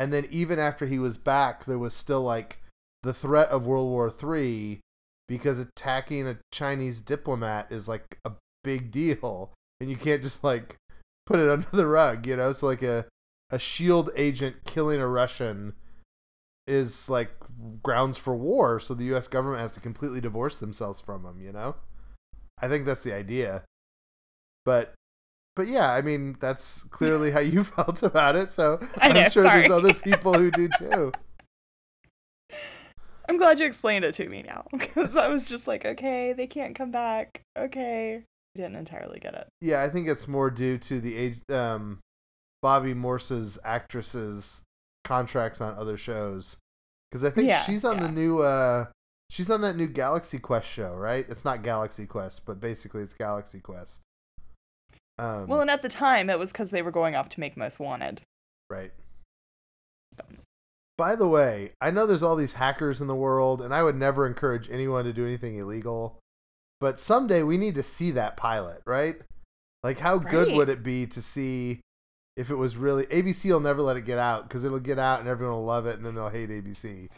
And 0.00 0.14
then 0.14 0.26
even 0.30 0.58
after 0.58 0.86
he 0.86 0.98
was 0.98 1.18
back, 1.18 1.66
there 1.66 1.78
was 1.78 1.92
still 1.92 2.22
like 2.22 2.62
the 3.02 3.12
threat 3.12 3.50
of 3.50 3.66
World 3.66 3.90
War 3.90 4.08
Three 4.08 4.80
because 5.28 5.60
attacking 5.60 6.26
a 6.26 6.38
Chinese 6.50 7.02
diplomat 7.02 7.70
is 7.70 7.86
like 7.86 8.18
a 8.24 8.32
big 8.64 8.90
deal, 8.90 9.52
and 9.78 9.90
you 9.90 9.96
can't 9.96 10.22
just 10.22 10.42
like 10.42 10.76
put 11.26 11.38
it 11.38 11.50
under 11.50 11.68
the 11.70 11.86
rug, 11.86 12.26
you 12.26 12.34
know. 12.34 12.50
So 12.52 12.66
like 12.66 12.82
a 12.82 13.04
a 13.50 13.58
shield 13.58 14.08
agent 14.16 14.64
killing 14.64 15.00
a 15.00 15.06
Russian 15.06 15.74
is 16.66 17.10
like 17.10 17.32
grounds 17.82 18.16
for 18.16 18.34
war, 18.34 18.80
so 18.80 18.94
the 18.94 19.04
U.S. 19.04 19.28
government 19.28 19.60
has 19.60 19.72
to 19.72 19.80
completely 19.80 20.22
divorce 20.22 20.56
themselves 20.56 21.02
from 21.02 21.26
him, 21.26 21.42
You 21.42 21.52
know, 21.52 21.76
I 22.58 22.68
think 22.68 22.86
that's 22.86 23.02
the 23.02 23.14
idea. 23.14 23.64
But, 24.64 24.94
but 25.56 25.66
yeah, 25.68 25.92
I 25.92 26.02
mean 26.02 26.36
that's 26.40 26.84
clearly 26.84 27.30
how 27.30 27.40
you 27.40 27.64
felt 27.76 28.02
about 28.02 28.36
it. 28.36 28.52
So 28.52 28.80
I 28.98 29.08
am 29.08 29.30
sure 29.30 29.44
sorry. 29.44 29.60
there's 29.60 29.72
other 29.72 29.94
people 29.94 30.34
who 30.34 30.50
do 30.50 30.68
too. 30.78 31.12
I'm 33.28 33.36
glad 33.38 33.60
you 33.60 33.66
explained 33.66 34.04
it 34.04 34.14
to 34.14 34.28
me 34.28 34.42
now 34.42 34.66
because 34.72 35.16
I 35.16 35.28
was 35.28 35.48
just 35.48 35.68
like, 35.68 35.84
okay, 35.84 36.32
they 36.32 36.46
can't 36.46 36.74
come 36.74 36.90
back. 36.90 37.42
Okay, 37.56 38.24
I 38.56 38.58
didn't 38.58 38.76
entirely 38.76 39.20
get 39.20 39.34
it. 39.34 39.46
Yeah, 39.60 39.82
I 39.82 39.88
think 39.88 40.08
it's 40.08 40.26
more 40.26 40.50
due 40.50 40.78
to 40.78 41.00
the 41.00 41.16
age, 41.16 41.38
um, 41.50 42.00
Bobbi 42.64 42.94
Morse's 42.94 43.58
actresses 43.64 44.62
contracts 45.04 45.60
on 45.60 45.74
other 45.76 45.96
shows 45.96 46.58
because 47.10 47.24
I 47.24 47.30
think 47.30 47.48
Yeah, 47.48 47.62
she's 47.62 47.84
on 47.84 48.00
the 48.00 48.10
new 48.10 48.40
uh 48.40 48.86
she's 49.30 49.50
on 49.50 49.60
that 49.62 49.76
new 49.76 49.86
Galaxy 49.86 50.38
Quest 50.38 50.68
show, 50.68 50.94
right? 50.94 51.24
It's 51.28 51.44
not 51.44 51.62
Galaxy 51.62 52.06
Quest, 52.06 52.44
but 52.46 52.60
basically 52.60 53.02
it's 53.02 53.14
Galaxy 53.14 53.60
Quest. 53.60 54.02
Um, 55.20 55.46
Well, 55.46 55.60
and 55.60 55.70
at 55.70 55.82
the 55.82 55.88
time, 55.88 56.30
it 56.30 56.38
was 56.38 56.50
because 56.50 56.70
they 56.70 56.82
were 56.82 56.90
going 56.90 57.14
off 57.14 57.28
to 57.30 57.40
make 57.40 57.56
Most 57.56 57.78
Wanted. 57.78 58.22
right. 58.68 58.92
By 60.96 61.16
the 61.16 61.28
way, 61.28 61.70
I 61.80 61.90
know 61.90 62.06
there's 62.06 62.22
all 62.22 62.36
these 62.36 62.52
hackers 62.52 63.00
in 63.00 63.06
the 63.06 63.16
world, 63.16 63.62
and 63.62 63.72
I 63.74 63.82
would 63.82 63.96
never 63.96 64.26
encourage 64.26 64.68
anyone 64.70 65.04
to 65.04 65.14
do 65.14 65.24
anything 65.24 65.56
illegal. 65.56 66.18
But 66.78 67.00
someday 67.00 67.42
we 67.42 67.56
need 67.56 67.74
to 67.76 67.82
see 67.82 68.10
that 68.10 68.36
pilot, 68.36 68.82
right? 68.86 69.16
Like, 69.82 69.98
how 69.98 70.18
good 70.18 70.54
would 70.54 70.68
it 70.68 70.82
be 70.82 71.06
to 71.06 71.22
see 71.22 71.80
if 72.36 72.50
it 72.50 72.54
was 72.54 72.76
really 72.76 73.06
ABC 73.06 73.50
will 73.50 73.60
never 73.60 73.82
let 73.82 73.96
it 73.96 74.06
get 74.06 74.18
out 74.18 74.48
because 74.48 74.64
it'll 74.64 74.80
get 74.80 74.98
out 74.98 75.20
and 75.20 75.28
everyone 75.28 75.56
will 75.56 75.64
love 75.64 75.86
it 75.86 75.96
and 75.96 76.06
then 76.06 76.14
they'll 76.14 76.28
hate 76.28 76.50
ABC. 76.50 77.08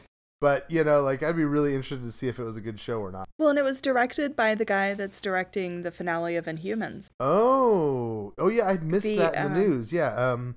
But 0.43 0.69
you 0.69 0.83
know, 0.83 1.03
like 1.03 1.23
I'd 1.23 1.37
be 1.37 1.45
really 1.45 1.73
interested 1.73 2.03
to 2.03 2.11
see 2.11 2.27
if 2.27 2.41
it 2.41 2.43
was 2.43 2.57
a 2.57 2.61
good 2.61 2.81
show 2.81 2.99
or 2.99 3.13
not. 3.13 3.29
Well, 3.39 3.49
and 3.49 3.59
it 3.61 3.63
was 3.63 3.81
directed 3.81 4.35
by 4.35 4.57
the 4.57 4.65
guy 4.65 4.93
that's 4.93 5.21
directing 5.21 5.83
the 5.83 5.93
finale 5.93 6.35
of 6.35 6.47
Inhumans. 6.47 7.11
Oh, 7.21 8.35
oh 8.39 8.49
yeah, 8.49 8.67
I 8.67 8.77
missed 8.79 9.07
The, 9.07 9.17
that 9.19 9.35
in 9.37 9.43
the 9.55 9.61
um, 9.61 9.71
news. 9.71 9.93
Yeah, 9.93 10.09
um, 10.17 10.57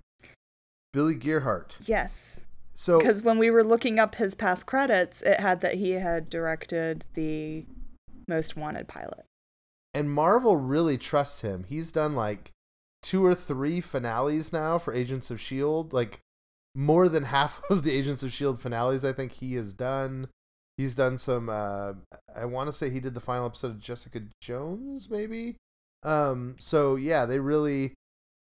Billy 0.91 1.13
Gierhart. 1.13 1.77
Yes. 1.85 2.45
So 2.73 2.97
Because 2.97 3.21
when 3.21 3.37
we 3.37 3.51
were 3.51 3.63
looking 3.63 3.99
up 3.99 4.15
his 4.15 4.33
past 4.33 4.65
credits, 4.65 5.21
it 5.21 5.39
had 5.39 5.61
that 5.61 5.75
he 5.75 5.91
had 5.91 6.31
directed 6.31 7.05
the 7.13 7.65
Most 8.27 8.57
Wanted 8.57 8.87
pilot. 8.87 9.23
and 9.93 10.11
Marvel 10.11 10.57
really 10.57 10.97
trusts 10.97 11.41
him. 11.41 11.63
He's 11.69 11.91
done 11.91 12.15
like 12.15 12.51
two 13.03 13.23
or 13.23 13.35
three 13.35 13.81
finales 13.81 14.51
now 14.51 14.79
for 14.79 14.95
Agents 14.95 15.29
of 15.29 15.39
Shield. 15.39 15.93
Like 15.93 16.21
more 16.75 17.07
than 17.09 17.25
half 17.25 17.61
of 17.69 17.83
the 17.83 17.91
Agents 17.91 18.21
of 18.21 18.31
Shield 18.31 18.59
finales, 18.59 19.03
I 19.03 19.13
think 19.13 19.33
he 19.33 19.55
has 19.55 19.73
done. 19.73 20.27
He's 20.77 20.93
done 20.93 21.17
some. 21.17 21.49
Uh, 21.49 21.93
I 22.35 22.45
want 22.45 22.67
to 22.67 22.73
say 22.73 22.89
he 22.89 22.99
did 22.99 23.13
the 23.13 23.21
final 23.21 23.45
episode 23.45 23.71
of 23.71 23.79
Jessica 23.79 24.21
Jones, 24.41 25.09
maybe. 25.09 25.55
Um. 26.03 26.55
So 26.59 26.95
yeah, 26.97 27.25
they 27.25 27.39
really 27.39 27.93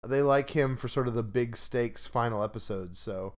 they 0.07 0.23
like 0.23 0.51
him 0.51 0.77
for 0.77 0.89
sort 0.89 1.07
of 1.07 1.15
the 1.15 1.23
big 1.23 1.57
stakes 1.57 2.07
final 2.07 2.43
episodes. 2.43 2.99
So 2.99 3.35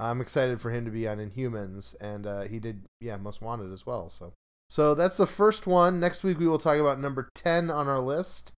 I'm 0.00 0.20
excited 0.20 0.60
for 0.60 0.70
him 0.70 0.84
to 0.86 0.90
be 0.90 1.06
on 1.06 1.18
Inhumans, 1.18 1.94
and 2.00 2.26
uh, 2.26 2.42
he 2.42 2.58
did 2.58 2.84
yeah 3.00 3.18
Most 3.18 3.42
Wanted 3.42 3.72
as 3.72 3.84
well. 3.84 4.08
So 4.08 4.32
so 4.70 4.94
that's 4.94 5.18
the 5.18 5.26
first 5.26 5.66
one. 5.66 6.00
Next 6.00 6.24
week 6.24 6.38
we 6.38 6.48
will 6.48 6.58
talk 6.58 6.78
about 6.78 7.00
number 7.00 7.28
ten 7.34 7.70
on 7.70 7.86
our 7.86 8.00
list. 8.00 8.52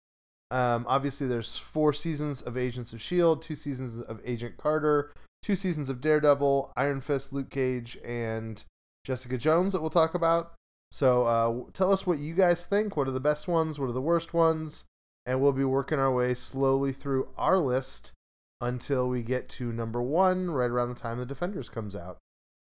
Um, 0.51 0.87
obviously, 0.89 1.27
there's 1.27 1.59
four 1.59 1.93
seasons 1.93 2.41
of 2.41 2.57
Agents 2.57 2.93
of 2.93 3.03
Shield, 3.03 3.43
two 3.43 3.55
seasons 3.55 4.01
of 4.01 4.21
Agent 4.25 4.57
Carter, 4.57 5.13
two 5.49 5.57
seasons 5.57 5.89
of 5.89 6.03
Daredevil, 6.03 6.75
Iron 6.77 7.01
Fist, 7.01 7.33
Luke 7.33 7.49
Cage, 7.49 7.97
and 8.05 8.63
Jessica 9.03 9.39
Jones 9.39 9.73
that 9.73 9.81
we'll 9.81 9.89
talk 9.89 10.13
about. 10.13 10.53
So 10.91 11.25
uh, 11.25 11.71
tell 11.73 11.91
us 11.91 12.07
what 12.07 12.19
you 12.19 12.35
guys 12.35 12.67
think. 12.67 12.99
What 12.99 13.09
are 13.09 13.13
the 13.13 13.19
best 13.19 13.49
ones? 13.49 13.79
What 13.79 13.89
are 13.89 13.93
the 13.93 14.03
worst 14.03 14.35
ones? 14.35 14.85
And 15.25 15.41
we'll 15.41 15.55
be 15.55 15.65
working 15.65 15.99
our 15.99 16.13
way 16.13 16.35
slowly 16.35 16.93
through 16.93 17.31
our 17.39 17.59
list 17.59 18.13
until 18.61 19.09
we 19.09 19.23
get 19.23 19.49
to 19.51 19.73
number 19.73 20.03
one, 20.03 20.51
right 20.51 20.71
around 20.71 20.91
the 20.91 20.95
time 20.95 21.17
the 21.17 21.25
Defenders 21.25 21.71
comes 21.71 21.97
out. 21.97 22.19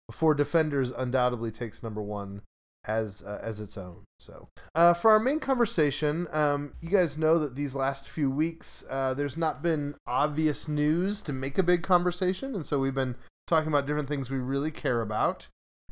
Before 0.06 0.34
Defenders 0.34 0.90
undoubtedly 0.90 1.50
takes 1.50 1.82
number 1.82 2.02
one 2.02 2.42
as 2.86 3.22
uh, 3.22 3.40
as 3.42 3.60
its 3.60 3.76
own. 3.76 4.04
So, 4.18 4.48
uh, 4.74 4.94
for 4.94 5.10
our 5.10 5.18
main 5.18 5.40
conversation, 5.40 6.26
um, 6.32 6.74
you 6.80 6.90
guys 6.90 7.18
know 7.18 7.38
that 7.38 7.54
these 7.54 7.74
last 7.74 8.08
few 8.08 8.30
weeks, 8.30 8.84
uh, 8.90 9.14
there's 9.14 9.36
not 9.36 9.62
been 9.62 9.96
obvious 10.06 10.68
news 10.68 11.22
to 11.22 11.32
make 11.32 11.58
a 11.58 11.62
big 11.62 11.82
conversation, 11.82 12.54
and 12.54 12.64
so 12.66 12.78
we've 12.78 12.94
been 12.94 13.16
talking 13.46 13.68
about 13.68 13.86
different 13.86 14.08
things 14.08 14.30
we 14.30 14.38
really 14.38 14.70
care 14.70 15.00
about. 15.00 15.48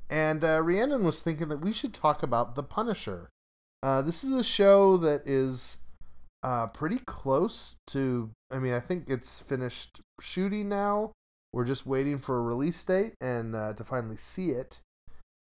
And 0.09 0.45
uh, 0.45 0.63
Rhiannon 0.63 1.05
was 1.05 1.21
thinking 1.21 1.49
that 1.49 1.61
we 1.61 1.73
should 1.73 1.95
talk 1.95 2.23
about 2.23 2.55
The 2.55 2.63
Punisher. 2.63 3.31
Uh, 3.83 4.03
this 4.03 4.23
is 4.23 4.33
a 4.33 4.45
show 4.45 4.97
that 4.99 5.23
is 5.27 5.79
uh, 6.43 6.67
pretty 6.69 6.99
close 7.07 7.77
to. 7.89 8.31
I 8.51 8.59
mean, 8.59 8.75
I 8.75 8.81
think 8.81 9.05
it's 9.09 9.41
finished 9.41 10.01
shooting 10.21 10.69
now. 10.69 11.13
We're 11.53 11.65
just 11.65 11.87
waiting 11.87 12.19
for 12.19 12.39
a 12.39 12.43
release 12.43 12.83
date 12.85 13.15
and 13.21 13.53
to 13.53 13.85
finally 13.85 14.17
see 14.17 14.51
it. 14.51 14.81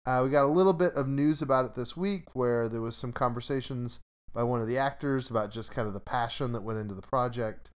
Uh, 0.06 0.22
we 0.24 0.30
got 0.30 0.45
a 0.45 0.47
little 0.47 0.74
bit 0.74 0.93
of 0.93 1.08
news 1.08 1.41
about 1.41 1.66
it 1.66 1.76
this 1.76 1.95
week 1.95 2.34
where 2.34 2.68
there 2.68 2.82
was 2.82 2.95
some 2.95 3.14
conversations 3.14 3.99
by 4.34 4.43
one 4.43 4.62
of 4.62 4.68
the 4.68 4.78
actors 4.78 5.30
about 5.30 5.52
just 5.52 5.72
kind 5.72 5.88
of 5.88 5.93
the 5.93 5.99
passion 5.99 6.54
that 6.54 6.64
went 6.64 6.80
into 6.80 6.95
the 6.95 7.02
project. 7.02 7.70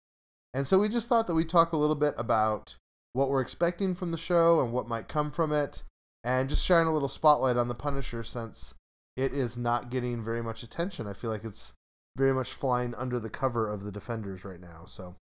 And 0.55 0.67
so 0.67 0.79
we 0.79 0.89
just 0.89 1.09
thought 1.09 1.27
that 1.27 1.35
we'd 1.35 1.49
talk 1.49 1.73
a 1.73 1.77
little 1.77 1.97
bit 1.97 2.15
about 2.17 2.77
what 3.13 3.29
we're 3.29 3.41
expecting 3.41 3.95
from 3.95 4.11
the 4.11 4.19
show 4.19 4.61
and 4.61 4.73
what 4.73 4.89
might 4.89 5.09
come 5.09 5.31
from 5.31 5.53
it, 5.53 5.83
and 6.23 6.49
just 6.49 6.65
shine 6.65 6.87
a 6.87 6.93
little 6.93 7.09
spotlight 7.09 7.57
on 7.57 7.69
the 7.69 7.75
Punisher 7.75 8.23
since 8.23 8.75
it 9.17 9.33
is 9.33 9.59
not 9.59 9.91
getting 9.91 10.23
very 10.23 10.43
much 10.43 10.63
attention. 10.63 11.07
I 11.07 11.13
feel 11.13 11.31
like 11.31 11.45
it's 11.45 11.75
very 12.17 12.33
much 12.33 12.53
flying 12.53 12.95
under 12.95 13.19
the 13.19 13.31
cover 13.31 13.69
of 13.69 13.83
the 13.83 13.93
Defenders 13.93 14.45
right 14.45 14.61
now. 14.61 14.85
So 14.87 15.17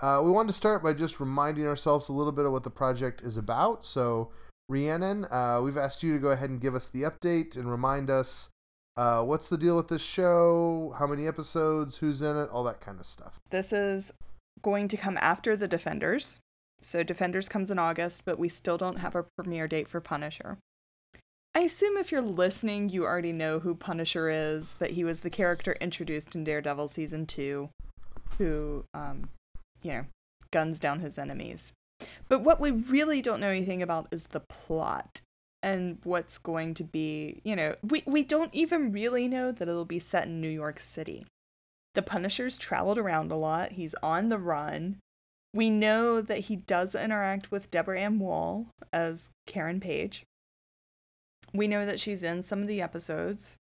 uh, 0.00 0.20
we 0.24 0.30
wanted 0.30 0.48
to 0.48 0.54
start 0.54 0.82
by 0.82 0.92
just 0.92 1.20
reminding 1.20 1.66
ourselves 1.66 2.08
a 2.08 2.12
little 2.12 2.32
bit 2.32 2.44
of 2.44 2.52
what 2.52 2.64
the 2.64 2.70
project 2.70 3.22
is 3.22 3.36
about. 3.36 3.84
So 3.84 4.30
Rhiannon, 4.68 5.26
uh, 5.30 5.60
we've 5.62 5.76
asked 5.76 6.02
you 6.02 6.12
to 6.12 6.18
go 6.18 6.30
ahead 6.30 6.50
and 6.50 6.60
give 6.60 6.74
us 6.74 6.88
the 6.88 7.02
update 7.02 7.56
and 7.56 7.70
remind 7.70 8.10
us 8.10 8.48
uh, 8.96 9.22
what's 9.22 9.48
the 9.48 9.58
deal 9.58 9.76
with 9.76 9.88
this 9.88 10.02
show, 10.02 10.94
how 10.98 11.06
many 11.06 11.26
episodes, 11.26 11.98
who's 11.98 12.22
in 12.22 12.36
it, 12.36 12.48
all 12.50 12.64
that 12.64 12.80
kind 12.80 12.98
of 12.98 13.06
stuff. 13.06 13.38
This 13.50 13.72
is 13.72 14.12
going 14.62 14.88
to 14.88 14.96
come 14.96 15.18
after 15.20 15.56
The 15.56 15.68
Defenders. 15.68 16.38
So 16.80 17.02
Defenders 17.02 17.48
comes 17.48 17.70
in 17.70 17.78
August, 17.78 18.22
but 18.24 18.38
we 18.38 18.48
still 18.48 18.78
don't 18.78 18.98
have 18.98 19.14
a 19.14 19.26
premiere 19.36 19.68
date 19.68 19.88
for 19.88 20.00
Punisher. 20.00 20.58
I 21.54 21.60
assume 21.60 21.96
if 21.96 22.10
you're 22.10 22.20
listening, 22.20 22.88
you 22.88 23.04
already 23.04 23.32
know 23.32 23.60
who 23.60 23.74
Punisher 23.74 24.28
is, 24.28 24.74
that 24.74 24.92
he 24.92 25.04
was 25.04 25.20
the 25.20 25.30
character 25.30 25.76
introduced 25.80 26.34
in 26.34 26.42
Daredevil 26.42 26.88
season 26.88 27.26
two, 27.26 27.70
who, 28.38 28.84
um, 28.92 29.28
you 29.82 29.92
know, 29.92 30.06
guns 30.50 30.80
down 30.80 31.00
his 31.00 31.16
enemies. 31.16 31.72
But 32.28 32.42
what 32.42 32.60
we 32.60 32.70
really 32.70 33.20
don't 33.20 33.40
know 33.40 33.50
anything 33.50 33.82
about 33.82 34.08
is 34.10 34.28
the 34.28 34.40
plot 34.40 35.20
and 35.62 35.98
what's 36.04 36.38
going 36.38 36.74
to 36.74 36.84
be, 36.84 37.40
you 37.44 37.56
know, 37.56 37.74
we, 37.82 38.02
we 38.06 38.22
don't 38.22 38.54
even 38.54 38.92
really 38.92 39.28
know 39.28 39.50
that 39.50 39.68
it'll 39.68 39.84
be 39.84 39.98
set 39.98 40.26
in 40.26 40.40
New 40.40 40.48
York 40.48 40.78
City. 40.78 41.26
The 41.94 42.02
Punisher's 42.02 42.58
traveled 42.58 42.98
around 42.98 43.30
a 43.30 43.36
lot, 43.36 43.72
he's 43.72 43.94
on 44.02 44.28
the 44.28 44.38
run. 44.38 44.98
We 45.54 45.70
know 45.70 46.20
that 46.20 46.40
he 46.40 46.56
does 46.56 46.94
interact 46.96 47.50
with 47.50 47.70
Deborah 47.70 48.00
Ann 48.00 48.18
Woll 48.18 48.66
as 48.92 49.30
Karen 49.46 49.78
Page. 49.78 50.24
We 51.52 51.68
know 51.68 51.86
that 51.86 52.00
she's 52.00 52.24
in 52.24 52.42
some 52.42 52.60
of 52.60 52.66
the 52.66 52.82
episodes. 52.82 53.56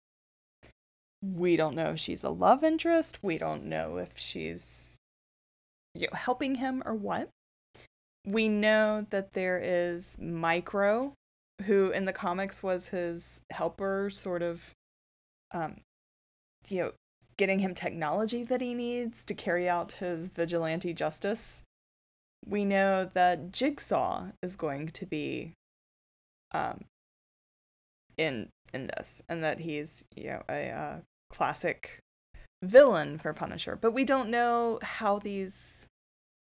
We 1.23 1.57
don't 1.57 1.75
know 1.75 1.91
if 1.91 1.99
she's 1.99 2.23
a 2.23 2.31
love 2.31 2.63
interest. 2.63 3.19
We 3.23 3.37
don't 3.37 3.65
know 3.65 3.97
if 3.97 4.17
she's 4.17 4.97
you 5.95 6.03
know, 6.03 6.17
helping 6.17 6.55
him 6.55 6.83
or 6.87 6.95
what 6.95 7.29
we 8.27 8.49
know 8.49 9.07
that 9.11 9.33
there 9.33 9.61
is 9.63 10.19
Micro, 10.21 11.15
who 11.65 11.91
in 11.91 12.05
the 12.05 12.13
comics 12.13 12.63
was 12.63 12.89
his 12.89 13.43
helper, 13.51 14.11
sort 14.11 14.43
of, 14.43 14.75
um, 15.53 15.81
you 16.69 16.83
know, 16.83 16.93
getting 17.37 17.61
him 17.61 17.75
technology 17.75 18.45
that 18.45 18.61
he 18.61 18.75
needs 18.75 19.25
to 19.25 19.35
carry 19.35 19.69
out 19.69 19.93
his 19.93 20.29
vigilante 20.29 20.93
justice. 20.93 21.63
We 22.47 22.65
know 22.65 23.11
that 23.15 23.53
Jigsaw 23.53 24.29
is 24.43 24.57
going 24.57 24.89
to 24.89 25.07
be, 25.07 25.53
um, 26.53 26.85
in 28.17 28.49
in 28.73 28.89
this, 28.89 29.23
and 29.29 29.43
that 29.43 29.61
he's 29.61 30.05
you 30.15 30.25
know 30.25 30.43
a 30.49 30.71
uh, 30.71 30.97
classic 31.31 32.01
villain 32.63 33.19
for 33.19 33.33
Punisher, 33.33 33.77
but 33.77 33.93
we 33.93 34.05
don't 34.05 34.31
know 34.31 34.79
how 34.83 35.19
these 35.19 35.87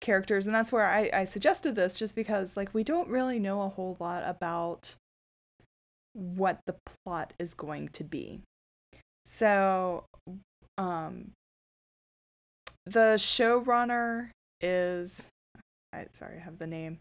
characters 0.05 0.47
and 0.47 0.55
that's 0.55 0.71
where 0.71 0.87
I, 0.87 1.11
I 1.13 1.25
suggested 1.25 1.75
this 1.75 1.99
just 1.99 2.15
because 2.15 2.57
like 2.57 2.75
we 2.75 2.85
don't 2.85 3.09
really 3.09 3.39
know 3.39 3.63
a 3.63 3.69
whole 3.69 3.97
lot 3.99 4.23
about 4.27 4.95
what 6.13 6.61
the 6.67 6.77
plot 7.05 7.33
is 7.39 7.55
going 7.55 7.89
to 7.89 8.05
be. 8.05 8.41
So 9.25 10.05
um 10.77 11.33
the 12.85 13.15
showrunner 13.17 14.31
is 14.61 15.27
I 15.93 16.07
sorry 16.13 16.37
I 16.37 16.41
have 16.41 16.59
the 16.59 16.67
name 16.67 16.99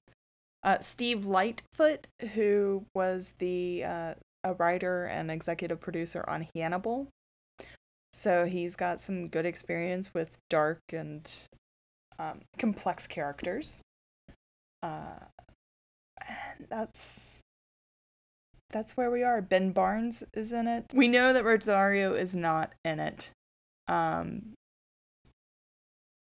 uh 0.64 0.80
Steve 0.80 1.26
Lightfoot 1.26 2.08
who 2.34 2.86
was 2.96 3.34
the 3.40 3.84
uh 3.84 4.14
a 4.46 4.54
writer 4.54 5.06
and 5.06 5.30
executive 5.30 5.82
producer 5.82 6.24
on 6.28 6.48
Hannibal. 6.56 7.08
So 8.14 8.46
he's 8.46 8.76
got 8.76 9.02
some 9.02 9.28
good 9.28 9.46
experience 9.46 10.14
with 10.14 10.38
dark 10.50 10.80
and 10.92 11.30
um, 12.20 12.42
complex 12.58 13.08
characters. 13.08 13.82
Uh, 14.82 15.20
that's 16.70 17.40
that's 18.70 18.98
where 18.98 19.12
we 19.12 19.24
are. 19.24 19.42
Ben 19.42 19.72
Barnes 19.72 20.24
is 20.34 20.52
in 20.52 20.68
it. 20.68 20.86
We 20.96 21.08
know 21.08 21.32
that 21.32 21.46
Rosario 21.46 22.14
is 22.14 22.36
not 22.36 22.74
in 22.84 23.00
it. 23.00 23.32
Um, 23.88 24.54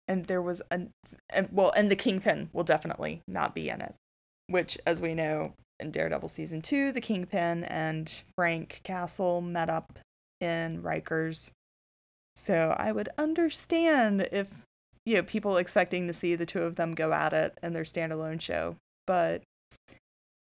and 0.07 0.25
there 0.25 0.41
was 0.41 0.61
a, 0.69 0.81
and, 1.29 1.49
well, 1.51 1.71
and 1.75 1.89
the 1.89 1.95
Kingpin 1.95 2.49
will 2.51 2.65
definitely 2.65 3.21
not 3.27 3.55
be 3.55 3.69
in 3.69 3.81
it. 3.81 3.95
Which, 4.47 4.77
as 4.85 5.01
we 5.01 5.13
know, 5.13 5.53
in 5.79 5.91
Daredevil 5.91 6.27
season 6.27 6.61
two, 6.61 6.91
the 6.91 7.01
Kingpin 7.01 7.63
and 7.63 8.21
Frank 8.35 8.81
Castle 8.83 9.39
met 9.39 9.69
up 9.69 9.99
in 10.41 10.83
Rikers. 10.83 11.51
So 12.35 12.75
I 12.77 12.91
would 12.91 13.09
understand 13.17 14.27
if 14.31 14.47
you 15.05 15.15
know 15.15 15.23
people 15.23 15.57
expecting 15.57 16.07
to 16.07 16.13
see 16.13 16.35
the 16.35 16.45
two 16.45 16.63
of 16.63 16.75
them 16.75 16.93
go 16.93 17.11
at 17.11 17.33
it 17.33 17.57
in 17.61 17.73
their 17.73 17.83
standalone 17.83 18.39
show, 18.41 18.75
but 19.05 19.43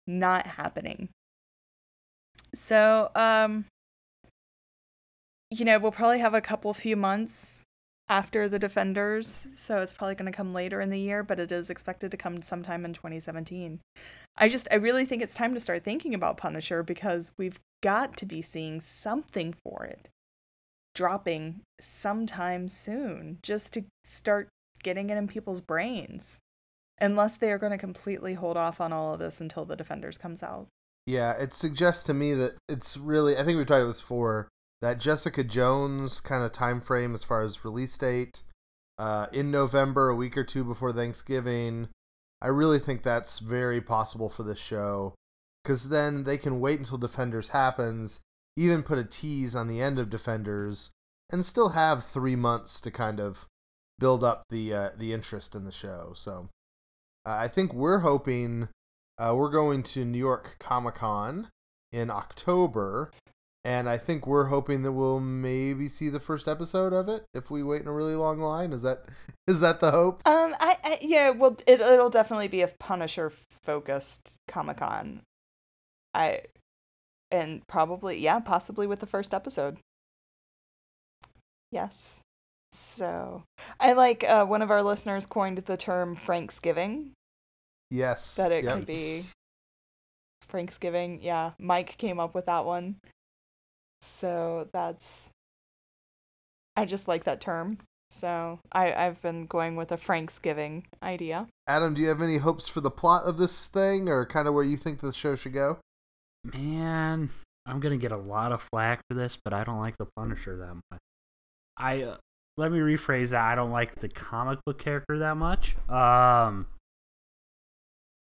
not 0.07 0.47
happening. 0.47 1.09
So, 2.55 3.11
um, 3.15 3.67
you 5.51 5.65
know, 5.65 5.79
we'll 5.79 5.93
probably 5.93 6.21
have 6.21 6.35
a 6.35 6.41
couple 6.41 6.73
few 6.75 6.97
months 6.97 7.63
after 8.09 8.49
the 8.49 8.59
Defenders, 8.59 9.47
so 9.55 9.81
it's 9.81 9.93
probably 9.93 10.15
going 10.15 10.31
to 10.31 10.37
come 10.37 10.55
later 10.55 10.81
in 10.81 10.89
the 10.89 10.99
year, 10.99 11.23
but 11.23 11.39
it 11.39 11.53
is 11.53 11.69
expected 11.69 12.11
to 12.11 12.17
come 12.17 12.41
sometime 12.41 12.87
in 12.87 12.95
2017. 12.95 13.81
I 14.37 14.49
just, 14.49 14.67
I 14.71 14.77
really 14.77 15.05
think 15.05 15.23
it's 15.23 15.35
time 15.35 15.53
to 15.53 15.61
start 15.61 15.85
thinking 15.85 16.15
about 16.15 16.39
Punisher 16.39 16.83
because 16.83 17.33
we've 17.37 17.61
got 17.83 18.17
to 18.17 18.27
be 18.27 18.41
seeing 18.41 18.81
something 18.81 19.55
for 19.63 19.85
it 19.85 20.09
dropping 20.99 21.61
sometime 21.81 22.69
soon 22.69 23.39
just 23.41 23.73
to 23.73 23.85
start 24.03 24.49
getting 24.83 25.11
it 25.11 25.17
in 25.17 25.29
people's 25.29 25.61
brains. 25.61 26.41
Unless 27.01 27.37
they 27.37 27.53
are 27.53 27.59
going 27.59 27.71
to 27.71 27.79
completely 27.79 28.35
hold 28.35 28.57
off 28.57 28.81
on 28.81 28.93
all 28.93 29.15
of 29.15 29.21
this 29.21 29.41
until 29.41 29.65
the 29.65 29.77
Defenders 29.77 30.19
comes 30.19 30.43
out. 30.43 30.67
Yeah, 31.07 31.35
it 31.39 31.55
suggests 31.55 32.03
to 32.05 32.15
me 32.15 32.35
that 32.35 32.55
it's 32.69 32.97
really 32.97 33.35
I 33.37 33.45
think 33.45 33.57
we've 33.59 33.67
about 33.71 33.87
this 33.87 34.01
before, 34.01 34.49
that 34.83 34.99
Jessica 34.99 35.45
Jones 35.45 36.21
kind 36.21 36.43
of 36.43 36.51
time 36.51 36.81
frame 36.81 37.15
as 37.15 37.23
far 37.23 37.43
as 37.43 37.65
release 37.65 37.97
date, 37.97 38.43
uh, 38.99 39.29
in 39.33 39.53
November, 39.53 40.09
a 40.09 40.17
week 40.17 40.37
or 40.37 40.43
two 40.43 40.65
before 40.65 40.93
Thanksgiving. 40.93 41.91
I 42.43 42.49
really 42.49 42.81
think 42.81 43.05
that's 43.05 43.39
very 43.39 43.81
possible 43.81 44.29
for 44.29 44.43
this 44.43 44.59
show. 44.59 45.15
Because 45.63 45.91
then 45.91 46.25
they 46.25 46.39
can 46.39 46.59
wait 46.59 46.81
until 46.81 46.99
Defenders 46.99 47.51
happens, 47.51 48.21
even 48.59 48.83
put 48.83 48.99
a 48.99 49.05
tease 49.05 49.55
on 49.55 49.69
the 49.69 49.81
end 49.81 49.99
of 49.99 50.11
Defenders, 50.11 50.91
and 51.31 51.45
still 51.45 51.71
have 51.71 52.05
three 52.05 52.37
months 52.37 52.81
to 52.81 52.91
kind 52.91 53.21
of 53.21 53.47
build 53.99 54.25
up 54.25 54.43
the 54.51 54.75
uh, 54.75 54.91
the 54.97 55.13
interest 55.13 55.55
in 55.55 55.65
the 55.65 55.73
show. 55.73 56.13
So 56.15 56.49
uh, 57.27 57.37
I 57.39 57.49
think 57.49 57.73
we're 57.73 58.01
hoping 58.01 58.69
uh, 59.19 59.35
we're 59.37 59.51
going 59.51 59.83
to 59.85 60.05
New 60.05 60.19
York 60.19 60.57
Comic 60.59 60.97
Con 60.97 61.49
in 61.93 62.11
October, 62.11 63.11
and 63.65 63.89
I 63.89 63.97
think 63.99 64.27
we're 64.27 64.47
hoping 64.47 64.83
that 64.83 64.93
we'll 64.93 65.21
maybe 65.21 65.89
see 65.89 66.09
the 66.09 66.21
first 66.21 66.49
episode 66.49 66.93
of 66.93 67.09
it 67.09 67.25
if 67.35 67.51
we 67.51 67.63
wait 67.63 67.83
in 67.83 67.89
a 67.89 67.93
really 67.93 68.15
long 68.15 68.39
line. 68.41 68.73
Is 68.73 68.83
that 68.83 69.05
is 69.47 69.61
that 69.61 69.81
the 69.81 69.93
hope? 69.93 70.23
Um, 70.27 70.55
I, 70.59 70.77
I 70.83 70.99
yeah, 71.01 71.31
well, 71.31 71.57
it 71.67 71.81
it'll 71.81 72.11
definitely 72.11 72.49
be 72.49 72.63
a 72.63 72.69
Punisher 72.69 73.33
focused 73.63 74.37
Comic 74.49 74.79
Con. 74.79 75.23
I 76.15 76.43
and 77.31 77.67
probably 77.67 78.19
yeah, 78.19 78.41
possibly 78.41 78.87
with 78.87 79.01
the 79.01 79.07
first 79.07 79.35
episode. 79.35 79.79
Yes. 81.71 82.21
So 82.73 83.43
I 83.81 83.93
like 83.93 84.25
uh, 84.25 84.45
one 84.45 84.63
of 84.63 84.71
our 84.71 84.83
listeners 84.83 85.27
coined 85.27 85.59
the 85.59 85.77
term 85.77 86.17
Franksgiving. 86.17 87.13
Yes. 87.91 88.37
That 88.37 88.53
it 88.53 88.65
yep. 88.65 88.75
could 88.77 88.87
be 88.87 89.25
Franksgiving. 90.47 91.21
Yeah, 91.23 91.53
Mike 91.59 91.97
came 91.99 92.21
up 92.21 92.35
with 92.35 92.47
that 92.47 92.65
one. 92.65 92.97
So 94.01 94.69
that's 94.73 95.31
I 96.77 96.85
just 96.85 97.09
like 97.09 97.25
that 97.25 97.41
term. 97.41 97.79
So 98.11 98.61
I, 98.73 98.93
I've 98.95 99.21
been 99.21 99.47
going 99.47 99.77
with 99.77 99.93
a 99.93 99.97
Franksgiving 99.97 100.87
idea. 101.03 101.49
Adam, 101.67 101.95
do 101.95 102.01
you 102.01 102.09
have 102.09 102.23
any 102.23 102.39
hopes 102.39 102.69
for 102.69 102.81
the 102.81 102.91
plot 102.91 103.25
of 103.25 103.37
this 103.37 103.67
thing 103.67 104.09
or 104.09 104.25
kind 104.25 104.49
of 104.49 104.55
where 104.55 104.65
you 104.65 104.77
think 104.77 105.01
the 105.01 105.13
show 105.13 105.35
should 105.35 105.53
go? 105.53 105.79
Man, 106.45 107.31
I'm 107.67 107.81
gonna 107.81 107.97
get 107.97 108.13
a 108.13 108.17
lot 108.17 108.53
of 108.53 108.67
flack 108.73 109.01
for 109.09 109.15
this, 109.15 109.37
but 109.43 109.53
I 109.53 109.65
don't 109.65 109.81
like 109.81 109.97
the 109.99 110.09
Punisher 110.17 110.57
that 110.57 110.75
much. 110.75 111.01
I 111.77 112.03
uh, 112.03 112.17
let 112.57 112.73
me 112.73 112.79
rephrase 112.79 113.31
that. 113.31 113.45
I 113.45 113.55
don't 113.55 113.71
like 113.71 113.97
the 113.97 114.09
comic 114.09 114.59
book 114.67 114.79
character 114.79 115.19
that 115.19 115.37
much. 115.37 115.77
Um, 115.89 116.67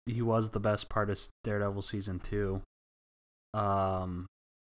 he 0.05 0.21
was 0.21 0.51
the 0.51 0.59
best 0.59 0.89
part 0.89 1.09
of 1.09 1.19
Daredevil 1.43 1.81
season 1.81 2.19
two. 2.19 2.61
Um, 3.53 4.27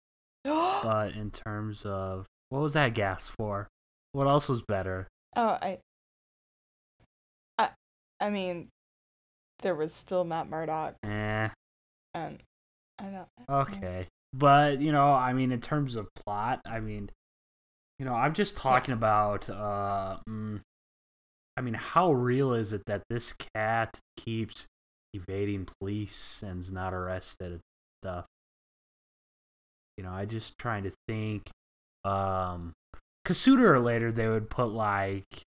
but 0.44 1.14
in 1.16 1.32
terms 1.32 1.86
of 1.86 2.26
what 2.50 2.62
was 2.62 2.74
that 2.74 2.94
gas 2.94 3.32
for? 3.38 3.68
What 4.14 4.28
else 4.28 4.50
was 4.50 4.62
better? 4.62 5.08
Oh, 5.36 5.58
I 5.62 5.80
I 7.58 7.70
I 8.20 8.30
mean 8.30 8.70
there 9.62 9.76
was 9.76 9.94
still 9.94 10.24
Matt 10.24 10.50
Murdock 10.50 10.96
Eh, 11.04 11.50
and 12.14 12.40
I 13.00 13.06
don't 13.06 13.50
okay. 13.50 14.08
But 14.34 14.82
you 14.82 14.92
know, 14.92 15.12
I 15.12 15.34
mean, 15.34 15.52
in 15.52 15.62
terms 15.62 15.96
of 15.96 16.14
plot, 16.16 16.62
I 16.66 16.80
mean, 16.80 17.10
you 17.98 18.06
know, 18.06 18.14
I'm 18.14 18.34
just 18.34 18.58
talking 18.58 18.94
about. 18.94 19.50
Uh, 19.50 20.18
mm, 20.28 20.62
I 21.58 21.62
mean, 21.62 21.74
how 21.74 22.14
real 22.14 22.54
is 22.54 22.74
it 22.74 22.84
that 22.86 23.04
this 23.10 23.34
cat 23.56 24.00
keeps 24.18 24.66
evading 25.14 25.68
police 25.80 26.42
and's 26.46 26.72
not 26.72 26.94
arrested 26.94 27.54
and 27.54 27.62
stuff? 28.04 28.26
You 29.98 30.04
know, 30.04 30.12
I 30.12 30.26
just 30.26 30.58
trying 30.58 30.84
to 30.84 30.92
think. 31.08 31.50
Um, 32.06 32.74
cause 33.26 33.38
sooner 33.38 33.74
or 33.74 33.80
later 33.82 34.10
they 34.10 34.30
would 34.30 34.50
put 34.50 34.70
like 34.70 35.44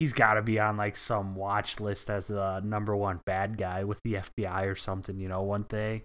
he's 0.00 0.12
got 0.12 0.34
to 0.34 0.42
be 0.42 0.58
on 0.58 0.76
like 0.76 0.96
some 0.96 1.36
watch 1.36 1.78
list 1.78 2.10
as 2.10 2.26
the 2.26 2.60
number 2.60 2.96
one 2.96 3.20
bad 3.24 3.56
guy 3.56 3.84
with 3.84 4.00
the 4.04 4.14
FBI 4.14 4.66
or 4.66 4.74
something. 4.74 5.20
You 5.20 5.28
know, 5.28 5.42
one 5.42 5.64
day 5.68 6.02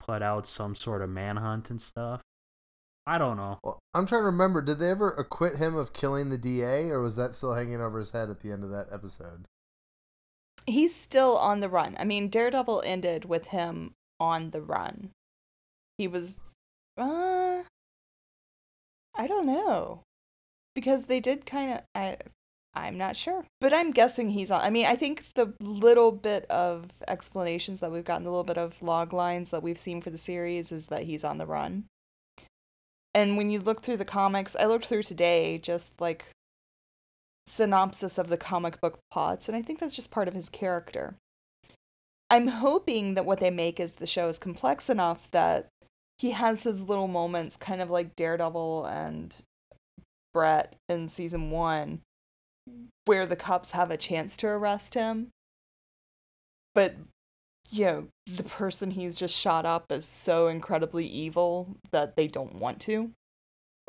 put 0.00 0.22
out 0.22 0.46
some 0.46 0.74
sort 0.74 1.02
of 1.02 1.10
manhunt 1.10 1.70
and 1.70 1.80
stuff. 1.80 2.20
I 3.06 3.16
don't 3.16 3.38
know. 3.38 3.58
Well, 3.64 3.78
I'm 3.94 4.06
trying 4.06 4.20
to 4.20 4.26
remember. 4.26 4.60
Did 4.60 4.78
they 4.78 4.90
ever 4.90 5.10
acquit 5.10 5.56
him 5.56 5.74
of 5.76 5.94
killing 5.94 6.28
the 6.28 6.36
DA, 6.36 6.90
or 6.90 7.00
was 7.00 7.16
that 7.16 7.34
still 7.34 7.54
hanging 7.54 7.80
over 7.80 7.98
his 7.98 8.10
head 8.10 8.28
at 8.28 8.40
the 8.40 8.52
end 8.52 8.64
of 8.64 8.70
that 8.70 8.88
episode? 8.92 9.46
He's 10.66 10.94
still 10.94 11.38
on 11.38 11.60
the 11.60 11.70
run. 11.70 11.96
I 11.98 12.04
mean, 12.04 12.28
Daredevil 12.28 12.82
ended 12.84 13.24
with 13.24 13.48
him 13.48 13.94
on 14.20 14.50
the 14.50 14.60
run. 14.60 15.10
He 15.96 16.06
was 16.06 16.38
uh 16.98 17.62
I 19.16 19.26
don't 19.26 19.46
know. 19.46 20.02
Because 20.74 21.06
they 21.06 21.18
did 21.18 21.46
kind 21.46 21.72
of 21.72 21.80
I 21.94 22.18
I'm 22.74 22.96
not 22.96 23.16
sure. 23.16 23.44
But 23.60 23.72
I'm 23.72 23.90
guessing 23.90 24.30
he's 24.30 24.50
on. 24.50 24.60
I 24.60 24.70
mean, 24.70 24.86
I 24.86 24.94
think 24.94 25.34
the 25.34 25.54
little 25.60 26.12
bit 26.12 26.44
of 26.50 27.02
explanations 27.08 27.80
that 27.80 27.90
we've 27.90 28.04
gotten, 28.04 28.22
the 28.22 28.30
little 28.30 28.44
bit 28.44 28.58
of 28.58 28.82
log 28.82 29.12
lines 29.12 29.50
that 29.50 29.62
we've 29.62 29.78
seen 29.78 30.00
for 30.00 30.10
the 30.10 30.18
series 30.18 30.70
is 30.70 30.86
that 30.86 31.04
he's 31.04 31.24
on 31.24 31.38
the 31.38 31.46
run. 31.46 31.84
And 33.14 33.36
when 33.36 33.50
you 33.50 33.60
look 33.60 33.82
through 33.82 33.96
the 33.96 34.04
comics, 34.04 34.54
I 34.54 34.66
looked 34.66 34.86
through 34.86 35.02
today 35.02 35.58
just 35.58 36.00
like 36.00 36.26
synopsis 37.48 38.18
of 38.18 38.28
the 38.28 38.36
comic 38.36 38.80
book 38.80 39.00
plots, 39.10 39.48
and 39.48 39.56
I 39.56 39.62
think 39.62 39.80
that's 39.80 39.96
just 39.96 40.10
part 40.10 40.28
of 40.28 40.34
his 40.34 40.48
character. 40.48 41.16
I'm 42.30 42.48
hoping 42.48 43.14
that 43.14 43.24
what 43.24 43.40
they 43.40 43.50
make 43.50 43.80
is 43.80 43.92
the 43.92 44.06
show 44.06 44.28
is 44.28 44.38
complex 44.38 44.90
enough 44.90 45.28
that 45.30 45.68
he 46.18 46.32
has 46.32 46.64
his 46.64 46.82
little 46.82 47.08
moments, 47.08 47.56
kind 47.56 47.80
of 47.80 47.90
like 47.90 48.14
Daredevil 48.16 48.84
and 48.84 49.34
Brett 50.34 50.76
in 50.88 51.08
season 51.08 51.50
one, 51.50 52.02
where 53.04 53.26
the 53.26 53.36
cops 53.36 53.70
have 53.72 53.90
a 53.90 53.96
chance 53.96 54.36
to 54.38 54.46
arrest 54.46 54.94
him. 54.94 55.28
But, 56.74 56.96
you 57.70 57.84
know, 57.84 58.08
the 58.26 58.44
person 58.44 58.90
he's 58.90 59.16
just 59.16 59.34
shot 59.34 59.64
up 59.64 59.90
is 59.90 60.04
so 60.04 60.48
incredibly 60.48 61.06
evil 61.06 61.76
that 61.90 62.16
they 62.16 62.26
don't 62.26 62.56
want 62.56 62.80
to. 62.82 63.10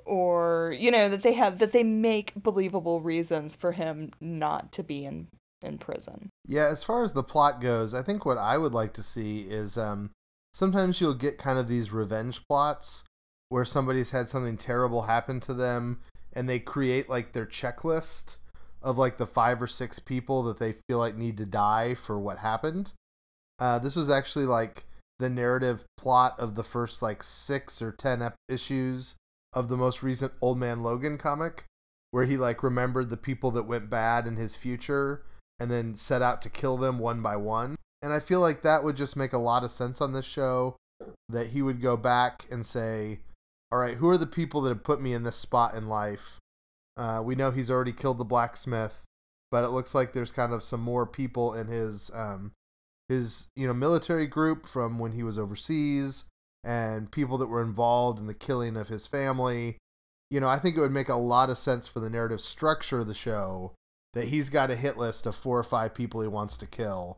Or, 0.06 0.74
you 0.78 0.90
know, 0.90 1.10
that 1.10 1.22
they 1.22 1.34
have, 1.34 1.60
that 1.60 1.72
they 1.72 1.84
make 1.84 2.34
believable 2.36 3.02
reasons 3.02 3.56
for 3.56 3.74
him 3.74 4.12
not 4.20 4.72
to 4.72 4.84
be 4.84 5.06
in, 5.06 5.28
in 5.62 5.78
prison. 5.78 6.30
Yeah, 6.48 6.68
as 6.68 6.84
far 6.84 7.04
as 7.04 7.14
the 7.14 7.22
plot 7.22 7.62
goes, 7.62 7.94
I 7.94 8.02
think 8.02 8.26
what 8.26 8.38
I 8.38 8.58
would 8.58 8.74
like 8.74 8.94
to 8.94 9.04
see 9.04 9.42
is 9.42 9.78
um, 9.78 10.12
sometimes 10.54 11.00
you'll 11.00 11.14
get 11.14 11.38
kind 11.38 11.60
of 11.60 11.68
these 11.68 11.92
revenge 11.92 12.42
plots 12.50 13.04
where 13.50 13.66
somebody's 13.66 14.12
had 14.12 14.30
something 14.30 14.58
terrible 14.58 15.04
happen 15.04 15.40
to 15.42 15.54
them 15.54 16.00
and 16.34 16.48
they 16.48 16.60
create 16.60 17.10
like 17.10 17.34
their 17.34 17.46
checklist 17.46 18.38
of 18.82 18.98
like 18.98 19.18
the 19.18 19.28
five 19.28 19.62
or 19.62 19.68
six 19.68 20.00
people 20.00 20.44
that 20.44 20.60
they 20.60 20.76
feel 20.88 21.00
like 21.00 21.16
need 21.16 21.38
to 21.38 21.46
die 21.46 21.96
for 21.96 22.20
what 22.20 22.40
happened. 22.40 22.94
Uh, 23.60 23.80
this 23.80 23.96
was 23.96 24.10
actually 24.10 24.46
like 24.46 24.86
the 25.20 25.30
narrative 25.30 25.84
plot 25.98 26.40
of 26.40 26.56
the 26.56 26.64
first 26.64 27.02
like 27.02 27.22
six 27.22 27.82
or 27.82 27.92
ten 27.92 28.22
ep- 28.22 28.36
issues 28.48 29.16
of 29.54 29.68
the 29.68 29.78
most 29.78 30.02
recent 30.02 30.32
Old 30.42 30.58
Man 30.58 30.82
Logan 30.82 31.18
comic, 31.18 31.66
where 32.12 32.26
he 32.26 32.38
like 32.38 32.64
remembered 32.64 33.10
the 33.10 33.18
people 33.18 33.52
that 33.52 33.64
went 33.64 33.90
bad 33.90 34.28
in 34.28 34.38
his 34.38 34.56
future 34.56 35.24
and 35.60 35.70
then 35.70 35.96
set 35.96 36.22
out 36.22 36.42
to 36.42 36.50
kill 36.50 36.78
them 36.78 37.00
one 37.00 37.22
by 37.22 37.36
one. 37.36 37.76
And 38.02 38.14
I 38.14 38.20
feel 38.20 38.40
like 38.40 38.62
that 38.62 38.84
would 38.84 38.96
just 38.96 39.18
make 39.18 39.34
a 39.34 39.38
lot 39.38 39.64
of 39.64 39.72
sense 39.72 40.00
on 40.00 40.14
this 40.14 40.26
show. 40.26 40.78
That 41.28 41.48
he 41.48 41.62
would 41.62 41.82
go 41.82 41.96
back 41.96 42.46
and 42.52 42.66
say, 42.66 43.20
All 43.72 43.80
right, 43.80 43.96
who 43.96 44.10
are 44.10 44.18
the 44.18 44.28
people 44.28 44.62
that 44.62 44.70
have 44.70 44.84
put 44.84 45.02
me 45.02 45.14
in 45.14 45.24
this 45.24 45.38
spot 45.38 45.74
in 45.74 45.88
life? 45.88 46.40
Uh, 47.00 47.22
we 47.24 47.34
know 47.34 47.50
he's 47.50 47.72
already 47.72 47.94
killed 47.94 48.18
the 48.18 48.26
blacksmith, 48.26 49.06
but 49.50 49.64
it 49.64 49.70
looks 49.70 49.96
like 49.96 50.12
there's 50.12 50.34
kind 50.34 50.52
of 50.52 50.62
some 50.62 50.82
more 50.82 51.06
people 51.06 51.54
in 51.54 51.68
his 51.68 52.12
um, 52.14 52.52
his 53.08 53.48
you 53.56 53.66
know 53.66 53.74
military 53.74 54.28
group 54.28 54.68
from 54.68 55.00
when 55.00 55.14
he 55.14 55.24
was 55.24 55.40
overseas 55.40 56.26
and 56.62 57.10
people 57.10 57.38
that 57.38 57.48
were 57.48 57.62
involved 57.62 58.20
in 58.20 58.28
the 58.28 58.34
killing 58.34 58.76
of 58.76 58.90
his 58.90 59.08
family. 59.08 59.78
You 60.30 60.42
know, 60.42 60.50
I 60.50 60.60
think 60.60 60.76
it 60.76 60.82
would 60.82 60.92
make 60.92 61.08
a 61.08 61.16
lot 61.16 61.50
of 61.50 61.58
sense 61.58 61.88
for 61.88 62.02
the 62.02 62.10
narrative 62.10 62.42
structure 62.42 63.00
of 63.00 63.08
the 63.08 63.14
show 63.14 63.74
that 64.14 64.28
he's 64.28 64.50
got 64.50 64.70
a 64.70 64.76
hit 64.76 64.98
list 64.98 65.26
of 65.26 65.38
four 65.38 65.58
or 65.58 65.64
five 65.64 65.96
people 65.96 66.22
he 66.22 66.28
wants 66.28 66.58
to 66.58 66.68
kill. 66.68 67.18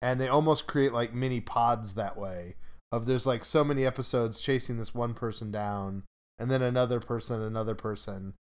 And 0.00 0.18
they 0.18 0.28
almost 0.28 0.66
create 0.66 0.94
like 0.94 1.12
mini 1.12 1.40
pods 1.40 1.92
that 1.92 2.16
way. 2.16 2.54
Of 2.90 3.04
there's 3.04 3.26
like 3.26 3.44
so 3.44 3.62
many 3.62 3.84
episodes 3.84 4.40
chasing 4.40 4.78
this 4.78 4.94
one 4.94 5.12
person 5.12 5.50
down, 5.52 6.04
and 6.38 6.50
then 6.50 6.62
another 6.62 7.00
person, 7.00 7.42
another 7.42 7.74
person. 7.74 8.34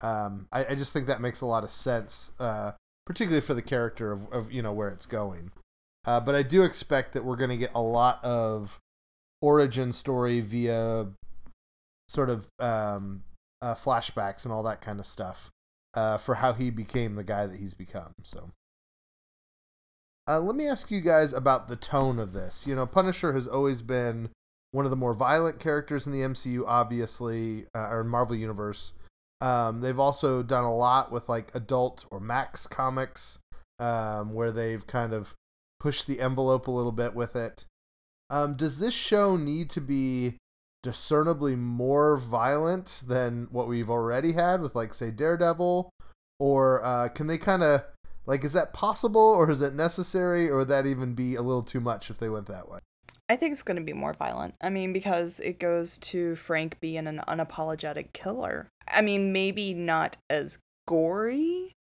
Um, 0.00 0.48
I, 0.52 0.66
I 0.66 0.74
just 0.74 0.92
think 0.92 1.06
that 1.06 1.20
makes 1.20 1.40
a 1.40 1.46
lot 1.46 1.64
of 1.64 1.70
sense, 1.70 2.32
uh, 2.38 2.72
particularly 3.06 3.44
for 3.44 3.54
the 3.54 3.62
character 3.62 4.12
of, 4.12 4.32
of 4.32 4.52
you 4.52 4.62
know 4.62 4.72
where 4.72 4.88
it's 4.88 5.06
going. 5.06 5.50
Uh, 6.06 6.20
but 6.20 6.34
I 6.34 6.42
do 6.42 6.62
expect 6.62 7.12
that 7.12 7.24
we're 7.24 7.36
going 7.36 7.50
to 7.50 7.56
get 7.56 7.72
a 7.74 7.82
lot 7.82 8.22
of 8.24 8.78
origin 9.42 9.92
story 9.92 10.40
via 10.40 11.08
sort 12.08 12.30
of 12.30 12.48
um, 12.58 13.24
uh, 13.60 13.74
flashbacks 13.74 14.44
and 14.44 14.52
all 14.52 14.62
that 14.62 14.80
kind 14.80 15.00
of 15.00 15.06
stuff 15.06 15.50
uh, 15.94 16.18
for 16.18 16.36
how 16.36 16.52
he 16.52 16.70
became 16.70 17.14
the 17.14 17.24
guy 17.24 17.46
that 17.46 17.58
he's 17.58 17.74
become. 17.74 18.12
So, 18.22 18.52
uh, 20.28 20.40
let 20.40 20.56
me 20.56 20.66
ask 20.66 20.90
you 20.90 21.00
guys 21.00 21.32
about 21.32 21.68
the 21.68 21.76
tone 21.76 22.18
of 22.18 22.32
this. 22.32 22.66
You 22.66 22.74
know, 22.74 22.86
Punisher 22.86 23.32
has 23.32 23.46
always 23.46 23.82
been 23.82 24.30
one 24.70 24.84
of 24.84 24.90
the 24.90 24.96
more 24.96 25.14
violent 25.14 25.58
characters 25.58 26.06
in 26.06 26.12
the 26.12 26.20
MCU, 26.20 26.62
obviously, 26.66 27.66
uh, 27.74 27.88
or 27.90 28.04
Marvel 28.04 28.36
Universe. 28.36 28.92
Um, 29.40 29.80
they've 29.80 29.98
also 29.98 30.42
done 30.42 30.64
a 30.64 30.74
lot 30.74 31.12
with 31.12 31.28
like 31.28 31.54
adult 31.54 32.06
or 32.10 32.20
Max 32.20 32.66
comics, 32.66 33.38
um, 33.78 34.34
where 34.34 34.50
they've 34.50 34.86
kind 34.86 35.12
of 35.12 35.34
pushed 35.78 36.06
the 36.06 36.20
envelope 36.20 36.66
a 36.66 36.72
little 36.72 36.92
bit 36.92 37.14
with 37.14 37.36
it. 37.36 37.64
Um, 38.30 38.54
does 38.56 38.78
this 38.78 38.94
show 38.94 39.36
need 39.36 39.70
to 39.70 39.80
be 39.80 40.36
discernibly 40.82 41.56
more 41.56 42.18
violent 42.18 43.02
than 43.06 43.48
what 43.50 43.68
we've 43.68 43.90
already 43.90 44.32
had 44.32 44.60
with, 44.60 44.74
like, 44.74 44.94
say, 44.94 45.10
Daredevil? 45.10 45.90
Or 46.38 46.84
uh, 46.84 47.08
can 47.08 47.26
they 47.26 47.38
kind 47.38 47.62
of, 47.62 47.82
like, 48.26 48.44
is 48.44 48.52
that 48.52 48.72
possible 48.72 49.20
or 49.20 49.50
is 49.50 49.60
it 49.60 49.74
necessary 49.74 50.48
or 50.48 50.58
would 50.58 50.68
that 50.68 50.86
even 50.86 51.14
be 51.14 51.34
a 51.34 51.42
little 51.42 51.62
too 51.62 51.80
much 51.80 52.10
if 52.10 52.18
they 52.18 52.28
went 52.28 52.46
that 52.46 52.68
way? 52.68 52.80
I 53.28 53.36
think 53.36 53.52
it's 53.52 53.62
going 53.62 53.76
to 53.76 53.84
be 53.84 53.92
more 53.92 54.14
violent. 54.14 54.54
I 54.62 54.70
mean, 54.70 54.92
because 54.92 55.38
it 55.40 55.58
goes 55.58 55.98
to 55.98 56.34
Frank 56.36 56.80
being 56.80 57.06
an 57.06 57.20
unapologetic 57.28 58.12
killer. 58.12 58.68
I 58.88 59.02
mean, 59.02 59.32
maybe 59.32 59.74
not 59.74 60.16
as 60.30 60.58
gory, 60.86 61.72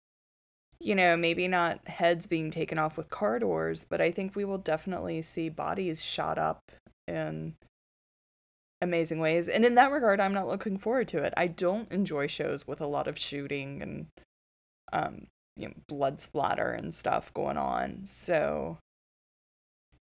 you 0.80 0.94
know, 0.94 1.16
maybe 1.16 1.46
not 1.46 1.86
heads 1.86 2.26
being 2.26 2.50
taken 2.50 2.78
off 2.78 2.96
with 2.96 3.08
car 3.08 3.38
doors, 3.38 3.86
but 3.88 4.00
I 4.00 4.10
think 4.10 4.34
we 4.34 4.44
will 4.44 4.58
definitely 4.58 5.22
see 5.22 5.48
bodies 5.48 6.02
shot 6.04 6.38
up 6.38 6.72
in 7.06 7.54
amazing 8.82 9.20
ways. 9.20 9.48
And 9.48 9.64
in 9.64 9.76
that 9.76 9.92
regard, 9.92 10.20
I'm 10.20 10.34
not 10.34 10.48
looking 10.48 10.76
forward 10.76 11.08
to 11.08 11.22
it. 11.22 11.32
I 11.36 11.46
don't 11.46 11.90
enjoy 11.92 12.26
shows 12.26 12.66
with 12.66 12.80
a 12.80 12.86
lot 12.86 13.06
of 13.06 13.18
shooting 13.18 13.82
and 13.82 14.06
um, 14.92 15.28
you 15.56 15.68
know, 15.68 15.74
blood 15.88 16.20
splatter 16.20 16.70
and 16.70 16.92
stuff 16.92 17.32
going 17.32 17.56
on. 17.56 18.04
So 18.04 18.78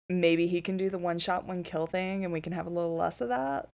maybe 0.09 0.47
he 0.47 0.61
can 0.61 0.77
do 0.77 0.91
the 0.91 0.99
one 0.99 1.19
shot, 1.19 1.47
one 1.47 1.63
kill 1.63 1.87
thing 1.87 2.25
and 2.25 2.33
we 2.33 2.41
can 2.41 2.53
have 2.53 2.67
a 2.67 2.71
little 2.71 2.97
less 2.97 3.21
of 3.21 3.29
that. 3.29 3.69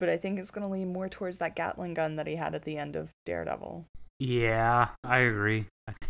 But 0.00 0.08
I 0.08 0.16
think 0.16 0.38
it's 0.38 0.50
going 0.50 0.66
to 0.66 0.72
lean 0.72 0.92
more 0.92 1.08
towards 1.08 1.38
that 1.38 1.56
Gatling 1.56 1.94
gun 1.94 2.16
that 2.16 2.26
he 2.26 2.36
had 2.36 2.54
at 2.54 2.64
the 2.64 2.76
end 2.76 2.96
of 2.96 3.10
Daredevil. 3.24 3.86
Yeah, 4.18 4.88
I 5.02 5.18
agree. 5.18 5.66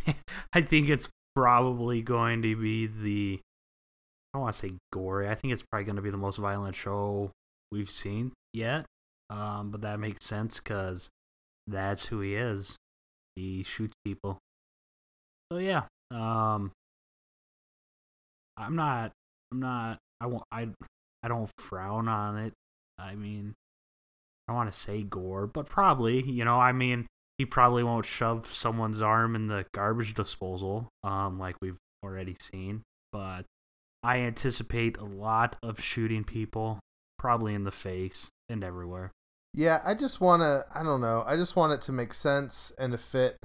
I, 0.53 0.63
think 0.63 0.89
it's 0.89 1.09
probably 1.35 2.03
going 2.03 2.43
to 2.43 2.57
be 2.57 2.87
the. 2.87 3.41
I 4.33 4.39
don't 4.39 4.43
want 4.43 4.55
to 4.55 4.61
say 4.61 4.75
gory. 4.93 5.29
I 5.29 5.35
think 5.35 5.53
it's 5.53 5.63
probably 5.63 5.85
going 5.85 5.97
to 5.97 6.03
be 6.03 6.11
the 6.11 6.17
most 6.17 6.39
violent 6.39 6.75
show 6.75 7.31
we've 7.71 7.91
seen 7.91 8.33
yet. 8.53 8.85
Um, 9.31 9.71
but 9.71 9.83
that 9.83 10.01
makes 10.01 10.25
sense 10.25 10.59
because 10.59 11.09
that's 11.67 12.07
who 12.07 12.21
he 12.21 12.35
is. 12.35 12.77
He 13.37 13.63
shoots 13.63 13.95
people. 14.05 14.39
So 15.53 15.59
yeah, 15.59 15.83
um, 16.11 16.73
I'm 18.57 18.77
not. 18.77 19.13
I'm 19.53 19.61
not. 19.61 19.99
I 20.21 20.27
won't. 20.27 20.45
I. 20.51 20.69
I 21.23 21.29
don't 21.29 21.51
frown 21.59 22.09
on 22.09 22.39
it. 22.39 22.53
I 22.99 23.15
mean, 23.15 23.55
I 24.47 24.53
don't 24.53 24.57
want 24.57 24.73
to 24.73 24.79
say 24.79 25.03
gore, 25.03 25.47
but 25.47 25.67
probably. 25.67 26.23
You 26.23 26.45
know, 26.45 26.59
I 26.61 26.73
mean, 26.73 27.07
he 27.39 27.47
probably 27.47 27.83
won't 27.83 28.07
shove 28.07 28.53
someone's 28.53 29.01
arm 29.01 29.35
in 29.35 29.49
the 29.49 29.67
garbage 29.73 30.15
disposal, 30.15 30.89
um, 31.03 31.39
like 31.39 31.57
we've 31.61 31.79
already 32.05 32.37
seen. 32.39 32.83
But 33.13 33.45
I 34.03 34.19
anticipate 34.19 34.99
a 34.99 35.05
lot 35.05 35.57
of 35.63 35.81
shooting 35.81 36.25
people, 36.25 36.79
probably 37.19 37.55
in 37.55 37.65
the 37.65 37.73
face 37.73 38.29
and 38.49 38.63
everywhere. 38.63 39.11
Yeah, 39.55 39.79
I 39.85 39.95
just 39.95 40.21
want 40.21 40.43
to. 40.43 40.65
I 40.79 40.83
don't 40.83 41.01
know. 41.01 41.25
I 41.27 41.37
just 41.37 41.57
want 41.57 41.73
it 41.73 41.83
to 41.83 41.93
make 41.93 42.13
sense 42.13 42.73
and 42.79 42.93
to 42.93 42.99
fit. 42.99 43.39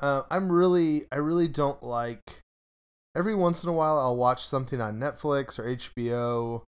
Uh, 0.00 0.22
I'm 0.30 0.52
really, 0.52 1.02
I 1.10 1.16
really 1.16 1.48
don't 1.48 1.82
like. 1.82 2.40
Every 3.16 3.34
once 3.34 3.62
in 3.62 3.68
a 3.68 3.72
while, 3.72 3.98
I'll 3.98 4.16
watch 4.16 4.46
something 4.46 4.80
on 4.80 4.98
Netflix 4.98 5.58
or 5.58 5.64
HBO, 5.64 6.62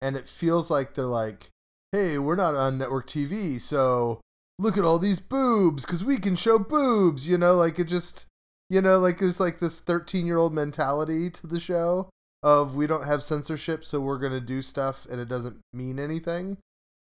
and 0.00 0.16
it 0.16 0.28
feels 0.28 0.70
like 0.70 0.94
they're 0.94 1.06
like, 1.06 1.50
"Hey, 1.90 2.18
we're 2.18 2.36
not 2.36 2.54
on 2.54 2.78
network 2.78 3.06
TV, 3.06 3.60
so 3.60 4.20
look 4.60 4.78
at 4.78 4.84
all 4.84 4.98
these 4.98 5.20
boobs 5.20 5.84
because 5.84 6.04
we 6.04 6.18
can 6.18 6.36
show 6.36 6.58
boobs." 6.58 7.26
You 7.26 7.36
know, 7.36 7.56
like 7.56 7.78
it 7.80 7.88
just, 7.88 8.26
you 8.70 8.80
know, 8.80 8.98
like 8.98 9.18
there's 9.18 9.40
like 9.40 9.58
this 9.58 9.80
13 9.80 10.24
year 10.26 10.36
old 10.36 10.52
mentality 10.54 11.30
to 11.30 11.46
the 11.48 11.60
show 11.60 12.10
of 12.42 12.76
we 12.76 12.86
don't 12.86 13.06
have 13.06 13.22
censorship, 13.22 13.84
so 13.84 14.00
we're 14.00 14.18
gonna 14.18 14.40
do 14.40 14.62
stuff, 14.62 15.04
and 15.10 15.20
it 15.20 15.28
doesn't 15.28 15.58
mean 15.72 15.98
anything. 15.98 16.58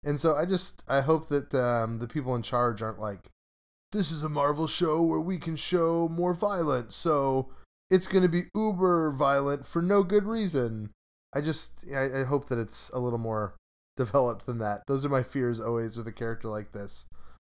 And 0.05 0.21
so 0.21 0.37
I 0.37 0.47
just 0.47 0.85
I 0.89 1.01
hope 1.01 1.29
that 1.29 1.53
um, 1.55 1.99
the 1.99 2.07
people 2.07 2.37
in 2.37 2.43
charge 2.43 2.83
aren't 2.83 3.01
like, 3.01 3.31
this 3.91 4.13
is 4.13 4.23
a 4.23 4.29
Marvel 4.29 4.69
show 4.69 5.03
where 5.03 5.21
we 5.21 5.39
can 5.39 5.57
show 5.57 6.09
more 6.09 6.35
violence, 6.35 6.95
so 6.95 7.49
it's 7.91 8.07
going 8.07 8.23
to 8.23 8.29
be 8.29 8.45
uber 8.55 9.11
violent 9.11 9.67
for 9.67 9.83
no 9.83 10.03
good 10.03 10.25
reason. 10.25 10.91
I 11.35 11.41
just 11.41 11.85
I, 11.95 12.21
I 12.21 12.25
hope 12.25 12.49
that 12.49 12.59
it's 12.59 12.91
a 12.91 13.01
little 13.01 13.19
more 13.19 13.55
developed 13.97 14.47
than 14.47 14.59
that. 14.59 14.83
Those 14.87 15.05
are 15.05 15.11
my 15.11 15.23
fears 15.23 15.61
always 15.61 15.97
with 15.97 16.07
a 16.07 16.13
character 16.13 16.49
like 16.49 16.73
this, 16.73 17.07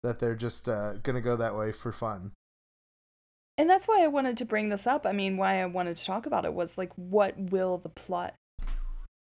that 0.03 0.19
they're 0.19 0.35
just 0.35 0.67
uh, 0.67 0.93
going 1.03 1.15
to 1.15 1.21
go 1.21 1.35
that 1.35 1.55
way 1.55 1.71
for 1.71 1.91
fun. 1.91 2.31
And 3.57 3.69
that's 3.69 3.87
why 3.87 4.03
I 4.03 4.07
wanted 4.07 4.37
to 4.37 4.45
bring 4.45 4.69
this 4.69 4.87
up. 4.87 5.05
I 5.05 5.11
mean, 5.11 5.37
why 5.37 5.61
I 5.61 5.65
wanted 5.65 5.97
to 5.97 6.05
talk 6.05 6.25
about 6.25 6.45
it 6.45 6.53
was 6.53 6.77
like, 6.77 6.91
what 6.95 7.37
will 7.37 7.77
the 7.77 7.89
plot? 7.89 8.33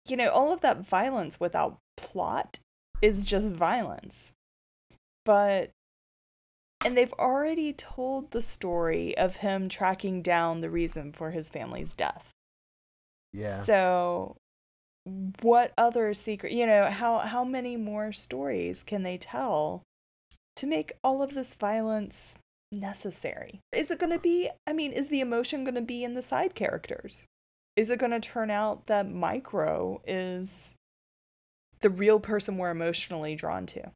You 0.06 0.16
know, 0.16 0.30
all 0.30 0.52
of 0.52 0.60
that 0.60 0.86
violence 0.86 1.40
without 1.40 1.78
plot 1.96 2.60
is 3.02 3.24
just 3.24 3.54
violence. 3.54 4.32
But 5.24 5.70
and 6.84 6.96
they've 6.96 7.12
already 7.14 7.72
told 7.72 8.30
the 8.30 8.42
story 8.42 9.16
of 9.16 9.36
him 9.36 9.68
tracking 9.68 10.22
down 10.22 10.60
the 10.60 10.70
reason 10.70 11.12
for 11.12 11.30
his 11.30 11.48
family's 11.48 11.94
death. 11.94 12.30
Yeah. 13.32 13.62
So 13.62 14.36
what 15.40 15.72
other 15.76 16.14
secret, 16.14 16.52
you 16.52 16.66
know, 16.66 16.86
how 16.90 17.18
how 17.18 17.44
many 17.44 17.76
more 17.76 18.12
stories 18.12 18.82
can 18.82 19.02
they 19.02 19.16
tell 19.16 19.82
to 20.56 20.66
make 20.66 20.92
all 21.02 21.22
of 21.22 21.34
this 21.34 21.54
violence 21.54 22.36
necessary? 22.72 23.60
Is 23.72 23.90
it 23.90 23.98
going 23.98 24.12
to 24.12 24.18
be 24.18 24.50
I 24.66 24.72
mean, 24.72 24.92
is 24.92 25.08
the 25.08 25.20
emotion 25.20 25.64
going 25.64 25.74
to 25.74 25.80
be 25.80 26.04
in 26.04 26.14
the 26.14 26.22
side 26.22 26.54
characters? 26.54 27.26
Is 27.76 27.90
it 27.90 27.98
going 27.98 28.12
to 28.12 28.20
turn 28.20 28.50
out 28.50 28.86
that 28.86 29.08
Micro 29.08 30.00
is 30.06 30.74
the 31.80 31.90
real 31.90 32.20
person 32.20 32.56
we're 32.56 32.70
emotionally 32.70 33.34
drawn 33.34 33.66
to. 33.66 33.90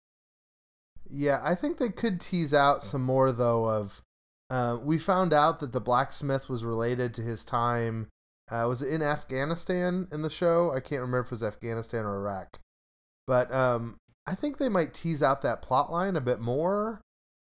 Yeah, 1.15 1.41
I 1.45 1.55
think 1.55 1.77
they 1.77 1.91
could 1.91 2.23
tease 2.23 2.55
out 2.55 2.83
some 2.83 3.03
more 3.03 3.33
though. 3.33 3.67
Of 3.69 4.01
uh, 4.49 4.79
we 4.83 4.99
found 4.99 5.35
out 5.35 5.61
that 5.61 5.73
the 5.73 5.81
blacksmith 5.81 6.49
was 6.49 6.65
related 6.65 7.13
to 7.15 7.23
his 7.23 7.45
time. 7.45 8.09
Uh, 8.51 8.65
was 8.67 8.81
it 8.81 8.93
in 8.93 9.03
Afghanistan 9.03 10.09
in 10.11 10.23
the 10.23 10.31
show? 10.31 10.73
I 10.75 10.81
can't 10.81 11.03
remember 11.03 11.21
if 11.21 11.27
it 11.27 11.33
was 11.33 11.43
Afghanistan 11.43 12.05
or 12.05 12.17
Iraq, 12.17 12.59
but 13.27 13.53
um, 13.55 13.99
I 14.27 14.35
think 14.35 14.57
they 14.57 14.71
might 14.71 14.95
tease 14.95 15.23
out 15.23 15.43
that 15.43 15.61
plot 15.61 15.93
line 15.93 16.17
a 16.17 16.21
bit 16.21 16.41
more, 16.41 17.03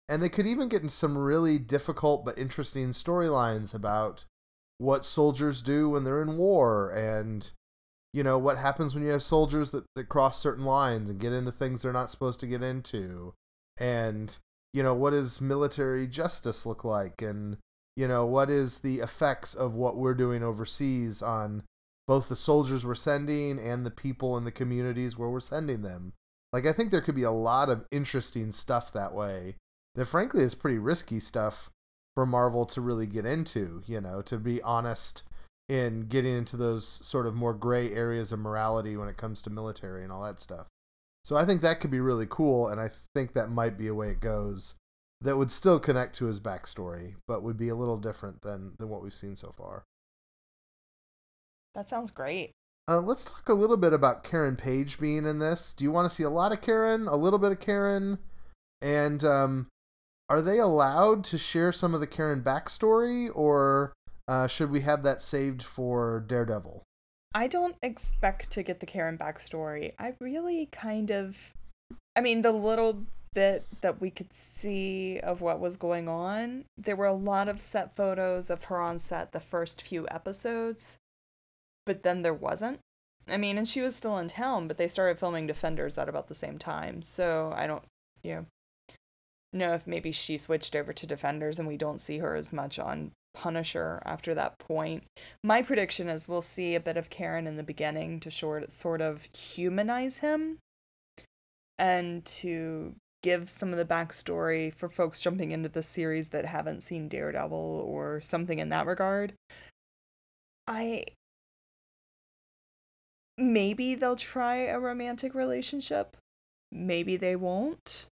and 0.09 0.23
they 0.23 0.29
could 0.29 0.47
even 0.47 0.69
get 0.69 0.83
in 0.83 0.89
some 0.89 1.19
really 1.19 1.59
difficult 1.59 2.25
but 2.25 2.39
interesting 2.39 2.91
storylines 2.91 3.75
about 3.75 4.25
what 4.79 5.05
soldiers 5.05 5.63
do 5.63 5.91
when 5.91 6.05
they're 6.05 6.23
in 6.23 6.37
war 6.37 6.91
and 6.91 7.51
you 8.13 8.23
know 8.23 8.39
what 8.39 8.57
happens 8.57 8.95
when 8.95 9.05
you 9.05 9.11
have 9.11 9.25
soldiers 9.25 9.73
that, 9.73 9.85
that 9.97 10.09
cross 10.09 10.41
certain 10.41 10.65
lines 10.65 11.11
and 11.11 11.19
get 11.19 11.33
into 11.33 11.51
things 11.51 11.83
they're 11.83 11.93
not 11.93 12.11
supposed 12.11 12.39
to 12.39 12.47
get 12.47 12.63
into 12.63 13.35
and 13.81 14.39
you 14.73 14.83
know 14.83 14.95
what 14.95 15.11
does 15.11 15.41
military 15.41 16.07
justice 16.07 16.67
look 16.67 16.85
like 16.85 17.23
and 17.23 17.59
you 17.97 18.07
know 18.07 18.25
what 18.25 18.51
is 18.51 18.79
the 18.79 18.99
effects 18.99 19.55
of 19.55 19.75
what 19.75 19.97
we're 19.97 20.15
doing 20.15 20.43
overseas 20.43 21.23
on 21.23 21.63
both 22.07 22.29
the 22.29 22.37
soldiers 22.37 22.85
we're 22.85 22.95
sending 22.95 23.59
and 23.59 23.85
the 23.85 23.91
people 23.91 24.37
in 24.37 24.45
the 24.45 24.53
communities 24.53 25.17
where 25.17 25.29
we're 25.29 25.41
sending 25.41 25.83
them 25.83 26.13
like 26.53 26.67
i 26.67 26.73
think 26.73 26.91
there 26.91 27.01
could 27.01 27.15
be 27.15 27.23
a 27.23 27.31
lot 27.31 27.69
of 27.69 27.87
interesting 27.91 28.51
stuff 28.51 28.93
that 28.93 29.15
way 29.15 29.57
that 29.95 30.07
frankly 30.07 30.43
is 30.43 30.55
pretty 30.55 30.79
risky 30.79 31.19
stuff 31.19 31.71
for 32.15 32.27
marvel 32.27 32.67
to 32.67 32.81
really 32.81 33.07
get 33.07 33.25
into 33.25 33.83
you 33.87 34.01
know 34.01 34.21
to 34.23 34.39
be 34.39 34.61
honest 34.63 35.23
in 35.69 36.07
getting 36.09 36.37
into 36.37 36.57
those 36.57 36.87
sort 36.87 37.27
of 37.27 37.35
more 37.35 37.53
gray 37.53 37.93
areas 37.93 38.33
of 38.33 38.39
morality 38.39 38.97
when 38.97 39.09
it 39.09 39.17
comes 39.17 39.43
to 39.43 39.51
military 39.51 40.03
and 40.03 40.11
all 40.11 40.23
that 40.23 40.41
stuff. 40.41 40.67
So 41.29 41.37
I 41.37 41.45
think 41.45 41.61
that 41.61 41.79
could 41.79 41.91
be 41.91 42.01
really 42.01 42.27
cool, 42.27 42.69
and 42.69 42.81
I 42.81 42.89
think 43.15 43.35
that 43.35 43.51
might 43.51 43.77
be 43.77 43.87
a 43.87 43.93
way 43.93 44.09
it 44.09 44.19
goes 44.19 44.77
that 45.21 45.37
would 45.37 45.53
still 45.53 45.79
connect 45.79 46.15
to 46.15 46.25
his 46.25 46.41
backstory, 46.41 47.17
but 47.27 47.43
would 47.43 47.59
be 47.59 47.69
a 47.69 47.75
little 47.75 47.99
different 47.99 48.41
than 48.41 48.73
than 48.79 48.89
what 48.89 49.03
we've 49.03 49.13
seen 49.13 49.37
so 49.37 49.53
far. 49.55 49.85
That 51.75 51.87
sounds 51.87 52.11
great. 52.11 52.53
Uh, 52.89 53.01
let's 53.01 53.27
talk 53.27 53.47
a 53.51 53.53
little 53.53 53.77
bit 53.77 53.93
about 53.93 54.25
Karen 54.25 54.57
Page 54.57 54.99
being 54.99 55.27
in 55.27 55.39
this. 55.39 55.75
Do 55.75 55.85
you 55.85 55.93
want 55.93 56.09
to 56.09 56.15
see 56.15 56.23
a 56.23 56.31
lot 56.31 56.51
of 56.51 56.63
Karen, 56.63 57.07
a 57.07 57.17
little 57.17 57.39
bit 57.39 57.53
of 57.53 57.61
Karen, 57.61 58.21
and 58.81 59.23
um, 59.23 59.67
are 60.31 60.41
they 60.41 60.59
allowed 60.59 61.25
to 61.25 61.37
share 61.37 61.73
some 61.73 61.93
of 61.93 62.01
the 62.01 62.07
Karen 62.07 62.41
backstory, 62.41 63.29
or 63.35 63.93
uh, 64.27 64.47
should 64.47 64.71
we 64.71 64.81
have 64.81 65.03
that 65.03 65.21
saved 65.21 65.63
for 65.63 66.25
Daredevil? 66.27 66.85
I 67.35 67.47
don't 67.47 67.77
expect 67.83 68.51
to 68.53 68.63
get 68.63 68.81
the 68.81 68.87
Karen 68.87 69.19
backstory. 69.19 69.93
I 69.99 70.15
really 70.21 70.67
kind 70.73 71.11
of, 71.11 71.37
I 72.17 72.21
mean, 72.21 72.43
the 72.43 72.53
little 72.53 73.05
bit 73.35 73.65
that 73.83 74.01
we 74.01 74.11
could 74.11 74.33
see 74.33 75.21
of 75.21 75.41
what 75.41 75.61
was 75.61 75.77
going 75.77 76.09
on, 76.09 76.65
there 76.77 76.97
were 76.97 77.07
a 77.07 77.13
lot 77.13 77.49
of 77.49 77.61
set 77.61 77.95
photos 77.95 78.51
of 78.51 78.65
her 78.65 78.81
on 78.81 78.99
set 78.99 79.33
the 79.33 79.41
first 79.41 79.83
few 79.83 80.09
episodes, 80.11 80.97
but 81.87 82.03
then 82.03 82.23
there 82.23 82.35
wasn't. 82.35 82.81
I 83.29 83.37
mean, 83.37 83.59
and 83.59 83.69
she 83.69 83.83
was 83.83 83.95
still 83.95 84.17
in 84.19 84.29
town, 84.29 84.67
but 84.67 84.79
they 84.79 84.89
started 84.89 85.19
filming 85.19 85.47
Defenders 85.47 85.99
at 85.99 86.09
about 86.09 86.29
the 86.29 86.35
same 86.35 86.59
time. 86.59 87.03
So 87.03 87.53
I 87.55 87.67
don't, 87.67 87.85
know, 88.25 88.47
know 89.53 89.73
if 89.73 89.87
maybe 89.87 90.13
she 90.13 90.39
switched 90.39 90.75
over 90.75 90.93
to 90.95 91.07
Defenders 91.07 91.59
and 91.59 91.69
we 91.69 91.77
don't 91.77 92.01
see 92.01 92.19
her 92.19 92.35
as 92.35 92.53
much 92.53 92.79
on 92.79 93.13
Punisher 93.35 94.03
after 94.05 94.35
that 94.35 94.59
point. 94.59 95.05
My 95.45 95.63
prediction 95.63 96.09
is 96.09 96.29
we'll 96.29 96.43
see 96.43 96.75
a 96.75 96.81
bit 96.81 96.97
of 96.97 97.11
Karen 97.11 97.47
in 97.47 97.57
the 97.57 97.63
beginning 97.63 98.21
to 98.21 98.31
short, 98.31 98.71
sort 98.73 99.01
of 99.01 99.29
humanize 99.35 100.19
him 100.19 100.59
and 101.79 102.25
to 102.25 102.95
give 103.23 103.49
some 103.49 103.71
of 103.71 103.77
the 103.77 103.85
backstory 103.85 104.73
for 104.73 104.89
folks 104.89 105.21
jumping 105.21 105.53
into 105.53 105.69
the 105.69 105.83
series 105.83 106.29
that 106.29 106.45
haven't 106.45 106.83
seen 106.83 107.09
Daredevil 107.09 107.85
or 107.87 108.21
something 108.21 108.59
in 108.59 108.69
that 108.69 108.87
regard. 108.87 109.35
I 110.67 111.05
maybe 113.37 113.95
they'll 113.95 114.17
try 114.17 114.57
a 114.57 114.79
romantic 114.79 115.35
relationship. 115.35 116.17
Maybe 116.71 117.17
they 117.17 117.37
won't. 117.37 118.07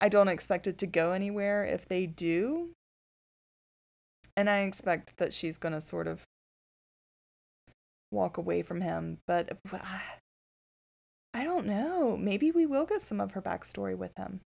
I 0.00 0.08
don't 0.08 0.28
expect 0.28 0.66
it 0.66 0.78
to 0.78 0.86
go 0.86 1.12
anywhere 1.12 1.64
if 1.64 1.86
they 1.86 2.06
do. 2.06 2.70
And 4.38 4.48
I 4.48 4.60
expect 4.60 5.16
that 5.16 5.34
she's 5.34 5.58
going 5.58 5.72
to 5.72 5.80
sort 5.80 6.06
of 6.06 6.22
walk 8.12 8.36
away 8.36 8.62
from 8.62 8.82
him. 8.82 9.18
But 9.26 9.58
uh, 9.72 9.78
I 11.34 11.42
don't 11.42 11.66
know. 11.66 12.16
Maybe 12.16 12.52
we 12.52 12.64
will 12.64 12.86
get 12.86 13.02
some 13.02 13.20
of 13.20 13.32
her 13.32 13.42
backstory 13.42 13.96
with 13.98 14.16
him. 14.16 14.42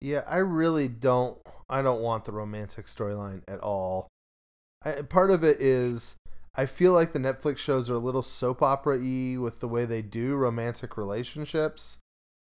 Yeah, 0.00 0.22
I 0.26 0.38
really 0.38 0.88
don't. 0.88 1.36
I 1.68 1.82
don't 1.82 2.00
want 2.00 2.24
the 2.24 2.32
romantic 2.32 2.86
storyline 2.86 3.42
at 3.46 3.60
all. 3.60 4.08
I, 4.82 5.02
part 5.02 5.30
of 5.30 5.44
it 5.44 5.58
is 5.60 6.16
I 6.56 6.64
feel 6.64 6.94
like 6.94 7.12
the 7.12 7.18
Netflix 7.18 7.58
shows 7.58 7.90
are 7.90 7.94
a 7.94 7.98
little 7.98 8.22
soap 8.22 8.62
opera 8.62 8.96
y 8.96 9.36
with 9.38 9.60
the 9.60 9.68
way 9.68 9.84
they 9.84 10.00
do 10.00 10.34
romantic 10.34 10.96
relationships. 10.96 11.98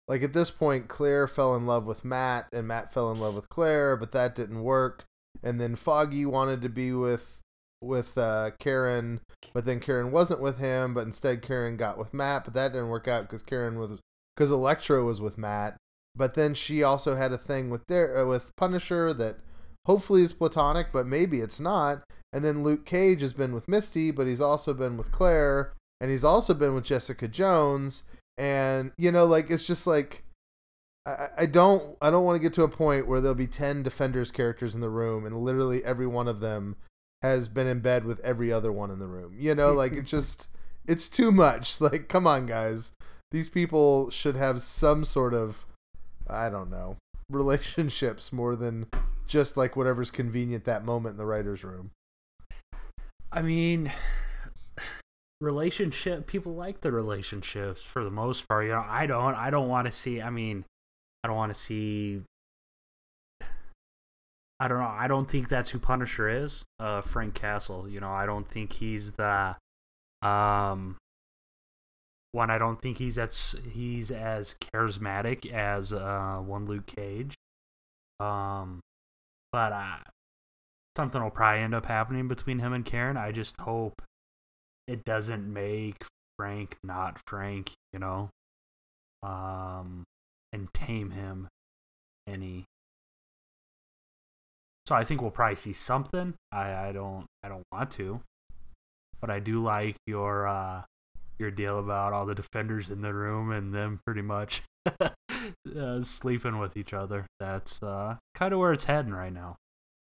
Like 0.07 0.23
at 0.23 0.33
this 0.33 0.53
point, 0.53 0.87
Claire 0.87 1.27
fell 1.27 1.57
in 1.57 1.67
love 1.67 1.87
with 1.87 2.05
Matt, 2.05 2.47
and 2.53 2.69
Matt 2.69 2.93
fell 2.93 3.11
in 3.11 3.19
love 3.19 3.35
with 3.35 3.49
Claire, 3.49 3.97
but 3.97 4.13
that 4.13 4.37
didn't 4.37 4.63
work. 4.63 5.05
And 5.43 5.61
then 5.61 5.77
Foggy 5.77 6.25
wanted 6.25 6.63
to 6.63 6.69
be 6.69 6.93
with 6.93 7.41
with 7.83 8.17
uh, 8.17 8.53
Karen, 8.59 9.21
but 9.53 9.65
then 9.65 9.81
Karen 9.81 10.13
wasn't 10.13 10.41
with 10.41 10.59
him, 10.59 10.95
but 10.95 11.05
instead 11.05 11.43
Karen 11.43 11.77
got 11.77 11.99
with 11.99 12.15
Matt, 12.15 12.45
but 12.45 12.55
that 12.55 12.73
didn't 12.73 12.89
work 12.89 13.09
out 13.09 13.23
because 13.23 13.43
Karen 13.43 13.79
was 13.79 13.99
because 14.37 14.51
Elektra 14.51 15.05
was 15.05 15.21
with 15.21 15.37
Matt. 15.37 15.77
But 16.15 16.35
then 16.35 16.55
she 16.55 16.83
also 16.83 17.17
had 17.17 17.33
a 17.33 17.39
thing 17.39 17.71
with 17.71 17.87
their 17.89 18.17
uh, 18.17 18.27
with 18.27 18.55
Punisher 18.57 19.13
that 19.15 19.39
hopefully 19.87 20.23
is 20.23 20.33
platonic, 20.33 20.89
but 20.93 21.07
maybe 21.07 21.41
it's 21.41 21.61
not. 21.61 22.05
And 22.33 22.45
then 22.45 22.63
Luke 22.63 22.87
Cage 22.87 23.21
has 23.21 23.33
been 23.33 23.53
with 23.53 23.69
Misty, 23.69 24.11
but 24.11 24.27
he's 24.27 24.41
also 24.41 24.75
been 24.75 24.97
with 24.97 25.11
Claire, 25.11 25.73
and 26.01 26.11
he's 26.11 26.25
also 26.25 26.55
been 26.55 26.75
with 26.75 26.85
Jessica 26.85 27.29
Jones. 27.29 28.05
And 28.39 28.93
you 28.97 29.11
know, 29.11 29.25
like 29.25 29.51
it's 29.51 29.67
just 29.67 29.87
like 29.87 30.25
I, 31.07 31.29
I 31.39 31.47
don't 31.47 31.97
I 32.01 32.11
don't 32.11 32.25
want 32.25 32.37
to 32.37 32.43
get 32.43 32.55
to 32.55 32.63
a 32.63 32.69
point 32.69 33.07
where 33.07 33.21
there'll 33.21 33.35
be 33.35 33.47
ten 33.47 33.83
Defenders 33.83 34.31
characters 34.31 34.75
in 34.75 34.81
the 34.81 34.91
room, 34.91 35.27
and 35.27 35.37
literally 35.39 35.85
every 35.85 36.07
one 36.07 36.29
of 36.29 36.41
them 36.41 36.77
has 37.23 37.49
been 37.49 37.67
in 37.67 37.81
bed 37.81 38.05
with 38.05 38.21
every 38.21 38.53
other 38.53 38.73
one 38.73 38.91
in 38.91 38.99
the 38.99 39.07
room. 39.07 39.35
You 39.39 39.55
know, 39.55 39.73
like 39.73 39.93
it's 39.93 40.11
just 40.11 40.49
it's 40.87 41.09
too 41.09 41.33
much. 41.33 41.81
Like, 41.81 42.09
come 42.09 42.27
on, 42.27 42.47
guys. 42.47 42.93
These 43.31 43.49
people 43.49 44.11
should 44.11 44.37
have 44.37 44.61
some 44.61 45.05
sort 45.05 45.35
of 45.35 45.65
I 46.29 46.49
don't 46.51 46.71
know 46.71 46.97
relationships 47.31 48.33
more 48.33 48.55
than 48.55 48.87
just 49.27 49.57
like 49.57 49.77
whatever's 49.77 50.11
convenient 50.11 50.65
that 50.65 50.85
moment 50.85 51.15
in 51.15 51.17
the 51.17 51.27
writers' 51.27 51.65
room. 51.65 51.91
I 53.33 53.43
mean, 53.43 53.91
relationship 55.41 56.27
people 56.27 56.55
like 56.55 56.83
the 56.83 56.93
relationships 56.93 57.83
for 57.83 58.05
the 58.05 58.11
most 58.11 58.47
part. 58.47 58.67
You 58.67 58.73
know, 58.73 58.85
I 58.87 59.07
don't. 59.07 59.35
I 59.35 59.51
don't 59.51 59.69
want 59.69 59.87
to 59.87 59.93
see. 59.93 60.21
I 60.21 60.31
mean, 60.31 60.65
I 61.23 61.29
don't 61.29 61.37
want 61.37 61.53
to 61.53 61.59
see. 61.59 62.23
I 64.61 64.69
don't 64.69 64.79
know. 64.79 64.85
I 64.87 65.09
don't 65.09 65.29
think 65.29 65.49
that's 65.49 65.71
who 65.71 65.79
Punisher 65.79 66.29
is. 66.29 66.65
Uh, 66.79 67.01
Frank 67.01 67.35
Castle. 67.35 67.89
You 67.89 68.01
know, 68.01 68.11
I 68.11 68.27
don't 68.27 68.49
think 68.49 68.73
he's 68.73 69.13
the. 69.13 69.57
Um. 70.23 70.97
One, 72.33 72.49
I 72.49 72.57
don't 72.57 72.81
think 72.81 72.97
he's 72.97 73.19
as 73.19 73.55
he's 73.71 74.11
as 74.11 74.55
charismatic 74.75 75.53
as 75.53 75.93
uh 75.93 76.41
one 76.43 76.65
Luke 76.65 76.87
Cage. 76.87 77.35
Um, 78.21 78.81
but 79.51 79.73
uh, 79.73 79.99
something 80.97 81.23
will 81.23 81.31
probably 81.31 81.63
end 81.63 81.75
up 81.75 81.87
happening 81.87 82.29
between 82.29 82.59
him 82.59 82.73
and 82.73 82.85
Karen. 82.85 83.17
I 83.17 83.33
just 83.33 83.57
hope 83.59 84.01
it 84.87 85.05
doesn't 85.05 85.53
make 85.53 86.05
Frank 86.39 86.77
not 86.83 87.19
Frank, 87.27 87.73
you 87.93 87.99
know, 87.99 88.31
um, 89.23 90.05
and 90.53 90.73
tame 90.73 91.11
him 91.11 91.49
any. 92.27 92.65
So 94.87 94.95
I 94.95 95.05
think 95.05 95.23
we'll 95.23 95.31
probably 95.31 95.57
see 95.57 95.73
something. 95.73 96.35
I, 96.51 96.89
I 96.89 96.93
don't 96.93 97.27
I 97.43 97.49
don't 97.49 97.65
want 97.73 97.91
to, 97.93 98.21
but 99.21 99.31
I 99.31 99.39
do 99.39 99.63
like 99.63 99.97
your 100.07 100.47
uh, 100.47 100.83
your 101.39 101.51
deal 101.51 101.79
about 101.79 102.13
all 102.13 102.27
the 102.27 102.35
defenders 102.35 102.91
in 102.91 103.03
the 103.03 103.15
room 103.15 103.51
and 103.51 103.75
them 103.75 104.01
pretty 104.05 104.23
much 104.23 104.63
uh, 105.01 106.03
sleeping 106.03 106.59
with 106.59 106.77
each 106.77 106.93
other. 106.93 107.27
That's 107.39 107.83
uh, 107.83 108.17
kind 108.35 108.53
of 108.53 108.61
where 108.61 108.73
it's 108.73 108.85
heading 108.85 109.13
right 109.13 109.33
now. 109.33 109.57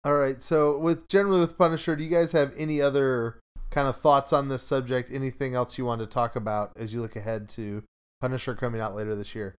All 0.03 0.15
right. 0.15 0.41
So 0.41 0.77
with 0.77 1.07
generally 1.07 1.39
with 1.39 1.57
Punisher, 1.57 1.95
do 1.95 2.03
you 2.03 2.09
guys 2.09 2.31
have 2.31 2.53
any 2.57 2.81
other 2.81 3.39
kind 3.71 3.87
of 3.87 3.99
thoughts 3.99 4.31
on 4.31 4.47
this 4.47 4.63
subject? 4.63 5.09
Anything 5.11 5.55
else 5.55 5.77
you 5.77 5.85
want 5.85 6.01
to 6.01 6.07
talk 6.07 6.35
about 6.35 6.71
as 6.77 6.93
you 6.93 7.01
look 7.01 7.15
ahead 7.15 7.49
to 7.49 7.83
Punisher 8.21 8.55
coming 8.55 8.79
out 8.79 8.95
later 8.95 9.15
this 9.15 9.35
year? 9.35 9.55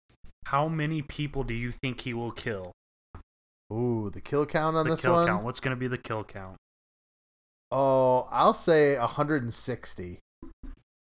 How 0.48 0.66
many 0.66 1.02
people 1.02 1.44
do 1.44 1.52
you 1.52 1.70
think 1.70 2.00
he 2.00 2.14
will 2.14 2.30
kill? 2.30 2.72
Ooh, 3.70 4.08
the 4.10 4.22
kill 4.22 4.46
count 4.46 4.76
on 4.76 4.86
the 4.86 4.92
this 4.92 5.02
kill 5.02 5.12
one. 5.12 5.26
Count. 5.26 5.44
What's 5.44 5.60
going 5.60 5.76
to 5.76 5.78
be 5.78 5.88
the 5.88 5.98
kill 5.98 6.24
count? 6.24 6.56
Oh, 7.70 8.26
I'll 8.30 8.54
say 8.54 8.96
160 8.96 10.20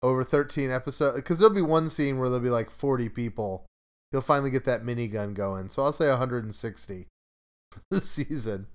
over 0.03 0.25
13 0.25 0.73
episodes 0.73 1.21
because 1.21 1.39
there'll 1.39 1.55
be 1.55 1.63
one 1.63 1.89
scene 1.89 2.19
where 2.19 2.29
there'll 2.29 2.43
be 2.43 2.51
like 2.51 2.69
40 2.69 3.11
people. 3.11 3.65
He'll 4.11 4.23
finally 4.23 4.51
get 4.51 4.65
that 4.65 4.83
minigun 4.83 5.35
going. 5.35 5.69
So 5.69 5.85
I'll 5.85 5.93
say 5.93 6.09
160 6.09 7.07
for 7.71 7.81
the 7.93 8.01
season. 8.01 8.67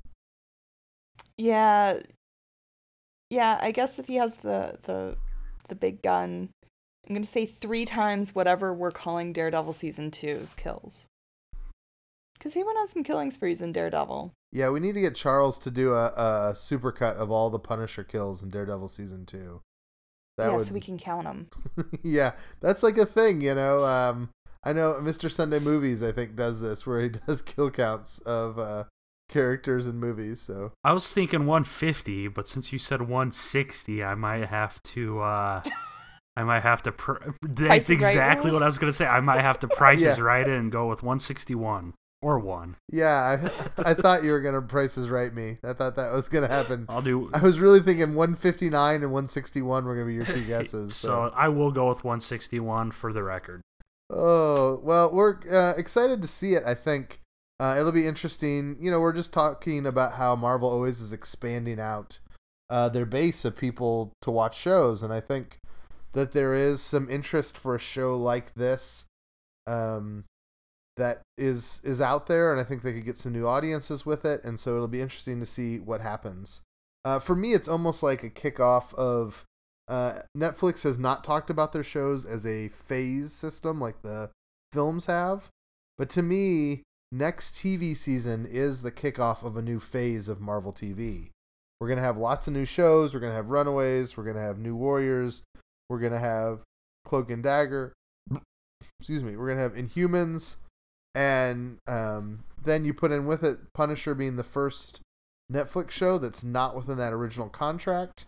Yeah. 1.37 1.99
Yeah, 3.29 3.57
I 3.61 3.71
guess 3.71 3.99
if 3.99 4.07
he 4.07 4.15
has 4.15 4.37
the 4.37 4.77
the 4.83 5.17
the 5.67 5.75
big 5.75 6.01
gun, 6.01 6.51
I'm 7.07 7.13
going 7.13 7.23
to 7.23 7.29
say 7.29 7.45
3 7.45 7.85
times 7.85 8.33
whatever 8.33 8.73
we're 8.73 8.91
calling 8.91 9.33
Daredevil 9.33 9.73
season 9.73 10.11
2's 10.11 10.53
kills. 10.53 11.07
Cuz 12.39 12.53
he 12.53 12.63
went 12.63 12.77
on 12.77 12.87
some 12.87 13.03
killing 13.03 13.31
sprees 13.31 13.61
in 13.61 13.71
Daredevil. 13.71 14.31
Yeah, 14.51 14.69
we 14.69 14.79
need 14.79 14.93
to 14.93 15.01
get 15.01 15.15
Charles 15.15 15.57
to 15.59 15.71
do 15.71 15.93
a, 15.93 16.07
a 16.07 16.53
supercut 16.55 17.15
of 17.15 17.31
all 17.31 17.49
the 17.49 17.59
Punisher 17.59 18.03
kills 18.03 18.43
in 18.43 18.49
Daredevil 18.49 18.87
season 18.87 19.25
2. 19.25 19.61
That 20.37 20.47
yeah, 20.47 20.55
would... 20.55 20.65
so 20.65 20.73
we 20.73 20.79
can 20.79 20.97
count 20.97 21.25
them. 21.25 21.47
yeah, 22.03 22.33
that's 22.59 22.83
like 22.83 22.97
a 22.97 23.05
thing, 23.05 23.41
you 23.41 23.55
know. 23.55 23.85
Um, 23.85 24.29
I 24.63 24.73
know 24.73 24.95
Mr. 25.01 25.31
Sunday 25.31 25.59
Movies, 25.59 26.01
I 26.01 26.11
think, 26.11 26.35
does 26.35 26.61
this 26.61 26.87
where 26.87 27.01
he 27.01 27.09
does 27.27 27.41
kill 27.41 27.69
counts 27.69 28.19
of 28.19 28.57
uh, 28.57 28.85
characters 29.29 29.87
in 29.87 29.99
movies. 29.99 30.41
So 30.41 30.71
I 30.83 30.93
was 30.93 31.11
thinking 31.13 31.45
150, 31.45 32.29
but 32.29 32.47
since 32.47 32.71
you 32.71 32.79
said 32.79 33.01
160, 33.01 34.03
I 34.03 34.15
might 34.15 34.47
have 34.47 34.81
to. 34.83 35.19
Uh, 35.21 35.61
I 36.35 36.43
might 36.43 36.61
have 36.61 36.81
to. 36.83 36.91
Pr- 36.91 37.29
that's 37.41 37.89
exactly 37.89 38.45
right 38.45 38.53
what 38.53 38.63
I 38.63 38.65
was 38.65 38.77
gonna 38.77 38.93
say. 38.93 39.05
I 39.05 39.19
might 39.19 39.41
have 39.41 39.59
to 39.59 39.67
prices 39.67 40.03
yeah. 40.17 40.23
right 40.23 40.47
and 40.47 40.71
go 40.71 40.87
with 40.87 41.03
161 41.03 41.93
or 42.23 42.39
one. 42.39 42.77
Yeah, 42.91 43.49
I, 43.77 43.81
I 43.91 43.93
thought 43.93 44.23
you 44.23 44.31
were 44.31 44.41
gonna 44.41 44.61
prices 44.61 45.09
right 45.09 45.33
me. 45.33 45.57
I 45.63 45.73
thought 45.73 45.95
that 45.95 46.11
was 46.11 46.29
gonna 46.29 46.47
happen. 46.47 46.85
I'll 46.89 47.01
do. 47.01 47.29
I 47.33 47.39
was 47.39 47.59
really 47.59 47.81
thinking 47.81 48.15
159 48.15 48.95
and 48.95 49.11
161 49.11 49.85
were 49.85 49.93
gonna 49.93 50.07
be 50.07 50.13
your 50.13 50.25
two 50.25 50.43
guesses. 50.47 50.95
so. 50.95 51.07
so 51.07 51.33
I 51.35 51.49
will 51.49 51.71
go 51.71 51.89
with 51.89 52.03
161 52.03 52.91
for 52.91 53.13
the 53.13 53.23
record. 53.23 53.61
Oh 54.09 54.79
well, 54.83 55.13
we're 55.13 55.37
uh, 55.51 55.73
excited 55.77 56.21
to 56.21 56.27
see 56.27 56.53
it. 56.53 56.63
I 56.65 56.73
think 56.73 57.19
uh, 57.59 57.75
it'll 57.77 57.91
be 57.91 58.07
interesting. 58.07 58.77
You 58.79 58.89
know, 58.89 58.99
we're 58.99 59.13
just 59.13 59.33
talking 59.33 59.85
about 59.85 60.13
how 60.13 60.35
Marvel 60.35 60.69
always 60.69 60.99
is 60.99 61.13
expanding 61.13 61.79
out 61.79 62.19
uh, 62.69 62.89
their 62.89 63.05
base 63.05 63.45
of 63.45 63.55
people 63.55 64.13
to 64.21 64.31
watch 64.31 64.57
shows, 64.57 65.03
and 65.03 65.13
I 65.13 65.19
think 65.19 65.59
that 66.13 66.31
there 66.31 66.53
is 66.53 66.81
some 66.81 67.09
interest 67.09 67.57
for 67.57 67.75
a 67.75 67.79
show 67.79 68.15
like 68.15 68.53
this 68.53 69.05
um, 69.67 70.25
that 70.97 71.21
is 71.37 71.81
is 71.83 71.99
out 71.99 72.27
there, 72.27 72.51
and 72.51 72.61
I 72.61 72.63
think 72.63 72.81
they 72.81 72.93
could 72.93 73.05
get 73.05 73.17
some 73.17 73.33
new 73.33 73.47
audiences 73.47 74.05
with 74.05 74.25
it, 74.25 74.43
and 74.43 74.59
so 74.59 74.75
it'll 74.75 74.87
be 74.87 75.01
interesting 75.01 75.39
to 75.39 75.45
see 75.45 75.79
what 75.79 76.01
happens. 76.01 76.61
Uh, 77.03 77.19
for 77.19 77.35
me, 77.35 77.53
it's 77.53 77.67
almost 77.67 78.01
like 78.01 78.23
a 78.23 78.29
kickoff 78.29 78.93
of 78.93 79.43
uh, 79.87 80.19
Netflix 80.37 80.83
has 80.83 80.97
not 80.97 81.23
talked 81.23 81.49
about 81.49 81.73
their 81.73 81.83
shows 81.83 82.25
as 82.25 82.45
a 82.45 82.69
phase 82.69 83.33
system 83.33 83.81
like 83.81 84.01
the 84.01 84.29
films 84.71 85.07
have, 85.07 85.49
but 85.97 86.09
to 86.11 86.21
me, 86.21 86.83
next 87.11 87.55
TV 87.55 87.95
season 87.95 88.45
is 88.49 88.81
the 88.81 88.91
kickoff 88.91 89.43
of 89.43 89.57
a 89.57 89.61
new 89.61 89.79
phase 89.79 90.29
of 90.29 90.39
Marvel 90.39 90.71
TV. 90.71 91.29
We're 91.79 91.87
to 91.97 92.03
have 92.05 92.17
lots 92.17 92.47
of 92.47 92.53
new 92.53 92.65
shows. 92.65 93.13
We're 93.13 93.19
to 93.31 93.35
have 93.35 93.49
Runaways. 93.49 94.15
We're 94.15 94.23
to 94.35 94.39
have 94.39 94.57
New 94.57 94.75
Warriors. 94.75 95.43
We're 95.89 95.99
to 96.13 96.19
have 96.19 96.59
Cloak 97.05 97.29
and 97.29 97.43
Dagger. 97.43 97.93
Excuse 98.99 99.23
me. 99.23 99.35
We're 99.35 99.47
to 99.57 99.61
have 99.61 99.73
Inhumans. 99.73 100.57
And 101.15 101.77
um, 101.87 102.43
then 102.63 102.85
you 102.85 102.93
put 102.93 103.11
in 103.11 103.25
with 103.25 103.43
it 103.43 103.59
Punisher 103.73 104.15
being 104.15 104.35
the 104.35 104.43
first 104.43 105.01
Netflix 105.51 105.91
show 105.91 106.17
that's 106.17 106.43
not 106.43 106.75
within 106.75 106.97
that 106.97 107.13
original 107.13 107.49
contract. 107.49 108.25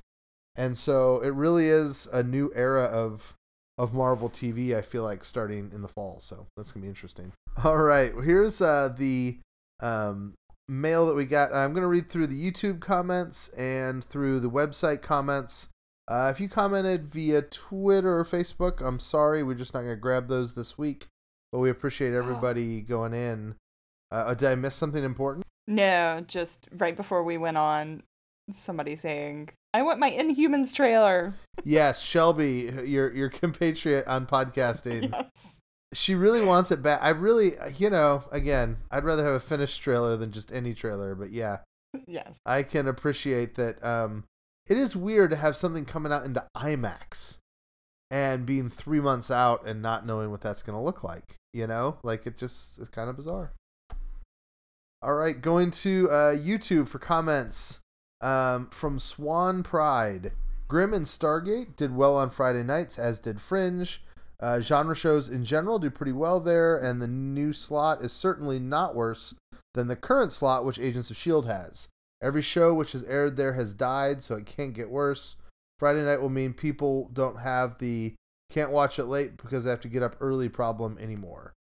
And 0.56 0.78
so 0.78 1.20
it 1.20 1.34
really 1.34 1.68
is 1.68 2.08
a 2.14 2.24
new 2.24 2.52
era 2.56 2.84
of 2.84 3.34
of 3.78 3.94
Marvel 3.94 4.30
TV. 4.30 4.76
I 4.76 4.82
feel 4.82 5.04
like 5.04 5.26
starting 5.26 5.72
in 5.74 5.82
the 5.82 5.88
fall, 5.88 6.20
so 6.22 6.48
that's 6.56 6.72
gonna 6.72 6.84
be 6.84 6.90
interesting. 6.90 7.34
All 7.64 7.78
right, 7.78 8.14
here's 8.24 8.62
uh, 8.62 8.94
the 8.98 9.40
um, 9.82 10.34
mail 10.70 11.08
that 11.08 11.16
we 11.16 11.26
got. 11.26 11.54
I'm 11.54 11.74
gonna 11.74 11.88
read 11.88 12.10
through 12.10 12.28
the 12.28 12.52
YouTube 12.52 12.80
comments 12.80 13.50
and 13.50 14.04
through 14.04 14.40
the 14.40 14.50
website 14.50 15.02
comments. 15.02 15.68
Uh, 16.08 16.32
if 16.34 16.40
you 16.40 16.48
commented 16.48 17.08
via 17.08 17.42
Twitter 17.42 18.20
or 18.20 18.24
Facebook, 18.24 18.86
I'm 18.86 19.00
sorry, 19.00 19.42
we're 19.44 19.56
just 19.56 19.74
not 19.74 19.82
gonna 19.82 19.96
grab 19.96 20.28
those 20.28 20.54
this 20.54 20.78
week. 20.78 21.08
But 21.52 21.60
we 21.60 21.70
appreciate 21.70 22.14
everybody 22.14 22.84
oh. 22.84 22.88
going 22.88 23.14
in. 23.14 23.56
Uh, 24.12 24.34
did 24.34 24.50
I 24.50 24.56
miss 24.56 24.76
something 24.76 25.04
important? 25.04 25.46
No, 25.68 26.24
just 26.28 26.68
right 26.78 26.96
before 26.96 27.24
we 27.24 27.38
went 27.38 27.58
on, 27.58 28.04
somebody 28.52 28.96
saying 28.96 29.50
I 29.74 29.82
want 29.82 30.00
my 30.00 30.12
Inhumans 30.12 30.74
trailer. 30.74 31.34
yes, 31.64 32.02
Shelby, 32.02 32.72
your 32.86 33.14
your 33.14 33.30
compatriot 33.30 34.08
on 34.08 34.28
podcasting. 34.28 35.12
yes. 35.34 35.58
she 35.94 36.14
really 36.14 36.42
wants 36.42 36.72
it 36.72 36.84
back. 36.84 37.00
I 37.02 37.10
really, 37.10 37.52
you 37.78 37.90
know, 37.90 38.26
again, 38.32 38.78
I'd 38.92 39.04
rather 39.04 39.26
have 39.26 39.36
a 39.36 39.40
finished 39.40 39.82
trailer 39.82 40.16
than 40.18 40.32
just 40.32 40.52
any 40.52 40.74
trailer. 40.74 41.16
But 41.16 41.32
yeah, 41.32 41.60
Yes. 42.08 42.38
I 42.46 42.64
can 42.64 42.88
appreciate 42.88 43.56
that. 43.56 43.84
Um, 43.84 44.26
it 44.70 44.78
is 44.78 44.96
weird 44.96 45.32
to 45.32 45.38
have 45.38 45.56
something 45.56 45.86
coming 45.86 46.12
out 46.12 46.26
into 46.26 46.46
IMAX 46.58 47.38
and 48.10 48.46
being 48.46 48.70
three 48.70 49.00
months 49.00 49.30
out 49.30 49.66
and 49.66 49.82
not 49.82 50.06
knowing 50.06 50.32
what 50.32 50.42
that's 50.42 50.64
going 50.64 50.78
to 50.78 50.84
look 50.84 51.04
like. 51.04 51.36
You 51.54 51.68
know, 51.68 51.98
like 52.04 52.26
it 52.26 52.38
just 52.38 52.80
is 52.80 52.90
kind 52.90 53.10
of 53.10 53.16
bizarre. 53.16 53.54
All 55.02 55.16
right, 55.16 55.40
going 55.40 55.72
to 55.72 56.10
uh, 56.10 56.36
YouTube 56.36 56.88
for 56.88 57.00
comments 57.00 57.80
um, 58.22 58.70
from 58.72 59.00
Swan 59.00 59.64
Pride. 59.64 60.32
Grimm 60.68 60.94
and 60.94 61.06
Stargate 61.06 61.76
did 61.76 61.96
well 61.96 62.18
on 62.18 62.30
Friday 62.30 62.64
nights, 62.64 62.98
as 62.98 63.20
did 63.20 63.40
Fringe. 63.40 64.02
Uh, 64.40 64.60
genre 64.60 64.96
shows 64.96 65.30
in 65.30 65.46
general 65.46 65.80
do 65.80 65.90
pretty 65.90 66.12
well 66.12 66.40
there, 66.40 66.78
and 66.78 67.02
the 67.02 67.08
new 67.08 67.54
slot 67.54 68.02
is 68.02 68.12
certainly 68.12 68.60
not 68.60 68.96
worse 68.96 69.36
than 69.76 69.88
the 69.88 69.96
current 69.96 70.32
slot 70.32 70.66
which 70.66 70.80
Agents 70.80 71.10
of 71.10 71.18
S.H.I.E.L.D. 71.18 71.48
has. 71.48 71.88
Every 72.26 72.42
show 72.42 72.74
which 72.74 72.94
has 72.94 73.04
aired 73.04 73.38
there 73.38 73.54
has 73.54 73.76
died, 73.76 74.24
so 74.24 74.36
it 74.36 74.48
can't 74.48 74.74
get 74.74 74.90
worse. 74.90 75.36
Friday 75.78 76.04
night 76.04 76.20
will 76.22 76.30
mean 76.30 76.54
people 76.54 77.12
don't 77.14 77.42
have 77.42 77.78
the 77.78 78.16
can't 78.50 78.72
watch 78.72 78.98
it 78.98 79.06
late 79.06 79.38
because 79.38 79.64
they 79.64 79.70
have 79.70 79.82
to 79.82 79.88
get 79.88 80.02
up 80.02 80.16
early 80.20 80.50
problem 80.50 80.98
anymore. 81.00 81.54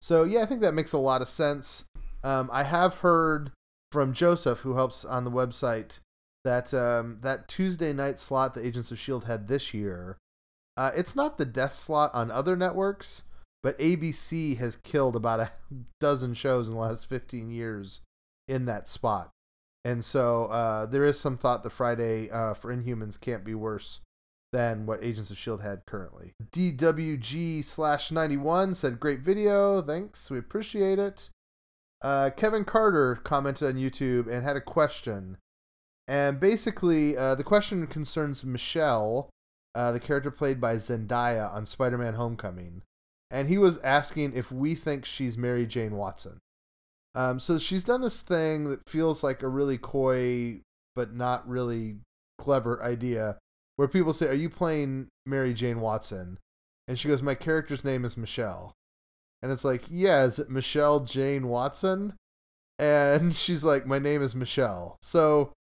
So, 0.00 0.22
yeah, 0.22 0.42
I 0.42 0.46
think 0.46 0.60
that 0.60 0.74
makes 0.74 0.92
a 0.92 0.98
lot 0.98 1.20
of 1.20 1.28
sense. 1.28 1.86
Um, 2.22 2.48
I 2.52 2.62
have 2.62 2.98
heard 2.98 3.50
from 3.90 4.12
Joseph, 4.12 4.60
who 4.60 4.76
helps 4.76 5.04
on 5.04 5.24
the 5.24 5.32
website, 5.32 5.98
that 6.44 6.72
um, 6.72 7.18
that 7.22 7.48
Tuesday 7.48 7.92
night 7.92 8.20
slot 8.20 8.54
the 8.54 8.64
Agents 8.64 8.92
of 8.92 8.98
S.H.I.E.L.D. 8.98 9.26
had 9.26 9.48
this 9.48 9.74
year, 9.74 10.16
uh, 10.76 10.92
it's 10.94 11.16
not 11.16 11.38
the 11.38 11.44
death 11.44 11.74
slot 11.74 12.12
on 12.14 12.30
other 12.30 12.54
networks, 12.54 13.24
but 13.64 13.78
ABC 13.78 14.58
has 14.58 14.76
killed 14.76 15.16
about 15.16 15.40
a 15.40 15.50
dozen 16.00 16.34
shows 16.34 16.68
in 16.68 16.74
the 16.74 16.80
last 16.80 17.08
15 17.08 17.50
years 17.50 18.02
in 18.46 18.66
that 18.66 18.88
spot. 18.88 19.30
And 19.84 20.04
so 20.04 20.46
uh, 20.46 20.86
there 20.86 21.04
is 21.04 21.20
some 21.20 21.36
thought 21.36 21.62
the 21.62 21.70
Friday 21.70 22.30
uh, 22.30 22.54
for 22.54 22.74
Inhumans 22.74 23.20
can't 23.20 23.44
be 23.44 23.54
worse 23.54 24.00
than 24.52 24.86
what 24.86 25.02
Agents 25.02 25.30
of 25.30 25.36
S.H.I.E.L.D. 25.36 25.62
had 25.64 25.84
currently. 25.84 26.32
DWG 26.52 27.64
slash 27.64 28.10
91 28.10 28.76
said, 28.76 29.00
Great 29.00 29.20
video. 29.20 29.82
Thanks. 29.82 30.30
We 30.30 30.38
appreciate 30.38 30.98
it. 30.98 31.30
Uh, 32.00 32.30
Kevin 32.34 32.64
Carter 32.64 33.16
commented 33.16 33.68
on 33.68 33.74
YouTube 33.74 34.30
and 34.30 34.44
had 34.44 34.56
a 34.56 34.60
question. 34.60 35.38
And 36.06 36.38
basically, 36.38 37.16
uh, 37.16 37.34
the 37.34 37.44
question 37.44 37.86
concerns 37.86 38.44
Michelle, 38.44 39.30
uh, 39.74 39.90
the 39.92 40.00
character 40.00 40.30
played 40.30 40.60
by 40.60 40.76
Zendaya 40.76 41.52
on 41.52 41.66
Spider 41.66 41.98
Man 41.98 42.14
Homecoming. 42.14 42.82
And 43.30 43.48
he 43.48 43.58
was 43.58 43.78
asking 43.78 44.34
if 44.34 44.52
we 44.52 44.74
think 44.74 45.04
she's 45.04 45.36
Mary 45.36 45.66
Jane 45.66 45.96
Watson. 45.96 46.38
Um, 47.14 47.38
so 47.38 47.58
she's 47.58 47.84
done 47.84 48.00
this 48.00 48.22
thing 48.22 48.68
that 48.70 48.88
feels 48.88 49.22
like 49.22 49.42
a 49.42 49.48
really 49.48 49.78
coy 49.78 50.60
but 50.96 51.14
not 51.14 51.48
really 51.48 51.96
clever 52.38 52.82
idea 52.82 53.38
where 53.76 53.88
people 53.88 54.12
say, 54.12 54.28
Are 54.28 54.34
you 54.34 54.48
playing 54.48 55.08
Mary 55.26 55.54
Jane 55.54 55.80
Watson? 55.80 56.38
And 56.86 56.98
she 56.98 57.08
goes, 57.08 57.22
My 57.22 57.34
character's 57.34 57.84
name 57.84 58.04
is 58.04 58.16
Michelle. 58.16 58.72
And 59.42 59.52
it's 59.52 59.64
like, 59.64 59.84
Yeah, 59.90 60.24
is 60.24 60.38
it 60.38 60.50
Michelle 60.50 61.00
Jane 61.00 61.48
Watson? 61.48 62.14
And 62.78 63.34
she's 63.36 63.64
like, 63.64 63.86
My 63.86 63.98
name 63.98 64.22
is 64.22 64.34
Michelle. 64.34 64.96
So 65.02 65.52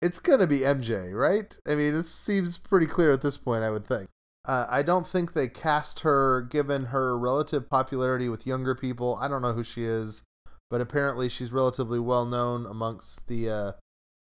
it's 0.00 0.18
to 0.18 0.46
be 0.46 0.60
MJ, 0.60 1.14
right? 1.14 1.56
I 1.66 1.76
mean, 1.76 1.92
this 1.92 2.12
seems 2.12 2.58
pretty 2.58 2.86
clear 2.86 3.12
at 3.12 3.22
this 3.22 3.36
point, 3.36 3.62
I 3.62 3.70
would 3.70 3.84
think. 3.84 4.08
Uh, 4.44 4.66
I 4.68 4.82
don't 4.82 5.06
think 5.06 5.32
they 5.32 5.46
cast 5.46 6.00
her 6.00 6.42
given 6.42 6.86
her 6.86 7.16
relative 7.16 7.70
popularity 7.70 8.28
with 8.28 8.44
younger 8.44 8.74
people. 8.74 9.16
I 9.20 9.28
don't 9.28 9.42
know 9.42 9.52
who 9.52 9.62
she 9.62 9.84
is 9.84 10.24
but 10.72 10.80
apparently 10.80 11.28
she's 11.28 11.52
relatively 11.52 12.00
well 12.00 12.24
known 12.24 12.64
amongst 12.64 13.28
the 13.28 13.48
uh, 13.48 13.72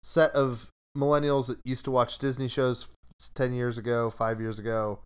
set 0.03 0.29
of 0.31 0.69
millennials 0.95 1.47
that 1.47 1.57
used 1.63 1.85
to 1.85 1.91
watch 1.91 2.17
Disney 2.17 2.49
shows 2.49 2.89
10 3.33 3.53
years 3.53 3.77
ago, 3.77 4.09
five 4.09 4.41
years 4.41 4.59
ago. 4.59 4.99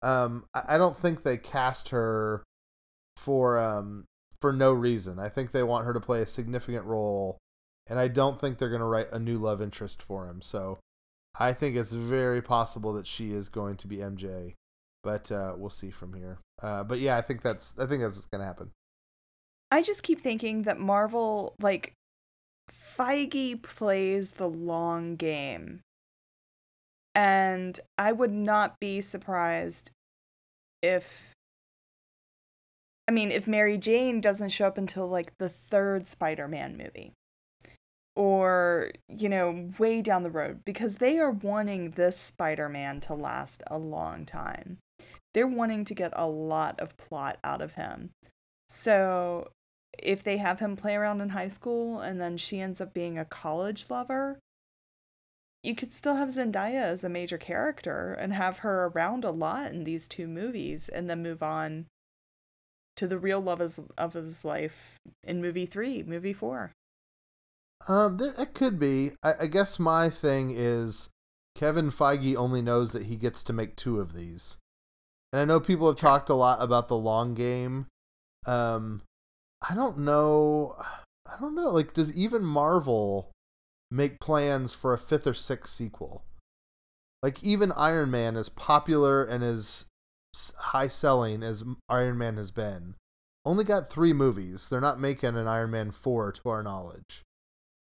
Um, 0.00 0.44
I, 0.54 0.62
I 0.68 0.78
don't 0.78 0.96
think 0.96 1.24
they 1.24 1.38
cast 1.38 1.88
her 1.88 2.44
for 3.16 3.58
um, 3.58 4.04
for 4.40 4.52
no 4.52 4.72
reason. 4.72 5.18
I 5.18 5.28
think 5.28 5.50
they 5.50 5.64
want 5.64 5.86
her 5.86 5.92
to 5.92 5.98
play 5.98 6.22
a 6.22 6.26
significant 6.26 6.84
role, 6.84 7.36
and 7.88 7.98
I 7.98 8.06
don't 8.06 8.40
think 8.40 8.58
they're 8.58 8.68
going 8.68 8.78
to 8.78 8.86
write 8.86 9.10
a 9.10 9.18
new 9.18 9.38
love 9.38 9.60
interest 9.60 10.00
for 10.00 10.26
him. 10.26 10.40
So 10.40 10.78
I 11.40 11.52
think 11.52 11.74
it's 11.74 11.94
very 11.94 12.40
possible 12.40 12.92
that 12.92 13.08
she 13.08 13.32
is 13.32 13.48
going 13.48 13.76
to 13.78 13.88
be 13.88 13.96
MJ, 13.96 14.54
but 15.02 15.32
uh, 15.32 15.54
we'll 15.56 15.68
see 15.68 15.90
from 15.90 16.14
here. 16.14 16.38
Uh, 16.62 16.84
but 16.84 17.00
yeah, 17.00 17.16
I 17.16 17.22
think 17.22 17.42
that's 17.42 17.74
I 17.76 17.86
think 17.86 18.02
that's 18.02 18.14
what's 18.14 18.26
going 18.26 18.42
to 18.42 18.46
happen. 18.46 18.70
I 19.70 19.82
just 19.82 20.02
keep 20.02 20.20
thinking 20.20 20.62
that 20.62 20.78
Marvel, 20.78 21.54
like, 21.60 21.92
Feige 22.70 23.62
plays 23.62 24.32
the 24.32 24.48
long 24.48 25.16
game. 25.16 25.80
And 27.14 27.78
I 27.96 28.12
would 28.12 28.32
not 28.32 28.78
be 28.80 29.00
surprised 29.00 29.90
if. 30.82 31.32
I 33.08 33.12
mean, 33.12 33.30
if 33.30 33.46
Mary 33.46 33.78
Jane 33.78 34.20
doesn't 34.20 34.48
show 34.50 34.66
up 34.66 34.78
until, 34.78 35.08
like, 35.08 35.32
the 35.38 35.48
third 35.48 36.08
Spider 36.08 36.48
Man 36.48 36.76
movie. 36.76 37.12
Or, 38.14 38.92
you 39.08 39.28
know, 39.28 39.70
way 39.78 40.00
down 40.00 40.22
the 40.22 40.30
road, 40.30 40.60
because 40.64 40.96
they 40.96 41.18
are 41.18 41.30
wanting 41.30 41.90
this 41.90 42.16
Spider 42.16 42.68
Man 42.68 43.00
to 43.00 43.14
last 43.14 43.62
a 43.66 43.78
long 43.78 44.24
time. 44.24 44.78
They're 45.34 45.46
wanting 45.46 45.84
to 45.84 45.94
get 45.94 46.12
a 46.16 46.26
lot 46.26 46.80
of 46.80 46.96
plot 46.96 47.38
out 47.44 47.60
of 47.60 47.74
him. 47.74 48.10
So 48.68 49.50
if 49.98 50.22
they 50.22 50.36
have 50.38 50.60
him 50.60 50.76
play 50.76 50.94
around 50.94 51.20
in 51.20 51.30
high 51.30 51.48
school 51.48 52.00
and 52.00 52.20
then 52.20 52.36
she 52.36 52.60
ends 52.60 52.80
up 52.80 52.92
being 52.92 53.18
a 53.18 53.24
college 53.24 53.86
lover, 53.88 54.38
you 55.62 55.74
could 55.74 55.92
still 55.92 56.16
have 56.16 56.28
Zendaya 56.28 56.82
as 56.82 57.02
a 57.02 57.08
major 57.08 57.38
character 57.38 58.12
and 58.12 58.32
have 58.32 58.58
her 58.58 58.86
around 58.86 59.24
a 59.24 59.30
lot 59.30 59.72
in 59.72 59.84
these 59.84 60.06
two 60.06 60.28
movies 60.28 60.88
and 60.88 61.10
then 61.10 61.22
move 61.22 61.42
on 61.42 61.86
to 62.96 63.06
the 63.06 63.18
real 63.18 63.40
love 63.40 63.60
of 63.98 64.12
his 64.14 64.44
life 64.44 64.96
in 65.24 65.40
movie 65.40 65.66
three, 65.66 66.02
movie 66.02 66.32
four. 66.32 66.72
Um, 67.88 68.16
there 68.16 68.34
it 68.38 68.54
could 68.54 68.78
be. 68.78 69.12
I, 69.22 69.32
I 69.42 69.46
guess 69.46 69.78
my 69.78 70.08
thing 70.08 70.50
is 70.54 71.10
Kevin 71.54 71.90
Feige 71.90 72.36
only 72.36 72.62
knows 72.62 72.92
that 72.92 73.04
he 73.04 73.16
gets 73.16 73.42
to 73.44 73.52
make 73.52 73.76
two 73.76 74.00
of 74.00 74.14
these, 74.14 74.56
and 75.32 75.40
I 75.40 75.44
know 75.44 75.60
people 75.60 75.86
have 75.88 75.98
talked 75.98 76.30
a 76.30 76.34
lot 76.34 76.62
about 76.62 76.88
the 76.88 76.96
long 76.96 77.34
game. 77.34 77.86
Um, 78.46 79.02
I 79.68 79.74
don't 79.74 79.98
know. 79.98 80.76
I 80.78 81.40
don't 81.40 81.54
know. 81.54 81.70
Like, 81.70 81.92
does 81.92 82.16
even 82.16 82.44
Marvel 82.44 83.30
make 83.90 84.20
plans 84.20 84.72
for 84.72 84.92
a 84.92 84.98
fifth 84.98 85.26
or 85.26 85.34
sixth 85.34 85.72
sequel? 85.72 86.22
Like, 87.22 87.42
even 87.42 87.72
Iron 87.72 88.10
Man, 88.10 88.36
as 88.36 88.48
popular 88.48 89.24
and 89.24 89.42
as 89.42 89.86
high 90.56 90.88
selling 90.88 91.42
as 91.42 91.64
Iron 91.88 92.18
Man 92.18 92.36
has 92.36 92.50
been, 92.50 92.94
only 93.44 93.64
got 93.64 93.90
three 93.90 94.12
movies. 94.12 94.68
They're 94.68 94.80
not 94.80 95.00
making 95.00 95.36
an 95.36 95.48
Iron 95.48 95.70
Man 95.70 95.90
4 95.90 96.32
to 96.32 96.48
our 96.48 96.62
knowledge. 96.62 97.22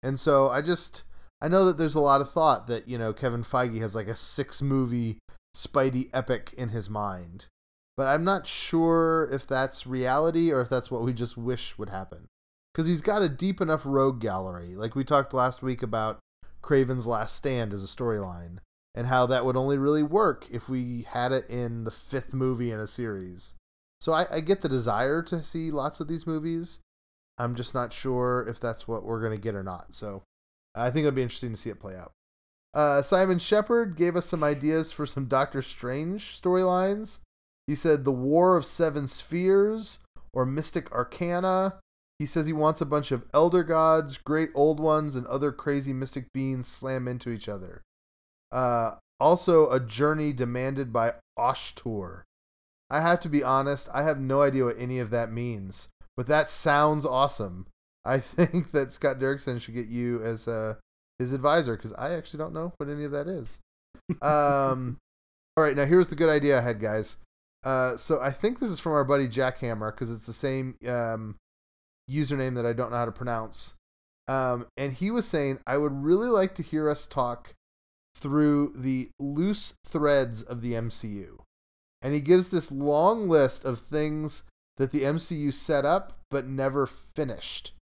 And 0.01 0.19
so 0.19 0.49
I 0.49 0.61
just. 0.61 1.03
I 1.41 1.47
know 1.47 1.63
that 1.65 1.77
there's 1.77 1.95
a 1.95 2.01
lot 2.01 2.19
of 2.19 2.31
thought 2.31 2.67
that, 2.67 2.89
you 2.89 2.97
know, 2.97 3.13
Kevin 3.13 3.43
Feige 3.43 3.79
has 3.79 3.95
like 3.95 4.09
a 4.09 4.15
six 4.15 4.61
movie 4.61 5.19
Spidey 5.55 6.09
epic 6.11 6.53
in 6.57 6.69
his 6.69 6.89
mind 6.89 7.47
but 7.99 8.07
I'm 8.07 8.23
not 8.23 8.47
sure 8.47 9.29
if 9.29 9.45
that's 9.45 9.85
reality 9.85 10.53
or 10.53 10.61
if 10.61 10.69
that's 10.69 10.89
what 10.89 11.01
we 11.01 11.11
just 11.11 11.35
wish 11.35 11.77
would 11.77 11.89
happen. 11.89 12.29
Because 12.73 12.87
he's 12.87 13.01
got 13.01 13.21
a 13.21 13.27
deep 13.27 13.59
enough 13.59 13.81
rogue 13.83 14.21
gallery. 14.21 14.73
Like 14.73 14.95
we 14.95 15.03
talked 15.03 15.33
last 15.33 15.61
week 15.61 15.83
about 15.83 16.19
Kraven's 16.63 17.05
Last 17.05 17.35
Stand 17.35 17.73
as 17.73 17.83
a 17.83 17.87
storyline, 17.87 18.59
and 18.95 19.07
how 19.07 19.25
that 19.25 19.43
would 19.43 19.57
only 19.57 19.77
really 19.77 20.01
work 20.01 20.47
if 20.49 20.69
we 20.69 21.07
had 21.09 21.33
it 21.33 21.49
in 21.49 21.83
the 21.83 21.91
fifth 21.91 22.33
movie 22.33 22.71
in 22.71 22.79
a 22.79 22.87
series. 22.87 23.55
So 23.99 24.13
I, 24.13 24.27
I 24.31 24.39
get 24.39 24.61
the 24.61 24.69
desire 24.69 25.21
to 25.23 25.43
see 25.43 25.69
lots 25.69 25.99
of 25.99 26.07
these 26.07 26.25
movies. 26.25 26.79
I'm 27.37 27.53
just 27.53 27.75
not 27.75 27.91
sure 27.91 28.45
if 28.47 28.61
that's 28.61 28.87
what 28.87 29.03
we're 29.03 29.19
going 29.19 29.35
to 29.35 29.41
get 29.41 29.55
or 29.55 29.63
not. 29.63 29.93
So 29.93 30.23
I 30.73 30.89
think 30.89 31.05
it'll 31.05 31.17
be 31.17 31.21
interesting 31.21 31.51
to 31.51 31.57
see 31.57 31.69
it 31.69 31.81
play 31.81 31.97
out. 31.97 32.13
Uh, 32.73 33.01
Simon 33.01 33.39
Shepard 33.39 33.97
gave 33.97 34.15
us 34.15 34.25
some 34.25 34.41
ideas 34.41 34.93
for 34.93 35.05
some 35.05 35.25
Doctor 35.25 35.61
Strange 35.61 36.41
storylines. 36.41 37.19
He 37.69 37.75
said 37.75 38.03
the 38.03 38.11
War 38.11 38.57
of 38.57 38.65
Seven 38.65 39.05
Spheres 39.05 39.99
or 40.33 40.43
Mystic 40.43 40.91
Arcana. 40.91 41.75
He 42.17 42.25
says 42.25 42.47
he 42.47 42.51
wants 42.51 42.81
a 42.81 42.85
bunch 42.85 43.11
of 43.11 43.25
elder 43.31 43.63
gods, 43.63 44.17
great 44.17 44.49
old 44.55 44.79
ones, 44.79 45.15
and 45.15 45.27
other 45.27 45.51
crazy 45.51 45.93
mystic 45.93 46.33
beings 46.33 46.67
slam 46.67 47.07
into 47.07 47.29
each 47.29 47.47
other. 47.47 47.83
Uh, 48.51 48.95
also, 49.19 49.69
a 49.69 49.79
journey 49.79 50.33
demanded 50.33 50.91
by 50.91 51.13
Ashtur. 51.37 52.23
I 52.89 53.01
have 53.01 53.19
to 53.19 53.29
be 53.29 53.43
honest, 53.43 53.87
I 53.93 54.01
have 54.01 54.19
no 54.19 54.41
idea 54.41 54.65
what 54.65 54.79
any 54.79 54.97
of 54.97 55.11
that 55.11 55.31
means, 55.31 55.89
but 56.17 56.25
that 56.25 56.49
sounds 56.49 57.05
awesome. 57.05 57.67
I 58.03 58.19
think 58.19 58.71
that 58.71 58.91
Scott 58.91 59.19
Derrickson 59.19 59.61
should 59.61 59.75
get 59.75 59.89
you 59.89 60.23
as 60.23 60.47
uh, 60.47 60.77
his 61.19 61.33
advisor 61.33 61.75
because 61.75 61.93
I 61.93 62.15
actually 62.15 62.39
don't 62.39 62.55
know 62.55 62.73
what 62.77 62.89
any 62.89 63.03
of 63.03 63.11
that 63.11 63.27
is. 63.27 63.59
Um, 64.23 64.97
all 65.55 65.63
right, 65.63 65.75
now 65.75 65.85
here's 65.85 66.07
the 66.07 66.15
good 66.15 66.29
idea 66.29 66.57
I 66.57 66.61
had, 66.61 66.79
guys. 66.79 67.17
Uh, 67.63 67.97
so 67.97 68.19
I 68.21 68.31
think 68.31 68.59
this 68.59 68.69
is 68.69 68.79
from 68.79 68.93
our 68.93 69.03
buddy 69.03 69.27
Jackhammer 69.27 69.91
because 69.93 70.11
it's 70.11 70.25
the 70.25 70.33
same 70.33 70.75
um, 70.87 71.35
username 72.09 72.55
that 72.55 72.65
I 72.65 72.73
don't 72.73 72.91
know 72.91 72.97
how 72.97 73.05
to 73.05 73.11
pronounce. 73.11 73.75
Um, 74.27 74.67
and 74.77 74.93
he 74.93 75.11
was 75.11 75.27
saying, 75.27 75.59
I 75.65 75.77
would 75.77 76.03
really 76.03 76.29
like 76.29 76.55
to 76.55 76.63
hear 76.63 76.89
us 76.89 77.07
talk 77.07 77.55
through 78.15 78.73
the 78.75 79.09
loose 79.19 79.75
threads 79.85 80.43
of 80.43 80.61
the 80.61 80.73
MCU. 80.73 81.39
And 82.01 82.13
he 82.13 82.21
gives 82.21 82.49
this 82.49 82.71
long 82.71 83.27
list 83.27 83.65
of 83.65 83.79
things 83.79 84.43
that 84.77 84.91
the 84.91 85.01
MCU 85.01 85.53
set 85.53 85.83
up 85.83 86.17
but 86.31 86.47
never 86.47 86.85
finished. 86.87 87.73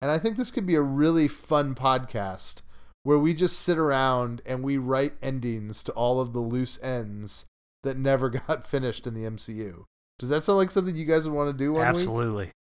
And 0.00 0.10
I 0.10 0.18
think 0.18 0.36
this 0.36 0.50
could 0.50 0.66
be 0.66 0.76
a 0.76 0.82
really 0.82 1.28
fun 1.28 1.74
podcast 1.74 2.62
where 3.02 3.18
we 3.18 3.34
just 3.34 3.58
sit 3.58 3.78
around 3.78 4.40
and 4.46 4.62
we 4.62 4.78
write 4.78 5.14
endings 5.20 5.82
to 5.84 5.92
all 5.92 6.20
of 6.20 6.32
the 6.32 6.40
loose 6.40 6.82
ends 6.82 7.46
that 7.82 7.96
never 7.96 8.28
got 8.48 8.66
finished 8.66 9.06
in 9.06 9.14
the 9.14 9.22
MCU. 9.22 9.84
Does 10.18 10.30
that 10.30 10.42
sound 10.44 10.58
like 10.58 10.70
something 10.70 10.96
you 10.96 11.04
guys 11.04 11.26
would 11.26 11.34
want 11.34 11.50
to 11.50 11.56
do 11.56 11.72
one 11.74 11.86
Absolutely. 11.86 12.46
week? 12.46 12.52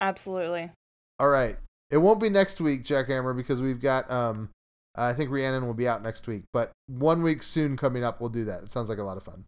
Absolutely. 0.00 0.70
All 1.18 1.28
right. 1.28 1.56
It 1.90 1.98
won't 1.98 2.20
be 2.20 2.28
next 2.28 2.60
week, 2.60 2.84
Jackhammer, 2.84 3.36
because 3.36 3.62
we've 3.62 3.80
got 3.80 4.10
um 4.10 4.50
I 4.94 5.12
think 5.12 5.30
Rhiannon 5.30 5.66
will 5.66 5.74
be 5.74 5.88
out 5.88 6.02
next 6.02 6.26
week, 6.26 6.42
but 6.52 6.72
one 6.86 7.22
week 7.22 7.42
soon 7.42 7.76
coming 7.76 8.02
up 8.04 8.20
we'll 8.20 8.30
do 8.30 8.44
that. 8.44 8.62
It 8.62 8.70
sounds 8.70 8.88
like 8.88 8.98
a 8.98 9.04
lot 9.04 9.16
of 9.16 9.22
fun. 9.22 9.44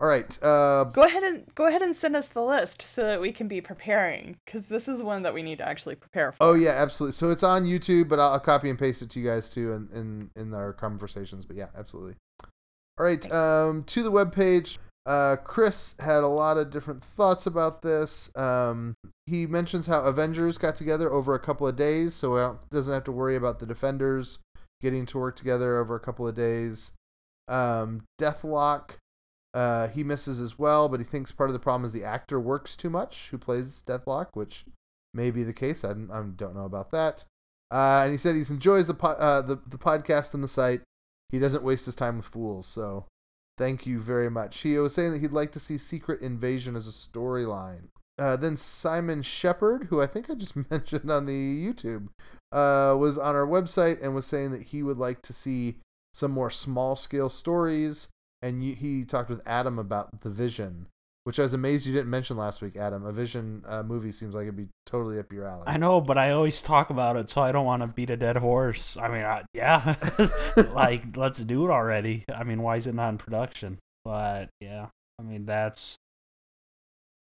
All 0.00 0.06
right. 0.08 0.38
Uh 0.42 0.84
Go 0.84 1.04
ahead 1.04 1.22
and 1.22 1.46
go 1.54 1.66
ahead 1.66 1.80
and 1.80 1.96
send 1.96 2.14
us 2.16 2.28
the 2.28 2.44
list 2.44 2.82
so 2.82 3.02
that 3.04 3.20
we 3.20 3.32
can 3.32 3.48
be 3.48 3.62
preparing 3.62 4.36
because 4.44 4.66
this 4.66 4.88
is 4.88 5.02
one 5.02 5.22
that 5.22 5.32
we 5.32 5.42
need 5.42 5.58
to 5.58 5.66
actually 5.66 5.94
prepare 5.94 6.32
for. 6.32 6.38
Oh 6.42 6.52
yeah, 6.52 6.72
absolutely. 6.72 7.12
So 7.14 7.30
it's 7.30 7.42
on 7.42 7.64
YouTube, 7.64 8.08
but 8.08 8.20
I'll, 8.20 8.32
I'll 8.32 8.40
copy 8.40 8.68
and 8.68 8.78
paste 8.78 9.00
it 9.00 9.08
to 9.10 9.20
you 9.20 9.26
guys 9.26 9.48
too 9.48 9.72
in 9.72 9.88
in, 9.94 10.30
in 10.36 10.52
our 10.54 10.74
conversations. 10.74 11.46
But 11.46 11.56
yeah, 11.56 11.68
absolutely. 11.76 12.16
All 12.98 13.04
right. 13.04 13.30
Um, 13.32 13.84
to 13.84 14.02
the 14.02 14.12
webpage. 14.12 14.78
Uh, 15.06 15.36
Chris 15.36 15.94
had 16.00 16.22
a 16.22 16.28
lot 16.28 16.58
of 16.58 16.70
different 16.70 17.02
thoughts 17.02 17.46
about 17.46 17.80
this. 17.80 18.30
Um, 18.36 18.94
he 19.26 19.46
mentions 19.46 19.86
how 19.86 20.02
Avengers 20.02 20.58
got 20.58 20.76
together 20.76 21.10
over 21.10 21.34
a 21.34 21.38
couple 21.38 21.66
of 21.66 21.76
days, 21.76 22.14
so 22.14 22.36
it 22.36 22.56
doesn't 22.70 22.92
have 22.92 23.04
to 23.04 23.12
worry 23.12 23.34
about 23.34 23.58
the 23.58 23.64
Defenders 23.64 24.38
getting 24.82 25.06
to 25.06 25.18
work 25.18 25.34
together 25.34 25.78
over 25.78 25.94
a 25.94 26.00
couple 26.00 26.28
of 26.28 26.34
days. 26.34 26.92
Um, 27.48 28.02
Deathlok, 28.20 28.96
uh, 29.54 29.88
he 29.88 30.04
misses 30.04 30.40
as 30.40 30.58
well, 30.58 30.90
but 30.90 31.00
he 31.00 31.04
thinks 31.04 31.32
part 31.32 31.48
of 31.48 31.54
the 31.54 31.58
problem 31.58 31.86
is 31.86 31.92
the 31.92 32.04
actor 32.04 32.38
works 32.38 32.76
too 32.76 32.90
much 32.90 33.28
who 33.30 33.38
plays 33.38 33.82
Deathlok, 33.86 34.28
which 34.34 34.66
may 35.14 35.30
be 35.30 35.42
the 35.42 35.54
case. 35.54 35.84
I, 35.84 35.92
I 35.92 36.22
don't 36.36 36.54
know 36.54 36.64
about 36.64 36.90
that. 36.90 37.24
Uh, 37.70 38.02
and 38.04 38.12
he 38.12 38.18
said 38.18 38.34
he 38.34 38.42
enjoys 38.50 38.86
the, 38.86 38.94
po- 38.94 39.08
uh, 39.08 39.42
the 39.42 39.60
the 39.66 39.78
podcast 39.78 40.34
and 40.34 40.44
the 40.44 40.48
site. 40.48 40.80
He 41.30 41.38
doesn't 41.38 41.64
waste 41.64 41.86
his 41.86 41.96
time 41.96 42.16
with 42.16 42.26
fools. 42.26 42.66
So, 42.66 43.06
thank 43.58 43.86
you 43.86 44.00
very 44.00 44.30
much. 44.30 44.60
He 44.60 44.76
was 44.78 44.94
saying 44.94 45.12
that 45.12 45.20
he'd 45.20 45.32
like 45.32 45.52
to 45.52 45.60
see 45.60 45.76
Secret 45.78 46.22
Invasion 46.22 46.76
as 46.76 46.88
a 46.88 46.90
storyline. 46.90 47.88
Uh, 48.18 48.36
then 48.36 48.56
Simon 48.56 49.22
Shepard, 49.22 49.84
who 49.84 50.02
I 50.02 50.06
think 50.06 50.28
I 50.28 50.34
just 50.34 50.56
mentioned 50.70 51.10
on 51.10 51.26
the 51.26 51.32
YouTube, 51.32 52.08
uh, 52.50 52.96
was 52.98 53.16
on 53.18 53.34
our 53.34 53.46
website 53.46 54.02
and 54.02 54.14
was 54.14 54.26
saying 54.26 54.50
that 54.50 54.64
he 54.64 54.82
would 54.82 54.98
like 54.98 55.22
to 55.22 55.32
see 55.32 55.76
some 56.12 56.32
more 56.32 56.50
small 56.50 56.96
scale 56.96 57.28
stories. 57.28 58.08
And 58.42 58.62
he 58.62 59.04
talked 59.04 59.30
with 59.30 59.42
Adam 59.46 59.78
about 59.78 60.20
the 60.20 60.30
Vision, 60.30 60.86
which 61.28 61.38
I 61.38 61.42
was 61.42 61.52
amazed 61.52 61.86
you 61.86 61.92
didn't 61.92 62.08
mention 62.08 62.38
last 62.38 62.62
week. 62.62 62.74
Adam, 62.74 63.04
a 63.04 63.12
Vision 63.12 63.62
uh, 63.68 63.82
movie 63.82 64.12
seems 64.12 64.34
like 64.34 64.44
it'd 64.44 64.56
be 64.56 64.68
totally 64.86 65.18
up 65.18 65.30
your 65.30 65.46
alley. 65.46 65.64
I 65.66 65.76
know, 65.76 66.00
but 66.00 66.16
I 66.16 66.30
always 66.30 66.62
talk 66.62 66.88
about 66.88 67.16
it, 67.16 67.28
so 67.28 67.42
I 67.42 67.52
don't 67.52 67.66
want 67.66 67.82
to 67.82 67.86
beat 67.86 68.08
a 68.08 68.16
dead 68.16 68.38
horse. 68.38 68.96
I 68.96 69.08
mean, 69.08 69.24
I, 69.24 69.44
yeah, 69.52 69.96
like 70.72 71.02
let's 71.18 71.40
do 71.40 71.66
it 71.66 71.70
already. 71.70 72.24
I 72.34 72.44
mean, 72.44 72.62
why 72.62 72.76
is 72.76 72.86
it 72.86 72.94
not 72.94 73.10
in 73.10 73.18
production? 73.18 73.78
But 74.06 74.48
yeah, 74.58 74.86
I 75.18 75.22
mean 75.22 75.44
that's 75.44 75.96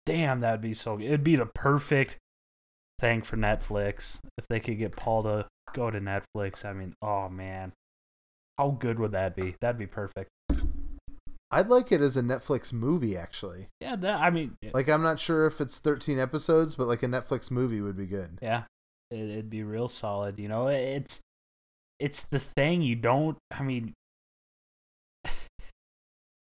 damn, 0.06 0.40
that'd 0.40 0.62
be 0.62 0.74
so. 0.74 0.98
It'd 1.02 1.26
be 1.26 1.36
the 1.36 1.46
perfect 1.46 2.18
thing 3.02 3.24
for 3.24 3.36
Netflix 3.36 4.20
if 4.38 4.48
they 4.48 4.62
could 4.62 4.78
get 4.78 4.96
Paul 4.96 5.24
to 5.24 5.48
go 5.76 5.92
to 5.92 6.00
Netflix. 6.00 6.64
I 6.64 6.72
mean, 6.72 6.94
oh 7.02 7.28
man, 7.28 7.74
how 8.58 8.70
good 8.70 9.00
would 9.00 9.12
that 9.12 9.36
be? 9.36 9.58
That'd 9.60 9.78
be 9.78 9.86
perfect. 9.86 10.30
I'd 11.50 11.68
like 11.68 11.92
it 11.92 12.02
as 12.02 12.18
a 12.18 12.22
Netflix 12.22 12.74
movie, 12.74 13.16
actually. 13.16 13.68
Yeah, 13.80 13.96
that 13.98 14.20
I 14.20 14.30
mean, 14.30 14.58
Like, 14.74 14.90
I'm 14.90 15.02
not 15.02 15.20
sure 15.20 15.46
if 15.46 15.62
it's 15.62 15.78
13 15.80 16.20
episodes, 16.20 16.76
but 16.76 16.88
like 16.88 17.04
a 17.04 17.08
Netflix 17.08 17.50
movie 17.50 17.80
would 17.80 17.96
be 17.98 18.06
good. 18.06 18.40
Yeah, 18.42 18.64
it, 19.10 19.30
it'd 19.30 19.50
be 19.50 19.64
real 19.64 19.88
solid. 19.88 20.40
You 20.40 20.50
know, 20.50 20.68
it's 20.68 21.22
it's 22.00 22.24
the 22.24 22.40
thing 22.40 22.82
you 22.82 22.96
don't. 22.96 23.38
I 23.52 23.64
mean, 23.64 23.94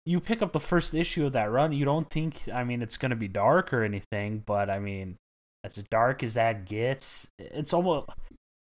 you 0.05 0.19
pick 0.19 0.41
up 0.43 0.51
the 0.53 0.59
first 0.59 0.93
issue 0.93 1.25
of 1.25 1.33
that 1.33 1.51
run, 1.51 1.71
you 1.71 1.85
don't 1.85 2.09
think. 2.09 2.47
I 2.53 2.63
mean, 2.63 2.81
it's 2.83 2.97
gonna 2.97 3.15
be 3.15 3.27
dark 3.27 3.73
or 3.73 3.83
anything, 3.83 4.43
but 4.45 4.69
I 4.69 4.77
mean, 4.77 5.17
as 5.63 5.83
dark 5.89 6.21
as 6.21 6.35
that 6.35 6.65
gets, 6.65 7.27
it's 7.39 7.73
almost. 7.73 8.09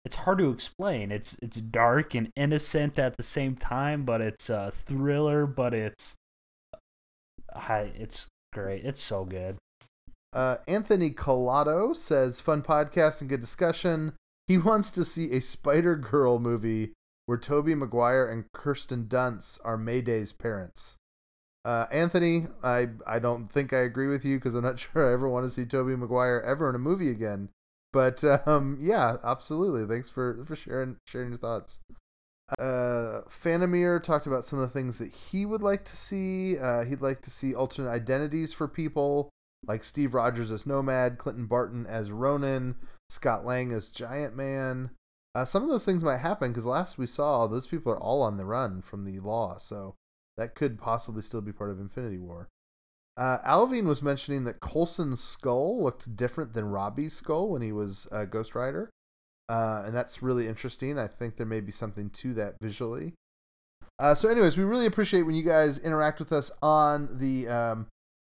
It's 0.07 0.15
hard 0.15 0.39
to 0.39 0.51
explain. 0.51 1.11
It's 1.11 1.37
it's 1.43 1.57
dark 1.57 2.15
and 2.15 2.31
innocent 2.37 2.97
at 2.97 3.17
the 3.17 3.25
same 3.25 3.57
time, 3.57 4.05
but 4.05 4.21
it's 4.21 4.49
a 4.49 4.71
thriller. 4.71 5.47
But 5.47 5.75
it's, 5.75 6.15
I 7.53 7.91
it's 7.97 8.29
great. 8.53 8.85
It's 8.85 9.03
so 9.03 9.25
good. 9.25 9.57
Uh, 10.33 10.59
Anthony 10.69 11.11
Collado 11.11 11.97
says, 11.97 12.41
"Fun 12.41 12.63
podcast 12.63 13.21
and 13.21 13.29
good 13.29 13.41
discussion." 13.41 14.13
He 14.47 14.57
wants 14.57 14.93
to 14.93 15.05
see 15.05 15.33
a 15.33 15.41
Spider 15.41 15.97
Girl 15.97 16.39
movie 16.39 16.93
where 17.25 17.37
Tobey 17.37 17.75
Maguire 17.75 18.31
and 18.31 18.45
Kirsten 18.55 19.07
Dunst 19.07 19.59
are 19.65 19.77
Mayday's 19.77 20.33
parents. 20.33 20.99
Uh, 21.65 21.87
Anthony, 21.91 22.47
I 22.63 22.91
I 23.09 23.19
don't 23.19 23.51
think 23.51 23.73
I 23.73 23.79
agree 23.79 24.07
with 24.07 24.25
you 24.25 24.37
because 24.37 24.55
I'm 24.55 24.63
not 24.63 24.79
sure 24.79 25.11
I 25.11 25.15
ever 25.15 25.29
want 25.29 25.47
to 25.47 25.51
see 25.51 25.67
Tobey 25.67 25.97
Maguire 25.97 26.41
ever 26.47 26.69
in 26.69 26.77
a 26.77 26.79
movie 26.79 27.11
again. 27.11 27.49
But 27.93 28.23
um, 28.47 28.79
yeah, 28.81 29.17
absolutely. 29.25 29.87
Thanks 29.87 30.11
for 30.11 30.45
for 30.45 30.57
sharing 30.57 30.97
sharing 31.07 31.31
your 31.31 31.39
thoughts. 31.39 31.81
Uh, 32.59 33.23
Fanamir 33.29 34.01
talked 34.01 34.27
about 34.27 34.45
some 34.45 34.61
of 34.61 34.69
the 34.69 34.73
things 34.73 34.99
that 34.99 35.13
he 35.13 35.45
would 35.45 35.63
like 35.63 35.85
to 35.85 35.97
see. 35.97 36.59
Uh, 36.59 36.85
he'd 36.85 37.01
like 37.01 37.21
to 37.23 37.31
see 37.31 37.55
alternate 37.55 37.91
identities 37.91 38.53
for 38.53 38.69
people 38.69 39.31
like 39.67 39.83
Steve 39.83 40.15
Rogers 40.15 40.51
as 40.51 40.67
Nomad, 40.67 41.19
Clinton 41.19 41.47
Barton 41.47 41.87
as 41.87 42.13
Ronin, 42.13 42.77
Scott 43.09 43.45
Lang 43.45 43.73
as 43.73 43.91
Giant 43.91 44.37
Man. 44.37 44.91
Uh, 45.35 45.45
some 45.45 45.63
of 45.63 45.69
those 45.69 45.85
things 45.85 46.05
might 46.05 46.19
happen 46.19 46.51
because 46.51 46.67
last 46.67 46.99
we 46.99 47.07
saw, 47.07 47.47
those 47.47 47.67
people 47.67 47.93
are 47.93 48.01
all 48.01 48.23
on 48.23 48.37
the 48.37 48.47
run 48.47 48.81
from 48.81 49.05
the 49.05 49.21
law, 49.21 49.59
so 49.59 49.95
that 50.37 50.55
could 50.55 50.79
possibly 50.79 51.23
still 51.23 51.43
be 51.43 51.53
part 51.53 51.71
of 51.71 51.81
Infinity 51.81 52.19
War. 52.19 52.49
Uh, 53.17 53.39
Alvin 53.45 53.89
was 53.89 54.03
mentioning 54.03 54.45
that 54.45 54.61
Coulson's 54.61 55.23
skull 55.23 55.83
looked 55.83 56.17
different 56.17 56.53
than 56.53 56.67
Robbie's 56.67 57.15
skull 57.15 57.49
when 57.49 57.63
he 57.63 57.73
was 57.73 58.07
uh, 58.13 58.27
Ghost 58.27 58.55
Rider. 58.55 58.91
Uh, 59.49 59.85
and 59.87 59.95
that's 59.95 60.23
really 60.23 60.49
interesting. 60.49 60.99
I 60.99 61.07
think 61.07 61.37
there 61.37 61.47
may 61.47 61.61
be 61.61 61.73
something 61.73 62.11
to 62.11 62.35
that 62.35 62.57
visually. 62.61 63.15
Uh, 63.99 64.15
so, 64.15 64.29
anyways, 64.29 64.57
we 64.57 64.65
really 64.65 64.87
appreciate 64.87 65.23
when 65.23 65.35
you 65.35 65.43
guys 65.43 65.79
interact 65.79 66.19
with 66.19 66.33
us 66.33 66.51
on 66.61 67.19
the 67.19 67.49
um, 67.49 67.87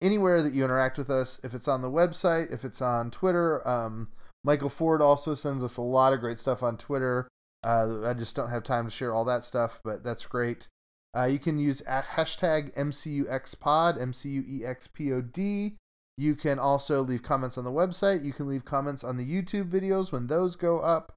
anywhere 0.00 0.42
that 0.42 0.54
you 0.54 0.64
interact 0.64 0.98
with 0.98 1.10
us. 1.10 1.40
If 1.42 1.54
it's 1.54 1.66
on 1.66 1.82
the 1.82 1.90
website, 1.90 2.52
if 2.52 2.64
it's 2.64 2.80
on 2.80 3.10
Twitter, 3.10 3.66
um, 3.66 4.08
Michael 4.44 4.68
Ford 4.68 5.02
also 5.02 5.34
sends 5.34 5.64
us 5.64 5.76
a 5.76 5.82
lot 5.82 6.12
of 6.12 6.20
great 6.20 6.38
stuff 6.38 6.62
on 6.62 6.76
Twitter. 6.76 7.26
Uh, 7.64 8.02
I 8.04 8.14
just 8.14 8.36
don't 8.36 8.50
have 8.50 8.62
time 8.62 8.84
to 8.84 8.90
share 8.90 9.12
all 9.12 9.24
that 9.24 9.42
stuff, 9.42 9.80
but 9.82 10.04
that's 10.04 10.26
great. 10.26 10.68
Uh, 11.16 11.24
you 11.24 11.38
can 11.38 11.58
use 11.58 11.82
hashtag 11.82 12.74
MCUXPod, 12.76 13.98
MCUEXPOD. 13.98 15.76
You 16.16 16.34
can 16.34 16.58
also 16.58 17.00
leave 17.00 17.22
comments 17.22 17.56
on 17.56 17.64
the 17.64 17.70
website. 17.70 18.24
You 18.24 18.32
can 18.32 18.48
leave 18.48 18.64
comments 18.64 19.04
on 19.04 19.16
the 19.16 19.24
YouTube 19.24 19.70
videos 19.70 20.12
when 20.12 20.26
those 20.26 20.56
go 20.56 20.80
up. 20.80 21.12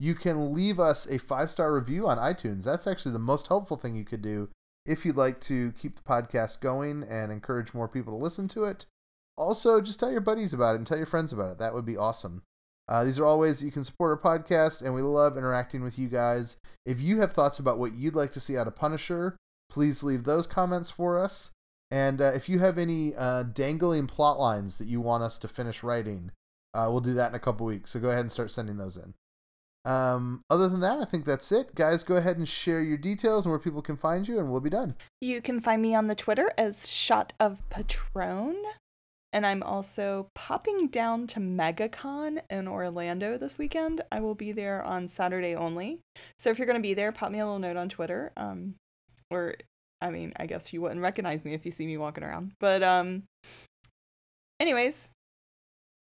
You 0.00 0.14
can 0.14 0.52
leave 0.54 0.80
us 0.80 1.06
a 1.06 1.18
five 1.18 1.50
star 1.50 1.74
review 1.74 2.06
on 2.06 2.18
iTunes. 2.18 2.64
That's 2.64 2.86
actually 2.86 3.12
the 3.12 3.18
most 3.18 3.48
helpful 3.48 3.76
thing 3.76 3.94
you 3.94 4.04
could 4.04 4.22
do 4.22 4.48
if 4.84 5.04
you'd 5.04 5.16
like 5.16 5.40
to 5.42 5.72
keep 5.72 5.96
the 5.96 6.02
podcast 6.02 6.60
going 6.60 7.02
and 7.02 7.32
encourage 7.32 7.74
more 7.74 7.88
people 7.88 8.16
to 8.16 8.22
listen 8.22 8.48
to 8.48 8.64
it. 8.64 8.86
Also, 9.36 9.80
just 9.80 10.00
tell 10.00 10.10
your 10.10 10.20
buddies 10.20 10.54
about 10.54 10.74
it 10.74 10.78
and 10.78 10.86
tell 10.86 10.96
your 10.96 11.06
friends 11.06 11.32
about 11.32 11.52
it. 11.52 11.58
That 11.58 11.74
would 11.74 11.84
be 11.84 11.96
awesome. 11.96 12.42
Uh, 12.88 13.04
these 13.04 13.18
are 13.18 13.24
all 13.24 13.40
ways 13.40 13.58
that 13.58 13.66
you 13.66 13.72
can 13.72 13.84
support 13.84 14.18
our 14.24 14.38
podcast, 14.38 14.82
and 14.82 14.94
we 14.94 15.02
love 15.02 15.36
interacting 15.36 15.82
with 15.82 15.98
you 15.98 16.08
guys. 16.08 16.56
If 16.84 17.00
you 17.00 17.20
have 17.20 17.32
thoughts 17.32 17.58
about 17.58 17.78
what 17.78 17.94
you'd 17.94 18.14
like 18.14 18.32
to 18.32 18.40
see 18.40 18.56
out 18.56 18.68
of 18.68 18.76
Punisher, 18.76 19.36
please 19.68 20.02
leave 20.02 20.24
those 20.24 20.46
comments 20.46 20.90
for 20.90 21.18
us. 21.18 21.50
And 21.90 22.20
uh, 22.20 22.32
if 22.34 22.48
you 22.48 22.58
have 22.60 22.78
any 22.78 23.14
uh, 23.16 23.44
dangling 23.44 24.06
plot 24.06 24.38
lines 24.38 24.76
that 24.78 24.88
you 24.88 25.00
want 25.00 25.22
us 25.22 25.38
to 25.38 25.48
finish 25.48 25.82
writing, 25.82 26.30
uh, 26.74 26.88
we'll 26.90 27.00
do 27.00 27.14
that 27.14 27.30
in 27.30 27.34
a 27.34 27.40
couple 27.40 27.66
weeks. 27.66 27.92
So 27.92 28.00
go 28.00 28.08
ahead 28.08 28.20
and 28.20 28.32
start 28.32 28.50
sending 28.50 28.76
those 28.76 28.96
in. 28.96 29.14
Um, 29.84 30.42
other 30.50 30.68
than 30.68 30.80
that, 30.80 30.98
I 30.98 31.04
think 31.04 31.24
that's 31.24 31.52
it. 31.52 31.76
Guys, 31.76 32.02
go 32.02 32.16
ahead 32.16 32.38
and 32.38 32.48
share 32.48 32.82
your 32.82 32.96
details 32.96 33.46
and 33.46 33.52
where 33.52 33.58
people 33.60 33.82
can 33.82 33.96
find 33.96 34.26
you, 34.26 34.38
and 34.38 34.50
we'll 34.50 34.60
be 34.60 34.70
done. 34.70 34.96
You 35.20 35.40
can 35.40 35.60
find 35.60 35.80
me 35.80 35.94
on 35.94 36.08
the 36.08 36.16
Twitter 36.16 36.50
as 36.58 36.88
Shot 36.88 37.32
of 37.38 37.68
Patron. 37.70 38.56
And 39.36 39.44
I'm 39.44 39.62
also 39.62 40.30
popping 40.34 40.88
down 40.88 41.26
to 41.26 41.40
MegaCon 41.40 42.40
in 42.48 42.66
Orlando 42.66 43.36
this 43.36 43.58
weekend. 43.58 44.00
I 44.10 44.18
will 44.20 44.34
be 44.34 44.50
there 44.50 44.82
on 44.82 45.08
Saturday 45.08 45.54
only. 45.54 46.00
So 46.38 46.48
if 46.48 46.58
you're 46.58 46.64
going 46.64 46.78
to 46.78 46.82
be 46.82 46.94
there, 46.94 47.12
pop 47.12 47.30
me 47.30 47.40
a 47.40 47.44
little 47.44 47.58
note 47.58 47.76
on 47.76 47.90
Twitter. 47.90 48.32
Um, 48.34 48.76
or 49.30 49.56
I 50.00 50.08
mean, 50.08 50.32
I 50.36 50.46
guess 50.46 50.72
you 50.72 50.80
wouldn't 50.80 51.02
recognize 51.02 51.44
me 51.44 51.52
if 51.52 51.66
you 51.66 51.70
see 51.70 51.86
me 51.86 51.98
walking 51.98 52.24
around. 52.24 52.52
But 52.60 52.82
um 52.82 53.24
anyways, 54.58 55.10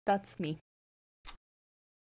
that's 0.06 0.40
me. 0.40 0.60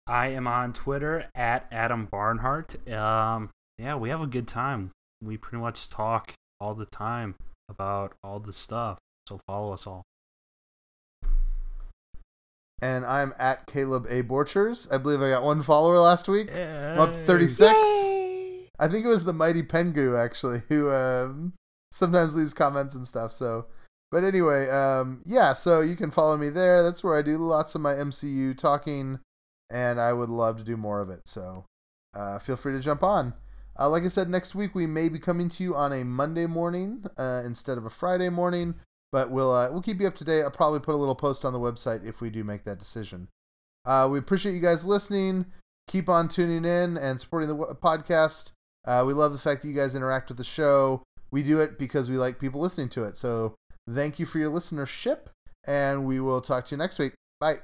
I 0.07 0.27
am 0.27 0.47
on 0.47 0.71
Twitter 0.71 1.25
at 1.35 1.67
Adam 1.73 2.07
Barnhart. 2.09 2.89
Um, 2.89 3.49
yeah, 3.77 3.95
we 3.95 4.07
have 4.07 4.21
a 4.21 4.27
good 4.27 4.47
time. 4.47 4.91
We 5.21 5.35
pretty 5.35 5.57
much 5.57 5.89
talk 5.89 6.35
all 6.61 6.73
the 6.73 6.85
time 6.85 7.35
about 7.67 8.13
all 8.23 8.39
the 8.39 8.53
stuff. 8.53 8.97
So 9.27 9.41
follow 9.45 9.73
us 9.73 9.85
all. 9.85 10.03
And 12.81 13.05
I'm 13.05 13.33
at 13.39 13.65
Caleb 13.65 14.05
A. 14.09 14.21
Borchers. 14.21 14.91
I 14.93 14.97
believe 14.97 15.21
I 15.21 15.29
got 15.29 15.43
one 15.43 15.63
follower 15.63 15.97
last 15.99 16.27
week. 16.27 16.55
I'm 16.55 16.99
up 16.99 17.13
to 17.13 17.19
36. 17.19 17.71
Yay! 17.73 18.69
I 18.79 18.87
think 18.87 19.05
it 19.05 19.09
was 19.09 19.23
the 19.23 19.33
Mighty 19.33 19.63
Pengu, 19.63 20.23
actually, 20.23 20.61
who 20.69 20.91
um, 20.91 21.53
sometimes 21.91 22.35
leaves 22.35 22.53
comments 22.53 22.93
and 22.93 23.07
stuff. 23.07 23.31
So, 23.31 23.65
but 24.11 24.23
anyway, 24.23 24.69
um, 24.69 25.23
yeah, 25.25 25.53
so 25.53 25.81
you 25.81 25.95
can 25.95 26.11
follow 26.11 26.37
me 26.37 26.49
there. 26.49 26.83
That's 26.83 27.03
where 27.03 27.17
I 27.17 27.23
do 27.23 27.37
lots 27.37 27.73
of 27.73 27.81
my 27.81 27.93
MCU 27.93 28.55
talking, 28.55 29.19
and 29.71 29.99
I 29.99 30.13
would 30.13 30.29
love 30.29 30.57
to 30.57 30.63
do 30.63 30.77
more 30.77 31.01
of 31.01 31.09
it. 31.09 31.21
So, 31.25 31.65
uh, 32.13 32.37
feel 32.37 32.55
free 32.55 32.73
to 32.73 32.79
jump 32.79 33.01
on. 33.01 33.33
Uh, 33.79 33.89
like 33.89 34.03
I 34.03 34.07
said, 34.07 34.29
next 34.29 34.55
week 34.55 34.73
we 34.73 34.87
may 34.87 35.09
be 35.09 35.19
coming 35.19 35.49
to 35.49 35.63
you 35.63 35.75
on 35.75 35.91
a 35.91 36.03
Monday 36.03 36.47
morning 36.47 37.05
uh, 37.17 37.41
instead 37.45 37.77
of 37.77 37.85
a 37.85 37.91
Friday 37.91 38.29
morning, 38.29 38.75
but 39.11 39.31
we'll 39.31 39.51
uh, 39.51 39.71
we'll 39.71 39.81
keep 39.81 39.99
you 39.99 40.07
up 40.07 40.15
to 40.15 40.23
date. 40.23 40.43
I'll 40.43 40.51
probably 40.51 40.79
put 40.79 40.95
a 40.95 40.97
little 40.97 41.15
post 41.15 41.45
on 41.45 41.53
the 41.53 41.59
website 41.59 42.05
if 42.07 42.21
we 42.21 42.29
do 42.29 42.43
make 42.43 42.63
that 42.65 42.79
decision. 42.79 43.27
Uh, 43.85 44.07
we 44.11 44.19
appreciate 44.19 44.53
you 44.53 44.61
guys 44.61 44.85
listening. 44.85 45.45
Keep 45.87 46.09
on 46.09 46.27
tuning 46.27 46.65
in 46.65 46.97
and 46.97 47.19
supporting 47.19 47.47
the 47.47 47.55
w- 47.55 47.73
podcast. 47.75 48.51
Uh, 48.85 49.03
we 49.07 49.13
love 49.13 49.31
the 49.31 49.39
fact 49.39 49.61
that 49.61 49.67
you 49.67 49.75
guys 49.75 49.95
interact 49.95 50.29
with 50.29 50.37
the 50.37 50.43
show. 50.43 51.03
We 51.31 51.43
do 51.43 51.59
it 51.59 51.79
because 51.79 52.09
we 52.09 52.17
like 52.17 52.39
people 52.39 52.61
listening 52.61 52.89
to 52.89 53.03
it. 53.03 53.17
So 53.17 53.55
thank 53.89 54.19
you 54.19 54.25
for 54.25 54.39
your 54.39 54.51
listenership, 54.51 55.27
and 55.65 56.05
we 56.05 56.19
will 56.19 56.41
talk 56.41 56.65
to 56.65 56.75
you 56.75 56.77
next 56.77 56.99
week. 56.99 57.13
Bye. 57.39 57.59